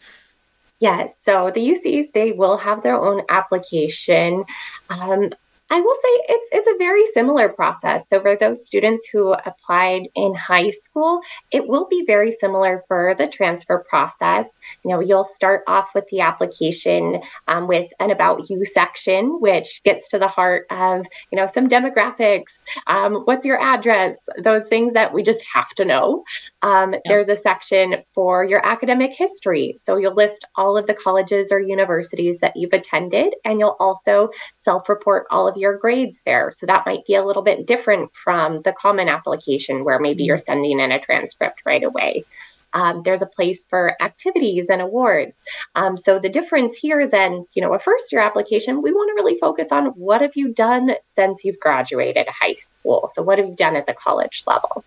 Yes. 0.78 1.20
So 1.20 1.50
the 1.50 1.60
UCs, 1.60 2.12
they 2.12 2.32
will 2.32 2.56
have 2.56 2.82
their 2.82 3.00
own 3.00 3.22
application. 3.28 4.44
Um, 4.88 5.30
I 5.70 5.80
will 5.80 5.94
say 5.94 6.34
it's 6.34 6.48
it's 6.50 6.68
a 6.68 6.78
very 6.78 7.04
similar 7.06 7.48
process. 7.48 8.08
So 8.08 8.20
for 8.20 8.34
those 8.34 8.66
students 8.66 9.08
who 9.12 9.32
applied 9.32 10.08
in 10.16 10.34
high 10.34 10.70
school, 10.70 11.20
it 11.52 11.68
will 11.68 11.86
be 11.88 12.04
very 12.04 12.32
similar 12.32 12.84
for 12.88 13.14
the 13.16 13.28
transfer 13.28 13.84
process. 13.88 14.48
You 14.84 14.90
know, 14.90 15.00
you'll 15.00 15.24
start 15.24 15.62
off 15.68 15.88
with 15.94 16.08
the 16.08 16.20
application 16.22 17.22
um, 17.46 17.68
with 17.68 17.92
an 18.00 18.10
about 18.10 18.50
you 18.50 18.64
section, 18.64 19.38
which 19.40 19.80
gets 19.84 20.08
to 20.08 20.18
the 20.18 20.26
heart 20.26 20.66
of 20.70 21.06
you 21.30 21.36
know 21.36 21.46
some 21.46 21.68
demographics. 21.68 22.64
Um, 22.88 23.22
what's 23.24 23.44
your 23.44 23.60
address? 23.60 24.28
Those 24.42 24.66
things 24.66 24.94
that 24.94 25.14
we 25.14 25.22
just 25.22 25.44
have 25.54 25.70
to 25.76 25.84
know. 25.84 26.24
Um, 26.62 26.94
yeah. 26.94 27.00
There's 27.06 27.28
a 27.28 27.36
section 27.36 28.02
for 28.12 28.44
your 28.44 28.64
academic 28.66 29.12
history, 29.14 29.74
so 29.76 29.96
you'll 29.96 30.14
list 30.14 30.44
all 30.56 30.76
of 30.76 30.88
the 30.88 30.94
colleges 30.94 31.52
or 31.52 31.60
universities 31.60 32.40
that 32.40 32.56
you've 32.56 32.72
attended, 32.72 33.34
and 33.44 33.60
you'll 33.60 33.76
also 33.78 34.30
self-report 34.56 35.26
all 35.30 35.46
of 35.46 35.59
your 35.60 35.76
grades 35.76 36.20
there. 36.24 36.50
So 36.50 36.66
that 36.66 36.86
might 36.86 37.06
be 37.06 37.14
a 37.14 37.24
little 37.24 37.42
bit 37.42 37.66
different 37.66 38.14
from 38.14 38.62
the 38.62 38.72
common 38.72 39.08
application 39.08 39.84
where 39.84 40.00
maybe 40.00 40.24
you're 40.24 40.36
mm-hmm. 40.36 40.44
sending 40.44 40.80
in 40.80 40.92
a 40.92 41.00
transcript 41.00 41.62
right 41.64 41.82
away. 41.82 42.24
Um, 42.72 43.02
there's 43.04 43.22
a 43.22 43.26
place 43.26 43.66
for 43.68 43.96
activities 44.02 44.68
and 44.68 44.80
awards. 44.80 45.44
Um, 45.74 45.96
so 45.96 46.18
the 46.18 46.28
difference 46.28 46.76
here, 46.76 47.06
then, 47.06 47.44
you 47.54 47.62
know, 47.62 47.74
a 47.74 47.78
first 47.78 48.12
year 48.12 48.20
application, 48.20 48.82
we 48.82 48.92
want 48.92 49.08
to 49.10 49.22
really 49.22 49.38
focus 49.38 49.68
on 49.70 49.86
what 49.86 50.20
have 50.20 50.32
you 50.34 50.52
done 50.52 50.92
since 51.04 51.44
you've 51.44 51.60
graduated 51.60 52.26
high 52.28 52.54
school. 52.54 53.10
So 53.12 53.22
what 53.22 53.38
have 53.38 53.48
you 53.48 53.56
done 53.56 53.76
at 53.76 53.86
the 53.86 53.94
college 53.94 54.44
level? 54.46 54.84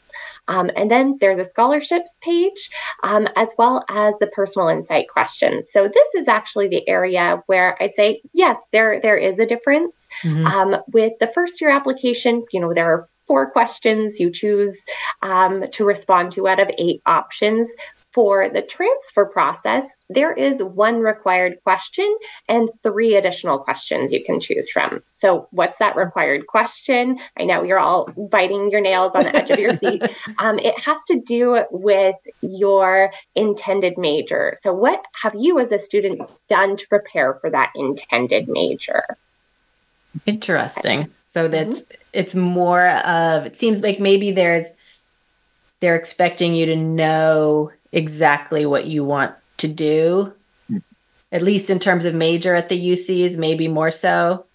Um, 0.47 0.69
and 0.75 0.91
then 0.91 1.15
there's 1.19 1.39
a 1.39 1.43
scholarships 1.43 2.17
page, 2.21 2.69
um, 3.03 3.27
as 3.35 3.53
well 3.57 3.83
as 3.89 4.15
the 4.19 4.27
personal 4.27 4.67
insight 4.67 5.07
questions. 5.07 5.71
So 5.71 5.87
this 5.87 6.07
is 6.15 6.27
actually 6.27 6.67
the 6.67 6.87
area 6.87 7.41
where 7.45 7.81
I'd 7.81 7.93
say, 7.93 8.21
yes, 8.33 8.59
there 8.71 8.99
there 9.01 9.17
is 9.17 9.39
a 9.39 9.45
difference. 9.45 10.07
Mm-hmm. 10.23 10.45
Um, 10.45 10.77
with 10.91 11.13
the 11.19 11.27
first 11.27 11.61
year 11.61 11.69
application, 11.69 12.45
you 12.51 12.59
know, 12.59 12.73
there 12.73 12.91
are 12.91 13.09
four 13.27 13.49
questions 13.49 14.19
you 14.19 14.29
choose 14.31 14.81
um, 15.21 15.65
to 15.71 15.85
respond 15.85 16.31
to 16.33 16.47
out 16.47 16.59
of 16.59 16.69
eight 16.77 17.01
options. 17.05 17.73
For 18.11 18.47
the 18.47 18.61
transfer 18.61 19.25
process, 19.25 19.95
there 20.07 20.31
is 20.31 20.61
one 20.61 20.99
required 20.99 21.57
question 21.63 22.15
and 22.47 22.69
three 22.83 23.15
additional 23.15 23.57
questions 23.57 24.13
you 24.13 24.23
can 24.23 24.39
choose 24.39 24.69
from. 24.69 25.01
So, 25.13 25.47
what's 25.49 25.79
that 25.79 25.95
required 25.95 26.45
question? 26.45 27.17
I 27.39 27.43
know 27.45 27.63
you're 27.63 27.79
all 27.79 28.11
biting 28.15 28.69
your 28.69 28.81
nails 28.81 29.13
on 29.15 29.23
the 29.23 29.35
edge 29.35 29.49
of 29.49 29.57
your 29.57 29.75
seat. 29.75 30.03
Um, 30.39 30.59
it 30.59 30.77
has 30.79 31.03
to 31.05 31.19
do 31.19 31.63
with 31.71 32.15
your 32.41 33.11
intended 33.35 33.97
major. 33.97 34.53
So, 34.55 34.73
what 34.73 35.03
have 35.21 35.33
you 35.35 35.59
as 35.59 35.71
a 35.71 35.79
student 35.79 36.31
done 36.47 36.77
to 36.77 36.87
prepare 36.87 37.33
for 37.35 37.49
that 37.49 37.71
intended 37.75 38.47
major? 38.47 39.17
Interesting. 40.25 41.09
So 41.33 41.47
that's 41.47 41.79
mm-hmm. 41.79 42.01
it's 42.13 42.35
more 42.35 42.87
of 42.87 43.47
it 43.47 43.57
seems 43.57 43.81
like 43.81 43.99
maybe 43.99 44.33
there's 44.33 44.65
they're 45.79 45.95
expecting 45.95 46.53
you 46.53 46.67
to 46.67 46.75
know 46.75 47.71
exactly 47.91 48.67
what 48.67 48.85
you 48.85 49.03
want 49.03 49.33
to 49.57 49.67
do, 49.67 50.31
at 51.31 51.41
least 51.41 51.71
in 51.71 51.79
terms 51.79 52.05
of 52.05 52.13
major 52.13 52.53
at 52.53 52.69
the 52.69 52.79
UCs, 52.79 53.39
maybe 53.39 53.67
more 53.67 53.89
so. 53.89 54.45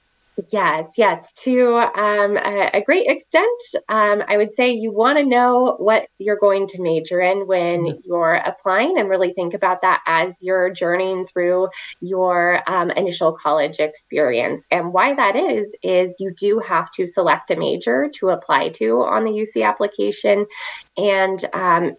Yes, 0.53 0.95
yes. 0.97 1.33
To 1.45 1.79
um, 1.79 2.37
a, 2.37 2.71
a, 2.75 2.83
great 2.83 3.09
extent, 3.09 3.61
um, 3.89 4.23
I 4.29 4.37
would 4.37 4.53
say 4.53 4.71
you 4.71 4.93
want 4.93 5.19
to 5.19 5.25
know 5.25 5.75
what 5.79 6.07
you're 6.19 6.39
going 6.39 6.69
to 6.69 6.81
major 6.81 7.21
in 7.21 7.49
when 7.49 7.83
mm-hmm. 7.83 7.99
you're 8.05 8.35
applying 8.35 8.99
and 8.99 9.09
really 9.09 9.33
think 9.33 9.53
about 9.53 9.81
that 9.81 10.01
as 10.07 10.41
you're 10.41 10.71
journeying 10.71 11.27
through 11.27 11.69
your 12.01 12.63
um, 12.69 12.93
initial 12.93 13.33
college 13.33 13.81
experience. 13.81 14.65
And 14.71 14.93
why 14.93 15.15
that 15.15 15.35
is, 15.35 15.75
is 15.83 16.17
you 16.21 16.33
do 16.33 16.61
have 16.61 16.89
to 16.93 17.05
select 17.05 17.51
a 17.51 17.57
major 17.57 18.09
to 18.15 18.29
apply 18.29 18.69
to 18.71 19.03
on 19.03 19.25
the 19.25 19.33
UC 19.33 19.67
application. 19.67 20.47
And 20.97 21.45
um, 21.53 21.97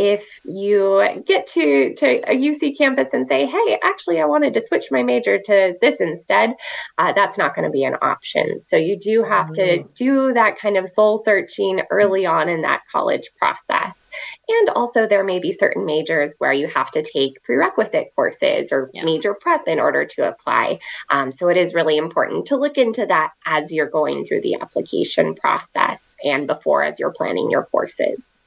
if 0.00 0.40
you 0.44 1.22
get 1.26 1.46
to, 1.46 1.92
to 1.92 2.06
a 2.26 2.34
UC 2.34 2.78
campus 2.78 3.12
and 3.12 3.26
say, 3.26 3.44
hey, 3.44 3.78
actually, 3.84 4.18
I 4.18 4.24
wanted 4.24 4.54
to 4.54 4.66
switch 4.66 4.86
my 4.90 5.02
major 5.02 5.38
to 5.38 5.74
this 5.78 5.96
instead, 6.00 6.54
uh, 6.96 7.12
that's 7.12 7.36
not 7.36 7.54
going 7.54 7.66
to 7.66 7.70
be 7.70 7.84
an 7.84 7.96
option. 8.00 8.62
So 8.62 8.78
you 8.78 8.98
do 8.98 9.22
have 9.24 9.48
mm-hmm. 9.48 9.82
to 9.82 9.88
do 9.94 10.32
that 10.32 10.58
kind 10.58 10.78
of 10.78 10.88
soul 10.88 11.18
searching 11.18 11.82
early 11.90 12.24
on 12.24 12.48
in 12.48 12.62
that 12.62 12.80
college 12.90 13.28
process. 13.36 14.08
And 14.48 14.70
also, 14.70 15.06
there 15.06 15.22
may 15.22 15.38
be 15.38 15.52
certain 15.52 15.84
majors 15.84 16.34
where 16.38 16.54
you 16.54 16.66
have 16.68 16.90
to 16.92 17.02
take 17.02 17.42
prerequisite 17.42 18.08
courses 18.16 18.72
or 18.72 18.90
yeah. 18.94 19.04
major 19.04 19.34
prep 19.34 19.68
in 19.68 19.80
order 19.80 20.06
to 20.06 20.26
apply. 20.26 20.78
Um, 21.10 21.30
so 21.30 21.50
it 21.50 21.58
is 21.58 21.74
really 21.74 21.98
important 21.98 22.46
to 22.46 22.56
look 22.56 22.78
into 22.78 23.04
that 23.04 23.32
as 23.44 23.70
you're 23.70 23.90
going 23.90 24.24
through 24.24 24.40
the 24.40 24.54
application 24.54 25.34
process 25.34 26.16
and 26.24 26.46
before 26.46 26.82
as 26.82 26.98
you're 26.98 27.12
planning 27.12 27.50
your 27.50 27.64
courses. 27.66 28.39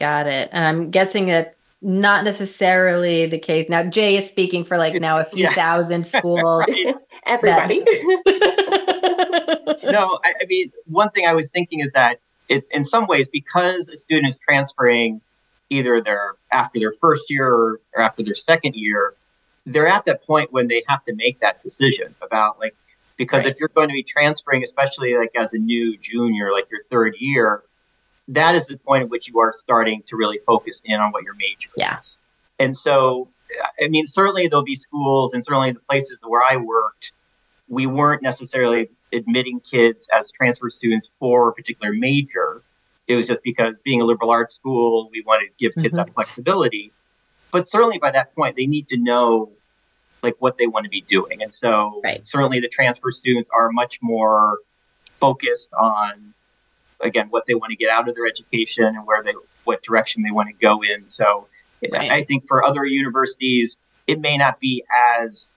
Got 0.00 0.26
it. 0.26 0.48
And 0.52 0.64
I'm 0.64 0.90
guessing 0.90 1.26
that 1.26 1.56
not 1.80 2.24
necessarily 2.24 3.26
the 3.26 3.38
case. 3.38 3.68
Now, 3.68 3.84
Jay 3.84 4.16
is 4.16 4.28
speaking 4.28 4.64
for 4.64 4.78
like 4.78 4.94
now 5.00 5.18
a 5.18 5.24
few 5.24 5.44
yeah. 5.44 5.54
thousand 5.54 6.06
schools. 6.14 6.64
Everybody. 7.26 7.78
no, 9.84 10.18
I, 10.24 10.34
I, 10.40 10.46
mean, 10.48 10.72
one 10.86 11.10
thing 11.10 11.26
I 11.26 11.34
was 11.34 11.50
thinking 11.50 11.80
is 11.80 11.90
that 11.94 12.20
it, 12.48 12.66
in 12.70 12.84
some 12.84 13.06
ways, 13.06 13.28
because 13.28 13.88
a 13.88 13.96
student 13.96 14.34
is 14.34 14.40
transferring 14.44 15.20
either 15.70 16.00
their 16.00 16.34
after 16.50 16.80
their 16.80 16.92
first 16.92 17.24
year 17.28 17.46
or, 17.46 17.80
or 17.94 18.02
after 18.02 18.22
their 18.22 18.34
second 18.34 18.74
year, 18.74 19.14
they're 19.66 19.86
at 19.86 20.06
that 20.06 20.24
point 20.24 20.52
when 20.52 20.66
they 20.68 20.82
have 20.88 21.04
to 21.04 21.14
make 21.14 21.40
that 21.40 21.60
decision 21.60 22.14
about 22.22 22.58
like 22.58 22.74
because 23.16 23.44
right. 23.44 23.52
if 23.52 23.60
you're 23.60 23.68
going 23.68 23.88
to 23.88 23.92
be 23.92 24.02
transferring, 24.02 24.64
especially 24.64 25.14
like 25.14 25.32
as 25.36 25.52
a 25.52 25.58
new 25.58 25.98
junior, 25.98 26.52
like 26.52 26.68
your 26.70 26.80
third 26.90 27.16
year, 27.18 27.62
that 28.28 28.54
is 28.54 28.66
the 28.66 28.76
point 28.76 29.02
at 29.04 29.08
which 29.08 29.26
you 29.28 29.38
are 29.40 29.54
starting 29.58 30.02
to 30.06 30.16
really 30.16 30.38
focus 30.46 30.82
in 30.84 31.00
on 31.00 31.10
what 31.12 31.24
your 31.24 31.34
major 31.34 31.70
yeah. 31.76 31.98
is. 31.98 32.18
And 32.58 32.76
so, 32.76 33.28
I 33.82 33.88
mean, 33.88 34.06
certainly 34.06 34.48
there'll 34.48 34.64
be 34.64 34.74
schools 34.74 35.32
and 35.32 35.44
certainly 35.44 35.72
the 35.72 35.80
places 35.80 36.20
where 36.26 36.42
I 36.42 36.56
worked, 36.56 37.12
we 37.68 37.86
weren't 37.86 38.22
necessarily 38.22 38.90
admitting 39.12 39.60
kids 39.60 40.08
as 40.12 40.30
transfer 40.30 40.68
students 40.68 41.08
for 41.18 41.48
a 41.48 41.52
particular 41.52 41.92
major. 41.92 42.62
It 43.06 43.16
was 43.16 43.26
just 43.26 43.42
because 43.42 43.76
being 43.84 44.02
a 44.02 44.04
liberal 44.04 44.30
arts 44.30 44.54
school, 44.54 45.08
we 45.10 45.22
wanted 45.22 45.46
to 45.46 45.52
give 45.58 45.74
kids 45.74 45.96
mm-hmm. 45.96 46.06
that 46.06 46.14
flexibility. 46.14 46.92
But 47.50 47.68
certainly 47.68 47.98
by 47.98 48.10
that 48.10 48.34
point, 48.34 48.56
they 48.56 48.66
need 48.66 48.88
to 48.90 48.98
know 48.98 49.50
like 50.22 50.34
what 50.40 50.58
they 50.58 50.66
want 50.66 50.84
to 50.84 50.90
be 50.90 51.00
doing. 51.00 51.42
And 51.42 51.54
so 51.54 52.00
right. 52.04 52.26
certainly 52.26 52.60
the 52.60 52.68
transfer 52.68 53.10
students 53.10 53.48
are 53.54 53.70
much 53.70 54.00
more 54.02 54.58
focused 55.18 55.72
on 55.72 56.34
again 57.00 57.28
what 57.30 57.46
they 57.46 57.54
want 57.54 57.70
to 57.70 57.76
get 57.76 57.90
out 57.90 58.08
of 58.08 58.14
their 58.14 58.26
education 58.26 58.84
and 58.84 59.06
where 59.06 59.22
they 59.22 59.32
what 59.64 59.82
direction 59.82 60.22
they 60.22 60.30
want 60.30 60.48
to 60.48 60.54
go 60.54 60.82
in. 60.82 61.08
So 61.08 61.46
right. 61.92 62.10
I 62.10 62.24
think 62.24 62.46
for 62.46 62.64
other 62.64 62.84
universities, 62.84 63.76
it 64.06 64.20
may 64.20 64.36
not 64.36 64.58
be 64.60 64.84
as 64.92 65.54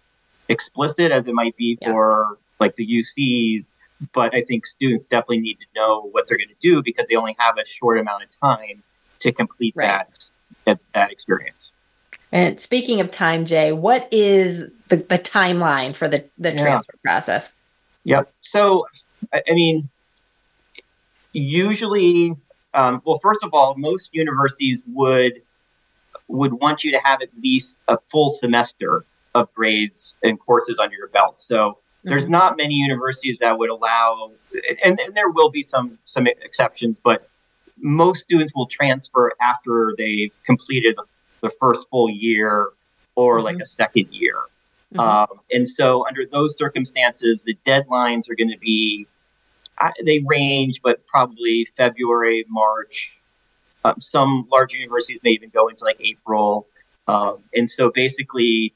explicit 0.50 1.12
as 1.12 1.28
it 1.28 1.34
might 1.34 1.56
be 1.56 1.78
yeah. 1.82 1.92
for 1.92 2.38
like 2.60 2.76
the 2.76 2.86
UCs, 2.86 3.72
but 4.14 4.36
I 4.36 4.42
think 4.42 4.66
students 4.66 5.04
definitely 5.06 5.40
need 5.40 5.56
to 5.56 5.66
know 5.76 6.02
what 6.12 6.28
they're 6.28 6.38
going 6.38 6.50
to 6.50 6.56
do 6.60 6.84
because 6.84 7.08
they 7.08 7.16
only 7.16 7.36
have 7.40 7.58
a 7.58 7.66
short 7.66 7.98
amount 7.98 8.24
of 8.24 8.30
time 8.40 8.84
to 9.20 9.32
complete 9.32 9.74
right. 9.76 9.88
that, 9.88 10.30
that, 10.66 10.80
that 10.94 11.12
experience. 11.12 11.72
And 12.32 12.60
speaking 12.60 13.02
of 13.02 13.12
time, 13.12 13.46
Jay, 13.46 13.72
what 13.72 14.08
is 14.12 14.70
the, 14.88 14.98
the 14.98 15.20
timeline 15.20 15.96
for 15.96 16.08
the, 16.08 16.24
the 16.38 16.52
yeah. 16.52 16.62
transfer 16.62 16.98
process? 17.04 17.54
Yep. 18.06 18.32
So, 18.42 18.88
I, 19.34 19.42
I 19.50 19.54
mean, 19.54 19.90
usually, 21.34 22.36
um, 22.74 23.02
well, 23.06 23.20
first 23.20 23.44
of 23.44 23.54
all, 23.54 23.76
most 23.78 24.14
universities 24.14 24.84
would 24.88 25.42
would 26.28 26.54
want 26.54 26.84
you 26.84 26.92
to 26.92 27.00
have 27.04 27.22
at 27.22 27.30
least 27.42 27.82
a 27.90 27.98
full 28.10 28.30
semester 28.30 29.04
of 29.36 29.54
grades 29.54 30.18
and 30.24 30.40
courses 30.40 30.80
under 30.80 30.96
your 30.96 31.10
belt. 31.10 31.42
So 31.42 31.78
there's 32.04 32.24
mm-hmm. 32.24 32.32
not 32.32 32.58
many 32.58 32.76
universities 32.76 33.40
that 33.40 33.58
would 33.58 33.70
allow, 33.70 34.32
and, 34.84 35.00
and 35.00 35.14
there 35.14 35.30
will 35.30 35.50
be 35.50 35.62
some 35.62 35.98
some 36.06 36.28
exceptions, 36.28 37.00
but 37.04 37.30
most 37.78 38.22
students 38.22 38.54
will 38.56 38.68
transfer 38.68 39.32
after 39.42 39.94
they've 39.98 40.34
completed 40.46 40.96
the 41.42 41.50
first 41.50 41.90
full 41.90 42.10
year 42.10 42.70
or 43.16 43.38
mm-hmm. 43.38 43.46
like 43.46 43.60
a 43.60 43.66
second 43.66 44.08
year. 44.12 44.38
Mm-hmm. 44.94 45.00
Um, 45.00 45.40
and 45.52 45.68
so, 45.68 46.06
under 46.08 46.26
those 46.26 46.58
circumstances, 46.58 47.44
the 47.44 47.58
deadlines 47.66 48.30
are 48.30 48.36
going 48.36 48.52
to 48.52 48.60
be 48.60 49.08
I, 49.82 49.92
they 50.06 50.20
range, 50.20 50.82
but 50.82 51.06
probably 51.08 51.66
February, 51.76 52.46
March. 52.48 53.14
Um, 53.84 54.00
some 54.00 54.48
large 54.52 54.74
universities 54.74 55.20
may 55.24 55.32
even 55.32 55.50
go 55.50 55.68
into 55.68 55.84
like 55.84 55.98
April. 56.00 56.68
Um, 57.08 57.40
and 57.56 57.70
so 57.70 57.90
basically, 57.90 58.74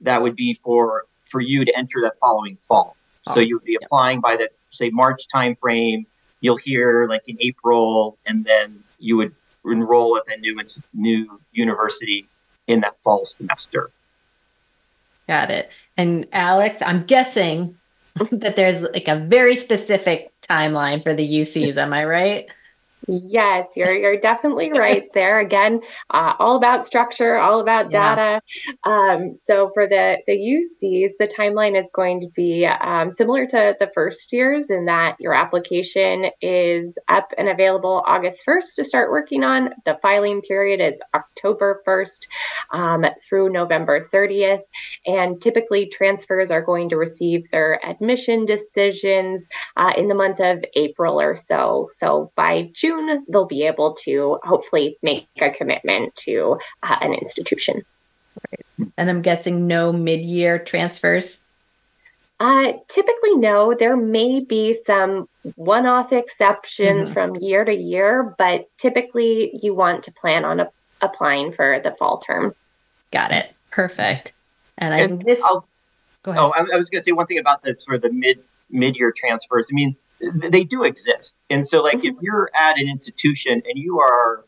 that 0.00 0.20
would 0.20 0.34
be 0.34 0.54
for 0.54 1.04
for 1.26 1.40
you 1.40 1.64
to 1.64 1.76
enter 1.76 2.00
that 2.02 2.18
following 2.18 2.58
fall. 2.62 2.96
Oh, 3.26 3.34
so 3.34 3.40
you 3.40 3.56
would 3.56 3.64
be 3.64 3.78
applying 3.80 4.20
by 4.20 4.36
the 4.36 4.50
say 4.70 4.90
March 4.90 5.26
timeframe. 5.32 6.06
You'll 6.40 6.56
hear 6.56 7.06
like 7.08 7.22
in 7.28 7.36
April, 7.40 8.18
and 8.26 8.44
then 8.44 8.82
you 8.98 9.16
would 9.16 9.34
enroll 9.64 10.16
at 10.16 10.26
the 10.26 10.36
new 10.36 10.60
new 10.92 11.40
university 11.52 12.26
in 12.66 12.80
that 12.80 12.96
fall 13.04 13.24
semester. 13.24 13.90
Got 15.28 15.50
it. 15.50 15.70
And 15.96 16.26
Alex, 16.32 16.82
I'm 16.82 17.04
guessing 17.04 17.76
that 18.32 18.56
there's 18.56 18.82
like 18.82 19.08
a 19.08 19.18
very 19.18 19.56
specific 19.56 20.32
timeline 20.42 21.02
for 21.02 21.14
the 21.14 21.26
UCs. 21.26 21.76
Am 21.76 21.92
I 21.92 22.04
right? 22.04 22.50
Yes, 23.08 23.68
you're 23.76 23.94
you're 23.94 24.18
definitely 24.18 24.72
right 24.76 25.12
there. 25.14 25.38
Again, 25.38 25.80
uh, 26.10 26.34
all 26.38 26.56
about 26.56 26.86
structure, 26.86 27.36
all 27.36 27.60
about 27.60 27.90
data. 27.90 28.40
Yeah. 28.66 28.72
Um, 28.84 29.34
so 29.34 29.70
for 29.74 29.86
the 29.86 30.18
the 30.26 30.36
UCs, 30.36 31.12
the 31.18 31.28
timeline 31.28 31.78
is 31.78 31.90
going 31.94 32.20
to 32.20 32.28
be 32.28 32.66
um, 32.66 33.10
similar 33.10 33.46
to 33.46 33.76
the 33.78 33.90
first 33.94 34.32
years 34.32 34.70
in 34.70 34.86
that 34.86 35.16
your 35.20 35.34
application 35.34 36.30
is 36.40 36.98
up 37.08 37.32
and 37.38 37.48
available 37.48 38.02
August 38.06 38.44
1st 38.46 38.74
to 38.76 38.84
start 38.84 39.10
working 39.10 39.44
on. 39.44 39.70
The 39.84 39.98
filing 40.02 40.42
period 40.42 40.80
is 40.80 41.00
October 41.14 41.82
1st 41.86 42.26
um, 42.72 43.06
through 43.22 43.50
November 43.50 44.00
30th, 44.00 44.62
and 45.06 45.40
typically 45.40 45.86
transfers 45.86 46.50
are 46.50 46.62
going 46.62 46.88
to 46.88 46.96
receive 46.96 47.50
their 47.50 47.84
admission 47.84 48.44
decisions 48.44 49.48
uh, 49.76 49.92
in 49.96 50.08
the 50.08 50.14
month 50.14 50.40
of 50.40 50.64
April 50.74 51.20
or 51.20 51.34
so. 51.34 51.88
So 51.94 52.32
by 52.34 52.70
June 52.72 53.24
they'll 53.28 53.46
be 53.46 53.66
able 53.66 53.94
to 54.04 54.38
hopefully 54.42 54.98
make 55.02 55.28
a 55.40 55.50
commitment 55.50 56.14
to 56.16 56.58
uh, 56.82 56.96
an 57.00 57.14
institution. 57.14 57.82
Right. 58.50 58.90
And 58.96 59.08
I'm 59.10 59.22
guessing 59.22 59.66
no 59.66 59.92
mid 59.92 60.24
year 60.24 60.58
transfers? 60.58 61.42
Uh, 62.38 62.74
typically, 62.88 63.34
no. 63.36 63.74
There 63.74 63.96
may 63.96 64.40
be 64.40 64.74
some 64.84 65.26
one 65.54 65.86
off 65.86 66.12
exceptions 66.12 67.08
mm-hmm. 67.08 67.14
from 67.14 67.36
year 67.36 67.64
to 67.64 67.72
year, 67.72 68.34
but 68.36 68.68
typically 68.76 69.58
you 69.62 69.74
want 69.74 70.04
to 70.04 70.12
plan 70.12 70.44
on 70.44 70.60
a- 70.60 70.70
applying 71.00 71.52
for 71.52 71.80
the 71.80 71.92
fall 71.92 72.18
term. 72.18 72.54
Got 73.10 73.32
it. 73.32 73.54
Perfect. 73.70 74.32
And 74.78 74.94
I 74.94 75.06
think 75.06 75.24
this. 75.24 75.40
I'll, 75.42 75.66
go 76.22 76.32
ahead. 76.32 76.42
Oh, 76.42 76.52
I, 76.54 76.74
I 76.74 76.76
was 76.76 76.90
going 76.90 77.02
to 77.02 77.04
say 77.04 77.12
one 77.12 77.26
thing 77.26 77.38
about 77.38 77.62
the 77.62 77.76
sort 77.78 77.96
of 77.96 78.02
the 78.02 78.12
mid 78.12 78.40
mid 78.70 78.96
year 78.96 79.12
transfers. 79.12 79.66
I 79.70 79.74
mean, 79.74 79.96
they 80.20 80.64
do 80.64 80.84
exist. 80.84 81.36
And 81.50 81.66
so, 81.66 81.82
like, 81.82 81.96
if 81.96 82.14
mm-hmm. 82.14 82.18
you're 82.22 82.50
at 82.54 82.78
an 82.78 82.88
institution 82.88 83.62
and 83.68 83.78
you 83.78 84.00
are, 84.00 84.44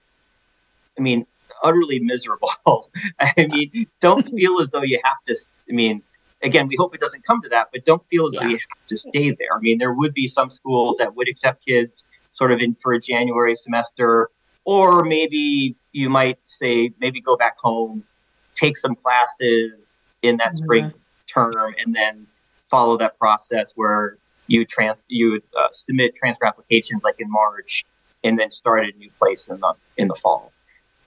I 0.99 1.01
mean, 1.01 1.27
utterly 1.63 1.99
miserable, 1.99 2.51
I 3.21 3.47
mean, 3.51 3.87
don't 4.01 4.29
feel 4.29 4.61
as 4.61 4.71
though 4.71 4.83
you 4.83 5.01
have 5.05 5.23
to, 5.27 5.37
I 5.69 5.73
mean, 5.73 6.03
again, 6.43 6.69
we 6.69 6.77
hope 6.77 6.95
it 6.95 7.01
doesn't 7.01 7.27
come 7.27 7.43
to 7.43 7.49
that, 7.51 7.69
but 7.73 7.85
don't 7.85 8.07
feel 8.09 8.29
as 8.29 8.35
yeah. 8.35 8.41
though 8.43 8.49
you 8.49 8.59
have 8.59 8.87
to 8.89 8.97
stay 8.97 9.31
there. 9.31 9.55
I 9.55 9.59
mean, 9.61 9.79
there 9.79 9.93
would 9.93 10.15
be 10.15 10.27
some 10.27 10.51
schools 10.51 10.99
that 10.99 11.15
would 11.17 11.29
accept 11.29 11.65
kids 11.65 12.05
sort 12.31 12.53
of 12.53 12.61
in 12.61 12.77
for 12.81 12.93
a 12.93 13.01
January 13.01 13.57
semester, 13.57 14.31
or 14.65 15.05
maybe 15.05 15.75
you 15.93 16.09
might 16.09 16.39
say, 16.45 16.93
maybe 17.01 17.21
go 17.21 17.37
back 17.37 17.59
home, 17.59 18.05
take 18.55 18.77
some 18.77 18.95
classes 18.95 19.98
in 20.23 20.37
that 20.39 20.49
mm-hmm. 20.49 20.65
spring 20.65 20.93
term, 21.27 21.75
and 21.85 21.95
then 21.95 22.27
follow 22.69 22.97
that 22.99 23.19
process 23.19 23.73
where 23.75 24.17
you 24.47 24.65
trans 24.65 25.05
you 25.09 25.33
would 25.33 25.43
uh, 25.59 25.69
submit 25.73 26.15
transfer 26.17 26.47
applications 26.47 27.05
like 27.05 27.17
in 27.19 27.31
March, 27.31 27.85
and 28.25 28.39
then 28.39 28.51
start 28.51 28.85
at 28.85 28.95
a 28.95 28.99
new 28.99 29.11
place 29.19 29.49
in 29.49 29.61
the 29.61 29.75
in 29.97 30.09
the 30.09 30.15
fall. 30.15 30.53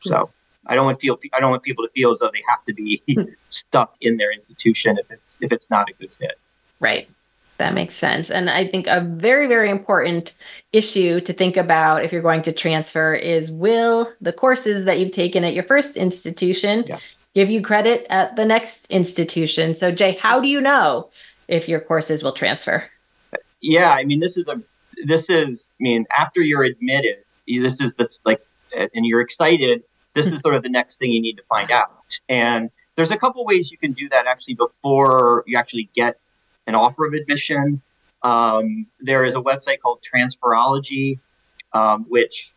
So 0.01 0.31
I 0.65 0.75
don't 0.75 0.85
want 0.85 1.01
feel 1.01 1.19
I 1.33 1.39
don't 1.39 1.51
want 1.51 1.63
people 1.63 1.85
to 1.85 1.91
feel 1.91 2.11
as 2.11 2.19
though 2.19 2.31
they 2.31 2.43
have 2.47 2.63
to 2.65 2.73
be 2.73 3.01
stuck 3.49 3.95
in 4.01 4.17
their 4.17 4.31
institution 4.31 4.97
if 4.97 5.09
it's 5.11 5.37
if 5.41 5.51
it's 5.51 5.69
not 5.69 5.89
a 5.89 5.93
good 5.93 6.11
fit. 6.11 6.39
Right. 6.79 7.09
That 7.57 7.73
makes 7.75 7.93
sense. 7.93 8.31
And 8.31 8.49
I 8.49 8.67
think 8.67 8.87
a 8.87 9.01
very, 9.01 9.47
very 9.47 9.69
important 9.69 10.33
issue 10.73 11.19
to 11.21 11.31
think 11.31 11.57
about 11.57 12.03
if 12.03 12.11
you're 12.11 12.23
going 12.23 12.41
to 12.43 12.51
transfer 12.51 13.13
is 13.13 13.51
will 13.51 14.11
the 14.19 14.33
courses 14.33 14.85
that 14.85 14.99
you've 14.99 15.11
taken 15.11 15.43
at 15.43 15.53
your 15.53 15.63
first 15.63 15.95
institution 15.95 16.85
yes. 16.87 17.19
give 17.35 17.51
you 17.51 17.61
credit 17.61 18.07
at 18.09 18.35
the 18.35 18.45
next 18.45 18.89
institution? 18.89 19.75
So, 19.75 19.91
Jay, 19.91 20.13
how 20.13 20.39
do 20.39 20.47
you 20.47 20.59
know 20.59 21.09
if 21.47 21.69
your 21.69 21.81
courses 21.81 22.23
will 22.23 22.31
transfer? 22.31 22.89
Yeah, 23.61 23.91
I 23.91 24.05
mean, 24.05 24.19
this 24.19 24.37
is 24.37 24.47
a, 24.47 24.59
this 25.05 25.29
is, 25.29 25.67
I 25.79 25.83
mean, 25.83 26.07
after 26.17 26.41
you're 26.41 26.63
admitted, 26.63 27.17
this 27.47 27.79
is 27.79 27.93
the, 27.93 28.09
like, 28.25 28.43
and 28.73 29.05
you're 29.05 29.21
excited, 29.21 29.83
this 30.15 30.25
is 30.25 30.41
sort 30.41 30.55
of 30.55 30.63
the 30.63 30.69
next 30.69 30.97
thing 30.97 31.11
you 31.11 31.21
need 31.21 31.37
to 31.37 31.43
find 31.43 31.69
out. 31.69 32.19
And 32.27 32.71
there's 32.95 33.11
a 33.11 33.17
couple 33.17 33.45
ways 33.45 33.71
you 33.71 33.77
can 33.77 33.91
do 33.91 34.09
that 34.09 34.25
actually 34.25 34.55
before 34.55 35.43
you 35.45 35.57
actually 35.57 35.89
get 35.93 36.19
an 36.67 36.75
offer 36.75 37.05
of 37.05 37.13
admission. 37.13 37.81
Um, 38.23 38.87
there 38.99 39.25
is 39.25 39.35
a 39.35 39.39
website 39.39 39.79
called 39.79 39.99
Transferology, 40.01 41.19
um, 41.73 42.05
which, 42.07 42.51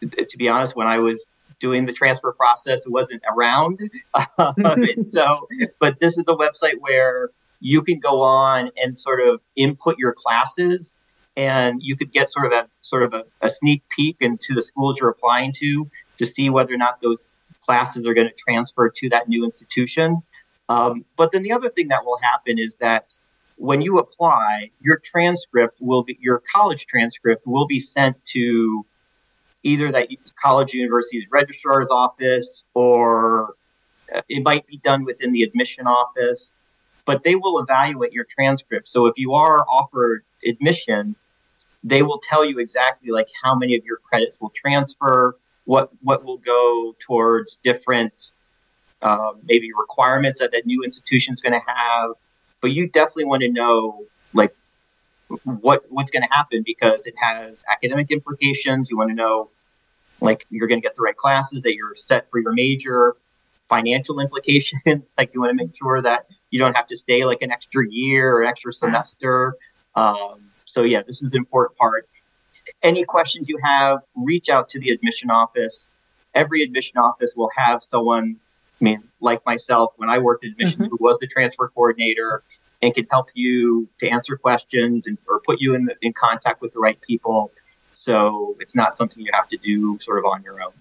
to 0.00 0.36
be 0.36 0.48
honest, 0.48 0.76
when 0.76 0.86
I 0.86 0.98
was 0.98 1.24
doing 1.60 1.86
the 1.86 1.92
transfer 1.92 2.32
process, 2.32 2.86
it 2.86 2.90
wasn't 2.90 3.22
around. 3.30 3.80
so, 5.08 5.48
but 5.78 5.98
this 6.00 6.18
is 6.18 6.24
the 6.24 6.36
website 6.36 6.78
where 6.80 7.30
you 7.60 7.82
can 7.82 7.98
go 7.98 8.22
on 8.22 8.70
and 8.82 8.96
sort 8.96 9.20
of 9.20 9.40
input 9.56 9.98
your 9.98 10.12
classes 10.12 10.98
and 11.36 11.80
you 11.82 11.96
could 11.96 12.12
get 12.12 12.32
sort 12.32 12.46
of 12.46 12.52
a 12.52 12.68
sort 12.80 13.02
of 13.02 13.14
a, 13.14 13.24
a, 13.42 13.50
sneak 13.50 13.82
peek 13.96 14.16
into 14.20 14.54
the 14.54 14.62
schools 14.62 14.98
you're 15.00 15.10
applying 15.10 15.52
to 15.52 15.88
to 16.18 16.26
see 16.26 16.50
whether 16.50 16.74
or 16.74 16.76
not 16.76 17.00
those 17.00 17.20
classes 17.62 18.04
are 18.06 18.14
going 18.14 18.28
to 18.28 18.34
transfer 18.34 18.88
to 18.88 19.08
that 19.08 19.28
new 19.28 19.44
institution. 19.44 20.22
Um, 20.68 21.04
but 21.16 21.32
then 21.32 21.42
the 21.42 21.52
other 21.52 21.68
thing 21.68 21.88
that 21.88 22.04
will 22.04 22.18
happen 22.18 22.58
is 22.58 22.76
that 22.76 23.16
when 23.58 23.82
you 23.82 23.98
apply, 23.98 24.70
your 24.80 24.98
transcript 24.98 25.78
will 25.80 26.04
be 26.04 26.16
your 26.20 26.42
college 26.54 26.86
transcript 26.86 27.46
will 27.46 27.66
be 27.66 27.80
sent 27.80 28.16
to 28.26 28.86
either 29.64 29.90
that 29.90 30.08
college 30.40 30.72
university's 30.72 31.24
registrar's 31.30 31.90
office 31.90 32.62
or 32.74 33.54
it 34.28 34.42
might 34.44 34.66
be 34.66 34.78
done 34.78 35.04
within 35.04 35.32
the 35.32 35.42
admission 35.42 35.86
office, 35.86 36.52
but 37.04 37.24
they 37.24 37.34
will 37.34 37.58
evaluate 37.58 38.12
your 38.12 38.24
transcript. 38.24 38.88
So 38.88 39.06
if 39.06 39.14
you 39.16 39.34
are 39.34 39.66
offered 39.68 40.24
admission, 40.46 41.16
they 41.82 42.02
will 42.02 42.18
tell 42.18 42.44
you 42.44 42.60
exactly 42.60 43.10
like 43.10 43.28
how 43.42 43.56
many 43.56 43.76
of 43.76 43.84
your 43.84 43.98
credits 43.98 44.40
will 44.40 44.50
transfer, 44.50 45.36
what 45.64 45.90
what 46.02 46.24
will 46.24 46.38
go 46.38 46.94
towards 47.00 47.58
different 47.64 48.32
uh, 49.02 49.32
maybe 49.44 49.70
requirements 49.78 50.38
that 50.38 50.52
that 50.52 50.64
new 50.64 50.82
institution 50.84 51.34
is 51.34 51.40
going 51.40 51.52
to 51.52 51.62
have 51.66 52.10
but 52.60 52.70
you 52.72 52.88
definitely 52.88 53.24
want 53.26 53.42
to 53.42 53.50
know 53.50 54.04
like 54.34 54.54
what 55.44 55.84
what's 55.90 56.10
going 56.10 56.22
to 56.22 56.34
happen 56.34 56.62
because 56.64 57.06
it 57.06 57.14
has 57.18 57.64
academic 57.70 58.10
implications. 58.10 58.90
You 58.90 58.96
want 58.96 59.10
to 59.10 59.14
know 59.14 59.50
like 60.20 60.46
you're 60.50 60.68
going 60.68 60.80
to 60.80 60.86
get 60.86 60.94
the 60.94 61.02
right 61.02 61.16
classes 61.16 61.62
that 61.62 61.74
you're 61.74 61.94
set 61.94 62.30
for 62.30 62.40
your 62.40 62.52
major 62.52 63.16
financial 63.68 64.20
implications. 64.26 65.14
Like 65.16 65.32
you 65.34 65.40
want 65.40 65.56
to 65.56 65.64
make 65.64 65.76
sure 65.76 66.02
that 66.02 66.26
you 66.50 66.58
don't 66.58 66.74
have 66.74 66.86
to 66.88 66.96
stay 66.96 67.24
like 67.24 67.42
an 67.42 67.50
extra 67.50 67.88
year 67.88 68.36
or 68.36 68.44
extra 68.44 68.72
semester. 68.72 69.54
Um, 69.94 70.50
so 70.64 70.82
yeah 70.82 71.02
this 71.02 71.22
is 71.22 71.32
an 71.32 71.38
important 71.38 71.78
part. 71.78 72.08
Any 72.82 73.04
questions 73.04 73.48
you 73.48 73.58
have 73.62 74.00
reach 74.14 74.48
out 74.48 74.68
to 74.70 74.80
the 74.80 74.90
admission 74.90 75.30
office. 75.30 75.90
Every 76.34 76.62
admission 76.62 76.98
office 76.98 77.34
will 77.34 77.50
have 77.56 77.82
someone 77.82 78.36
I 78.80 78.84
mean, 78.84 79.02
like 79.20 79.44
myself, 79.44 79.92
when 79.96 80.08
I 80.08 80.18
worked 80.18 80.44
in 80.44 80.52
admissions, 80.52 80.76
mm-hmm. 80.76 80.90
who 80.90 80.98
was 81.00 81.18
the 81.18 81.26
transfer 81.26 81.68
coordinator 81.68 82.42
and 82.80 82.94
can 82.94 83.06
help 83.10 83.30
you 83.34 83.88
to 83.98 84.08
answer 84.08 84.36
questions 84.36 85.06
and 85.06 85.18
or 85.28 85.40
put 85.40 85.60
you 85.60 85.74
in 85.74 85.86
the, 85.86 85.96
in 86.00 86.12
contact 86.12 86.62
with 86.62 86.72
the 86.72 86.78
right 86.78 87.00
people. 87.00 87.50
So 87.92 88.56
it's 88.60 88.76
not 88.76 88.94
something 88.94 89.20
you 89.20 89.32
have 89.34 89.48
to 89.48 89.56
do 89.56 89.98
sort 90.00 90.18
of 90.18 90.24
on 90.24 90.42
your 90.42 90.62
own. 90.62 90.72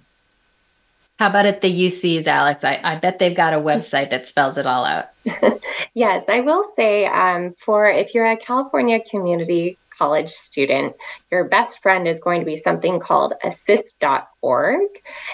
How 1.20 1.28
about 1.28 1.48
at 1.48 1.62
the 1.62 1.88
UCs, 1.88 2.28
Alex? 2.28 2.64
I, 2.64 2.80
I 2.84 2.96
bet 2.96 3.18
they've 3.18 3.36
got 3.36 3.54
a 3.54 3.58
website 3.58 4.12
that 4.12 4.28
spells 4.28 4.56
it 4.56 4.68
all 4.68 4.86
out. 4.86 5.08
yes, 5.96 6.24
I 6.28 6.42
will 6.42 6.64
say 6.76 7.08
um, 7.08 7.56
for 7.58 7.90
if 7.90 8.14
you're 8.14 8.28
a 8.28 8.38
California 8.38 9.00
community 9.00 9.80
college 9.98 10.30
student, 10.30 10.96
your 11.32 11.46
best 11.46 11.82
friend 11.82 12.08
is 12.08 12.20
going 12.20 12.42
to 12.42 12.46
be 12.46 12.56
something 12.56 13.00
called 13.00 13.34
assist.org. 13.44 14.82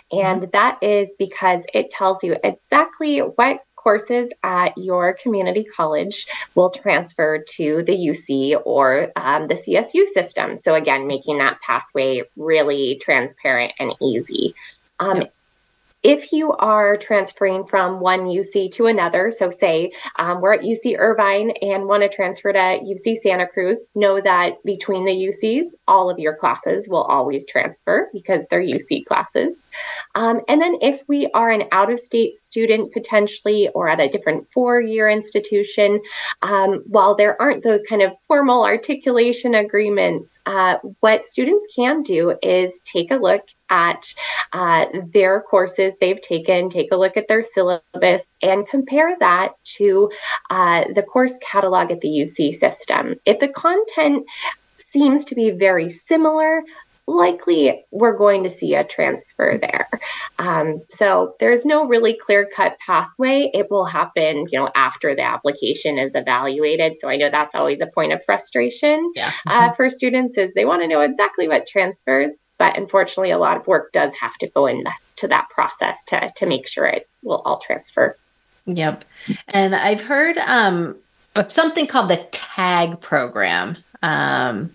And 0.09 0.41
mm-hmm. 0.41 0.49
that 0.51 0.81
is 0.81 1.15
because 1.19 1.63
it 1.73 1.89
tells 1.89 2.23
you 2.23 2.37
exactly 2.45 3.19
what 3.19 3.65
courses 3.75 4.31
at 4.41 4.77
your 4.77 5.17
community 5.21 5.65
college 5.65 6.27
will 6.55 6.69
transfer 6.69 7.43
to 7.55 7.83
the 7.83 7.93
UC 7.93 8.61
or 8.65 9.11
um, 9.17 9.49
the 9.49 9.55
CSU 9.55 10.05
system. 10.05 10.55
So, 10.55 10.75
again, 10.75 11.07
making 11.07 11.39
that 11.39 11.59
pathway 11.59 12.23
really 12.37 13.01
transparent 13.01 13.73
and 13.79 13.93
easy. 14.01 14.55
Um, 14.99 15.23
yep 15.23 15.33
if 16.03 16.33
you 16.33 16.51
are 16.51 16.97
transferring 16.97 17.65
from 17.65 18.01
one 18.01 18.25
UC 18.25 18.73
to 18.73 18.87
another, 18.87 19.31
so 19.31 19.49
say 19.49 19.91
um, 20.17 20.41
we're 20.41 20.53
at 20.53 20.61
UC 20.61 20.97
Irvine 20.99 21.51
and 21.61 21.85
want 21.85 22.03
to 22.03 22.09
transfer 22.09 22.51
to 22.51 22.59
UC 22.59 23.15
Santa 23.15 23.47
Cruz, 23.47 23.87
know 23.95 24.19
that 24.19 24.61
between 24.65 25.05
the 25.05 25.11
UCs, 25.13 25.67
all 25.87 26.09
of 26.09 26.19
your 26.19 26.35
classes 26.35 26.89
will 26.89 27.03
always 27.03 27.45
transfer 27.45 28.09
because 28.11 28.41
they're 28.49 28.61
UC 28.61 29.05
classes. 29.05 29.63
Um, 30.15 30.41
and 30.49 30.61
then 30.61 30.77
if 30.81 31.01
we 31.07 31.29
are 31.33 31.49
an 31.49 31.63
out 31.71 31.91
of 31.91 31.99
state 31.99 32.35
student 32.35 32.91
potentially 32.91 33.69
or 33.69 33.87
at 33.87 34.01
a 34.01 34.09
different 34.09 34.51
four 34.51 34.81
year 34.81 35.07
institution, 35.09 36.01
um, 36.41 36.83
while 36.85 37.15
there 37.15 37.41
aren't 37.41 37.63
those 37.63 37.81
kind 37.83 38.01
of 38.01 38.11
formal 38.27 38.65
articulation 38.65 39.55
agreements, 39.55 40.39
uh, 40.45 40.77
what 40.99 41.23
students 41.23 41.65
can 41.73 42.01
do 42.01 42.35
is 42.43 42.79
take 42.83 43.09
a 43.11 43.15
look 43.15 43.47
at 43.73 44.13
uh, 44.53 44.85
their 45.11 45.41
courses 45.41 45.95
they've 45.99 46.21
taken, 46.21 46.69
take 46.69 46.91
a 46.91 46.95
look 46.95 47.17
at 47.17 47.27
their 47.27 47.41
syllabus, 47.41 48.35
and 48.43 48.67
compare 48.67 49.17
that 49.19 49.53
to 49.63 50.11
uh, 50.51 50.83
the 50.93 51.01
course 51.01 51.33
catalog 51.39 51.89
at 51.91 52.01
the 52.01 52.07
UC 52.07 52.53
system. 52.53 53.15
If 53.25 53.39
the 53.39 53.47
content 53.47 54.25
seems 54.77 55.25
to 55.25 55.35
be 55.35 55.49
very 55.49 55.89
similar, 55.89 56.61
likely 57.07 57.83
we're 57.91 58.17
going 58.17 58.43
to 58.43 58.49
see 58.49 58.75
a 58.75 58.83
transfer 58.83 59.57
there. 59.59 59.87
Um, 60.39 60.81
so 60.87 61.35
there's 61.39 61.65
no 61.65 61.85
really 61.85 62.13
clear 62.13 62.47
cut 62.55 62.77
pathway. 62.79 63.49
It 63.53 63.69
will 63.69 63.85
happen, 63.85 64.47
you 64.51 64.59
know, 64.59 64.69
after 64.75 65.15
the 65.15 65.23
application 65.23 65.97
is 65.97 66.15
evaluated. 66.15 66.97
So 66.97 67.09
I 67.09 67.17
know 67.17 67.29
that's 67.29 67.55
always 67.55 67.81
a 67.81 67.87
point 67.87 68.13
of 68.13 68.23
frustration 68.23 69.11
yeah. 69.15 69.33
uh, 69.47 69.71
for 69.73 69.89
students 69.89 70.37
is 70.37 70.53
they 70.53 70.65
want 70.65 70.81
to 70.81 70.87
know 70.87 71.01
exactly 71.01 71.47
what 71.47 71.67
transfers, 71.67 72.37
but 72.63 72.77
unfortunately, 72.77 73.31
a 73.31 73.37
lot 73.37 73.57
of 73.57 73.67
work 73.67 73.91
does 73.91 74.13
have 74.15 74.37
to 74.37 74.47
go 74.47 74.67
into 74.67 75.27
that 75.27 75.49
process 75.49 76.01
to 76.05 76.31
to 76.37 76.45
make 76.45 76.65
sure 76.65 76.85
it 76.85 77.09
will 77.21 77.41
all 77.43 77.57
transfer. 77.57 78.15
Yep, 78.67 79.03
and 79.49 79.75
I've 79.75 79.99
heard 79.99 80.37
um, 80.37 80.95
something 81.49 81.87
called 81.87 82.09
the 82.09 82.25
TAG 82.31 83.01
program 83.01 83.75
um, 84.01 84.73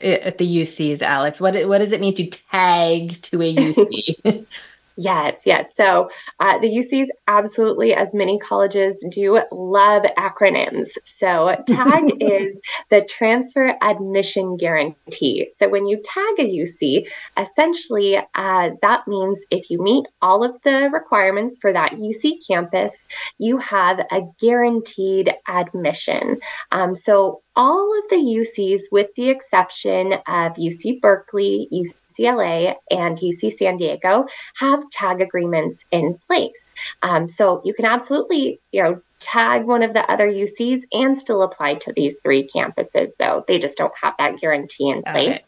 at 0.00 0.38
the 0.38 0.62
UCs. 0.62 1.00
Alex, 1.00 1.40
what 1.40 1.54
what 1.68 1.78
does 1.78 1.92
it 1.92 2.00
mean 2.00 2.16
to 2.16 2.26
tag 2.26 3.22
to 3.22 3.40
a 3.40 3.54
UC? 3.54 4.44
Yes, 5.00 5.44
yes. 5.46 5.76
So 5.76 6.10
uh, 6.40 6.58
the 6.58 6.66
UCs 6.66 7.06
absolutely, 7.28 7.94
as 7.94 8.12
many 8.12 8.36
colleges 8.36 9.04
do, 9.08 9.40
love 9.52 10.02
acronyms. 10.18 10.88
So 11.04 11.54
TAG 11.68 12.20
is 12.20 12.60
the 12.90 13.02
Transfer 13.02 13.76
Admission 13.80 14.56
Guarantee. 14.56 15.48
So 15.56 15.68
when 15.68 15.86
you 15.86 16.02
tag 16.02 16.40
a 16.40 16.50
UC, 16.50 17.06
essentially 17.36 18.16
uh, 18.34 18.70
that 18.82 19.06
means 19.06 19.44
if 19.52 19.70
you 19.70 19.80
meet 19.80 20.06
all 20.20 20.42
of 20.42 20.60
the 20.62 20.90
requirements 20.92 21.60
for 21.60 21.72
that 21.72 21.92
UC 21.92 22.44
campus, 22.44 23.06
you 23.38 23.58
have 23.58 24.00
a 24.10 24.22
guaranteed 24.40 25.32
admission. 25.46 26.38
Um, 26.72 26.96
so 26.96 27.42
all 27.54 27.98
of 27.98 28.08
the 28.10 28.16
UCs, 28.16 28.82
with 28.90 29.14
the 29.16 29.30
exception 29.30 30.12
of 30.12 30.52
UC 30.54 31.00
Berkeley, 31.00 31.68
UCLA, 32.18 32.74
and 32.90 33.18
UC 33.18 33.52
San 33.52 33.76
Diego, 33.76 34.26
have 34.56 34.88
tag 34.90 35.20
agreements 35.20 35.84
in 35.90 36.18
place. 36.26 36.74
Um, 37.02 37.28
so 37.28 37.62
you 37.64 37.74
can 37.74 37.84
absolutely, 37.84 38.60
you 38.72 38.82
know, 38.82 39.00
tag 39.20 39.64
one 39.64 39.82
of 39.82 39.94
the 39.94 40.10
other 40.10 40.28
UCs 40.28 40.82
and 40.92 41.18
still 41.18 41.42
apply 41.42 41.74
to 41.74 41.92
these 41.92 42.20
three 42.20 42.48
campuses, 42.48 43.10
though 43.18 43.44
they 43.48 43.58
just 43.58 43.76
don't 43.76 43.92
have 44.00 44.14
that 44.18 44.38
guarantee 44.38 44.90
in 44.90 45.02
place. 45.02 45.36
Okay. 45.36 45.44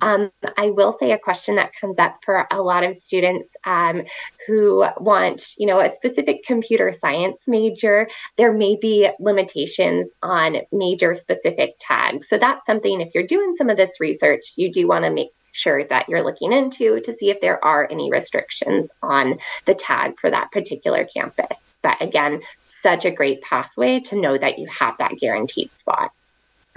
Um, 0.00 0.30
I 0.56 0.70
will 0.70 0.92
say 0.92 1.10
a 1.10 1.18
question 1.18 1.56
that 1.56 1.72
comes 1.80 1.98
up 1.98 2.20
for 2.24 2.46
a 2.52 2.62
lot 2.62 2.84
of 2.84 2.94
students 2.94 3.56
um, 3.66 4.02
who 4.46 4.86
want, 4.98 5.54
you 5.58 5.66
know, 5.66 5.80
a 5.80 5.88
specific 5.88 6.44
computer 6.44 6.92
science 6.92 7.48
major. 7.48 8.08
There 8.36 8.52
may 8.52 8.76
be 8.76 9.10
limitations 9.18 10.14
on 10.22 10.58
major 10.70 11.14
specific 11.14 11.74
tags. 11.80 12.28
So 12.28 12.38
that's 12.38 12.64
something, 12.64 13.00
if 13.00 13.12
you're 13.12 13.26
doing 13.26 13.54
some 13.56 13.70
of 13.70 13.76
this 13.76 13.98
research, 13.98 14.52
you 14.54 14.70
do 14.70 14.86
want 14.86 15.04
to 15.04 15.10
make 15.10 15.30
sure 15.58 15.84
that 15.84 16.08
you're 16.08 16.24
looking 16.24 16.52
into 16.52 17.00
to 17.00 17.12
see 17.12 17.30
if 17.30 17.40
there 17.40 17.62
are 17.64 17.88
any 17.90 18.10
restrictions 18.10 18.90
on 19.02 19.38
the 19.64 19.74
tag 19.74 20.18
for 20.18 20.30
that 20.30 20.50
particular 20.52 21.04
campus. 21.04 21.72
But 21.82 22.00
again, 22.00 22.42
such 22.60 23.04
a 23.04 23.10
great 23.10 23.42
pathway 23.42 24.00
to 24.00 24.20
know 24.20 24.38
that 24.38 24.58
you 24.58 24.68
have 24.68 24.96
that 24.98 25.18
guaranteed 25.18 25.72
spot. 25.72 26.12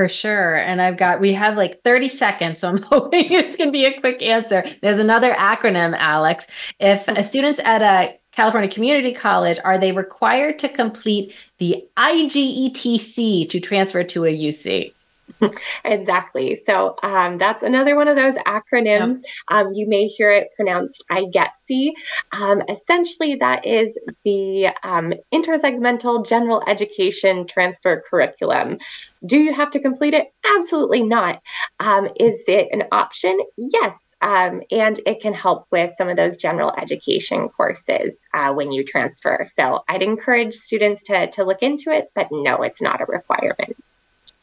For 0.01 0.09
sure. 0.09 0.55
And 0.55 0.81
I've 0.81 0.97
got, 0.97 1.19
we 1.19 1.33
have 1.33 1.57
like 1.57 1.83
30 1.83 2.09
seconds. 2.09 2.59
So 2.59 2.69
I'm 2.69 2.81
hoping 2.81 3.31
it's 3.31 3.55
going 3.55 3.67
to 3.67 3.71
be 3.71 3.85
a 3.85 3.99
quick 3.99 4.21
answer. 4.23 4.65
There's 4.81 4.99
another 4.99 5.33
acronym, 5.33 5.95
Alex. 5.97 6.47
If 6.79 7.07
a 7.07 7.23
student's 7.23 7.59
at 7.59 7.81
a 7.81 8.17
California 8.31 8.69
Community 8.69 9.13
College, 9.13 9.59
are 9.63 9.77
they 9.77 9.91
required 9.91 10.57
to 10.59 10.69
complete 10.69 11.35
the 11.57 11.85
IGETC 11.97 13.49
to 13.49 13.59
transfer 13.59 14.03
to 14.03 14.25
a 14.25 14.35
UC? 14.35 14.93
exactly. 15.85 16.55
So 16.55 16.95
um, 17.03 17.37
that's 17.37 17.63
another 17.63 17.95
one 17.95 18.07
of 18.07 18.15
those 18.15 18.35
acronyms. 18.35 19.19
Yep. 19.23 19.23
Um, 19.49 19.73
you 19.73 19.87
may 19.87 20.07
hear 20.07 20.29
it 20.29 20.49
pronounced 20.55 21.03
IGETC. 21.09 21.91
Um, 22.31 22.63
essentially, 22.69 23.35
that 23.35 23.65
is 23.65 23.97
the 24.23 24.69
um, 24.83 25.13
intersegmental 25.33 26.27
general 26.27 26.63
education 26.67 27.47
transfer 27.47 28.03
curriculum. 28.09 28.77
Do 29.25 29.37
you 29.37 29.53
have 29.53 29.71
to 29.71 29.79
complete 29.79 30.13
it? 30.13 30.33
Absolutely 30.57 31.03
not. 31.03 31.41
Um, 31.79 32.09
is 32.19 32.43
it 32.47 32.69
an 32.71 32.83
option? 32.91 33.37
Yes. 33.57 34.15
Um, 34.21 34.61
and 34.71 34.99
it 35.05 35.19
can 35.19 35.33
help 35.33 35.65
with 35.71 35.91
some 35.91 36.07
of 36.07 36.15
those 36.15 36.37
general 36.37 36.73
education 36.77 37.49
courses 37.49 38.17
uh, 38.33 38.53
when 38.53 38.71
you 38.71 38.83
transfer. 38.83 39.45
So 39.47 39.83
I'd 39.87 40.03
encourage 40.03 40.53
students 40.53 41.03
to, 41.03 41.29
to 41.31 41.43
look 41.43 41.63
into 41.63 41.89
it, 41.89 42.11
but 42.13 42.27
no, 42.31 42.61
it's 42.61 42.81
not 42.81 43.01
a 43.01 43.05
requirement. 43.05 43.75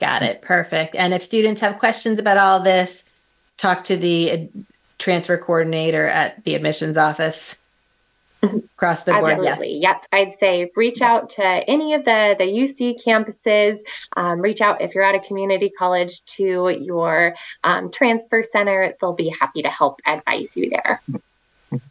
Got 0.01 0.23
it. 0.23 0.43
Perfect. 0.43 0.95
And 0.95 1.13
if 1.13 1.23
students 1.23 1.61
have 1.61 1.79
questions 1.79 2.19
about 2.19 2.39
all 2.39 2.61
this, 2.61 3.11
talk 3.57 3.85
to 3.85 3.97
the 3.97 4.49
transfer 4.99 5.37
coordinator 5.39 6.07
at 6.07 6.45
the 6.45 6.55
admissions 6.55 6.97
office 6.97 7.61
across 8.43 9.05
the 9.05 9.13
board. 9.13 9.33
Absolutely. 9.33 9.75
Yeah. 9.75 9.91
Yep. 9.91 10.07
I'd 10.13 10.33
say 10.33 10.71
reach 10.77 11.03
out 11.03 11.31
to 11.31 11.45
any 11.45 11.95
of 11.95 12.05
the, 12.05 12.37
the 12.39 12.45
UC 12.45 13.03
campuses. 13.03 13.79
Um, 14.17 14.41
reach 14.41 14.61
out 14.61 14.81
if 14.81 14.95
you're 14.95 15.05
at 15.05 15.15
a 15.15 15.21
community 15.21 15.71
college 15.71 16.25
to 16.37 16.69
your 16.69 17.35
um, 17.65 17.91
transfer 17.91 18.43
center. 18.43 18.95
They'll 19.01 19.13
be 19.13 19.35
happy 19.41 19.63
to 19.63 19.71
help 19.71 20.01
advise 20.07 20.57
you 20.57 20.71
there. 20.71 21.03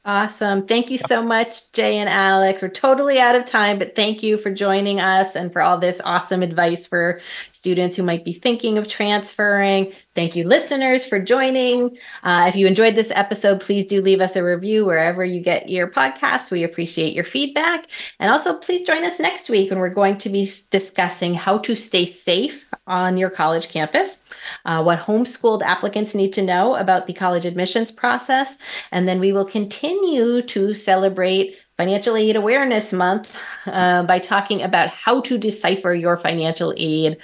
Awesome. 0.05 0.65
Thank 0.65 0.89
you 0.89 0.97
so 0.97 1.21
much, 1.21 1.71
Jay 1.71 1.97
and 1.97 2.09
Alex. 2.09 2.61
We're 2.61 2.69
totally 2.69 3.19
out 3.19 3.35
of 3.35 3.45
time, 3.45 3.77
but 3.77 3.95
thank 3.95 4.23
you 4.23 4.37
for 4.37 4.51
joining 4.51 4.99
us 4.99 5.35
and 5.35 5.53
for 5.53 5.61
all 5.61 5.77
this 5.77 6.01
awesome 6.03 6.41
advice 6.41 6.87
for 6.87 7.21
students 7.51 7.95
who 7.95 8.03
might 8.03 8.25
be 8.25 8.33
thinking 8.33 8.77
of 8.77 8.87
transferring. 8.87 9.93
Thank 10.17 10.35
you, 10.35 10.47
listeners, 10.47 11.05
for 11.05 11.19
joining. 11.19 11.95
Uh, 12.23 12.45
if 12.47 12.55
you 12.55 12.65
enjoyed 12.65 12.95
this 12.95 13.11
episode, 13.13 13.61
please 13.61 13.85
do 13.85 14.01
leave 14.01 14.19
us 14.19 14.35
a 14.35 14.43
review 14.43 14.83
wherever 14.83 15.23
you 15.23 15.39
get 15.39 15.69
your 15.69 15.87
podcasts. 15.87 16.49
We 16.49 16.63
appreciate 16.63 17.13
your 17.13 17.23
feedback. 17.23 17.85
And 18.19 18.31
also, 18.31 18.57
please 18.57 18.81
join 18.81 19.05
us 19.05 19.19
next 19.19 19.47
week 19.47 19.69
when 19.69 19.77
we're 19.77 19.93
going 19.93 20.17
to 20.17 20.29
be 20.29 20.51
discussing 20.71 21.35
how 21.35 21.59
to 21.59 21.75
stay 21.75 22.05
safe 22.05 22.67
on 22.87 23.19
your 23.19 23.29
college 23.29 23.69
campus, 23.69 24.23
uh, 24.65 24.81
what 24.81 24.97
homeschooled 24.97 25.61
applicants 25.61 26.15
need 26.15 26.33
to 26.33 26.41
know 26.41 26.73
about 26.77 27.05
the 27.05 27.13
college 27.13 27.45
admissions 27.45 27.91
process, 27.91 28.57
and 28.91 29.07
then 29.07 29.19
we 29.19 29.31
will 29.31 29.45
continue 29.45 30.41
to 30.41 30.73
celebrate 30.73 31.59
Financial 31.77 32.15
Aid 32.15 32.35
Awareness 32.35 32.91
Month 32.91 33.39
uh, 33.67 34.01
by 34.01 34.17
talking 34.17 34.63
about 34.63 34.89
how 34.89 35.21
to 35.21 35.37
decipher 35.37 35.93
your 35.93 36.17
financial 36.17 36.73
aid 36.75 37.17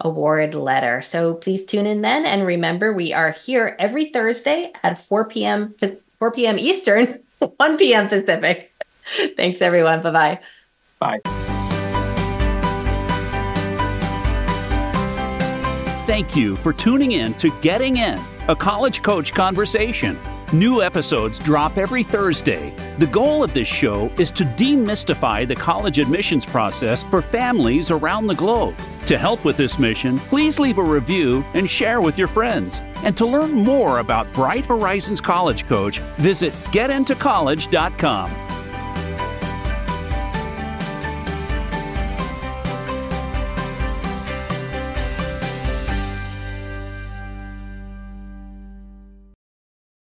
award 0.00 0.54
letter. 0.54 1.02
So 1.02 1.34
please 1.34 1.64
tune 1.64 1.86
in 1.86 2.00
then. 2.00 2.26
And 2.26 2.46
remember, 2.46 2.92
we 2.92 3.12
are 3.12 3.30
here 3.30 3.76
every 3.78 4.06
Thursday 4.06 4.72
at 4.82 5.04
4 5.04 5.28
p.m. 5.28 5.74
4 6.18 6.32
p.m. 6.32 6.58
Eastern, 6.58 7.20
1 7.38 7.78
p.m. 7.78 8.08
Pacific. 8.08 8.72
Thanks, 9.36 9.60
everyone. 9.60 10.02
Bye-bye. 10.02 10.40
Bye. 10.98 11.20
Thank 16.06 16.34
you 16.34 16.56
for 16.56 16.72
tuning 16.72 17.12
in 17.12 17.34
to 17.34 17.50
Getting 17.60 17.98
In, 17.98 18.20
a 18.48 18.56
college 18.56 19.02
coach 19.02 19.32
conversation. 19.32 20.18
New 20.52 20.82
episodes 20.82 21.38
drop 21.38 21.78
every 21.78 22.02
Thursday. 22.02 22.74
The 22.98 23.06
goal 23.06 23.44
of 23.44 23.54
this 23.54 23.68
show 23.68 24.10
is 24.18 24.32
to 24.32 24.44
demystify 24.44 25.46
the 25.46 25.54
college 25.54 26.00
admissions 26.00 26.44
process 26.44 27.04
for 27.04 27.22
families 27.22 27.92
around 27.92 28.26
the 28.26 28.34
globe. 28.34 28.76
To 29.06 29.16
help 29.16 29.44
with 29.44 29.56
this 29.56 29.78
mission, 29.78 30.18
please 30.18 30.58
leave 30.58 30.78
a 30.78 30.82
review 30.82 31.44
and 31.54 31.70
share 31.70 32.00
with 32.00 32.18
your 32.18 32.26
friends. 32.26 32.82
And 33.04 33.16
to 33.16 33.26
learn 33.26 33.52
more 33.52 34.00
about 34.00 34.32
Bright 34.32 34.64
Horizons 34.64 35.20
College 35.20 35.68
Coach, 35.68 36.00
visit 36.18 36.52
getintocollege.com. 36.72 38.49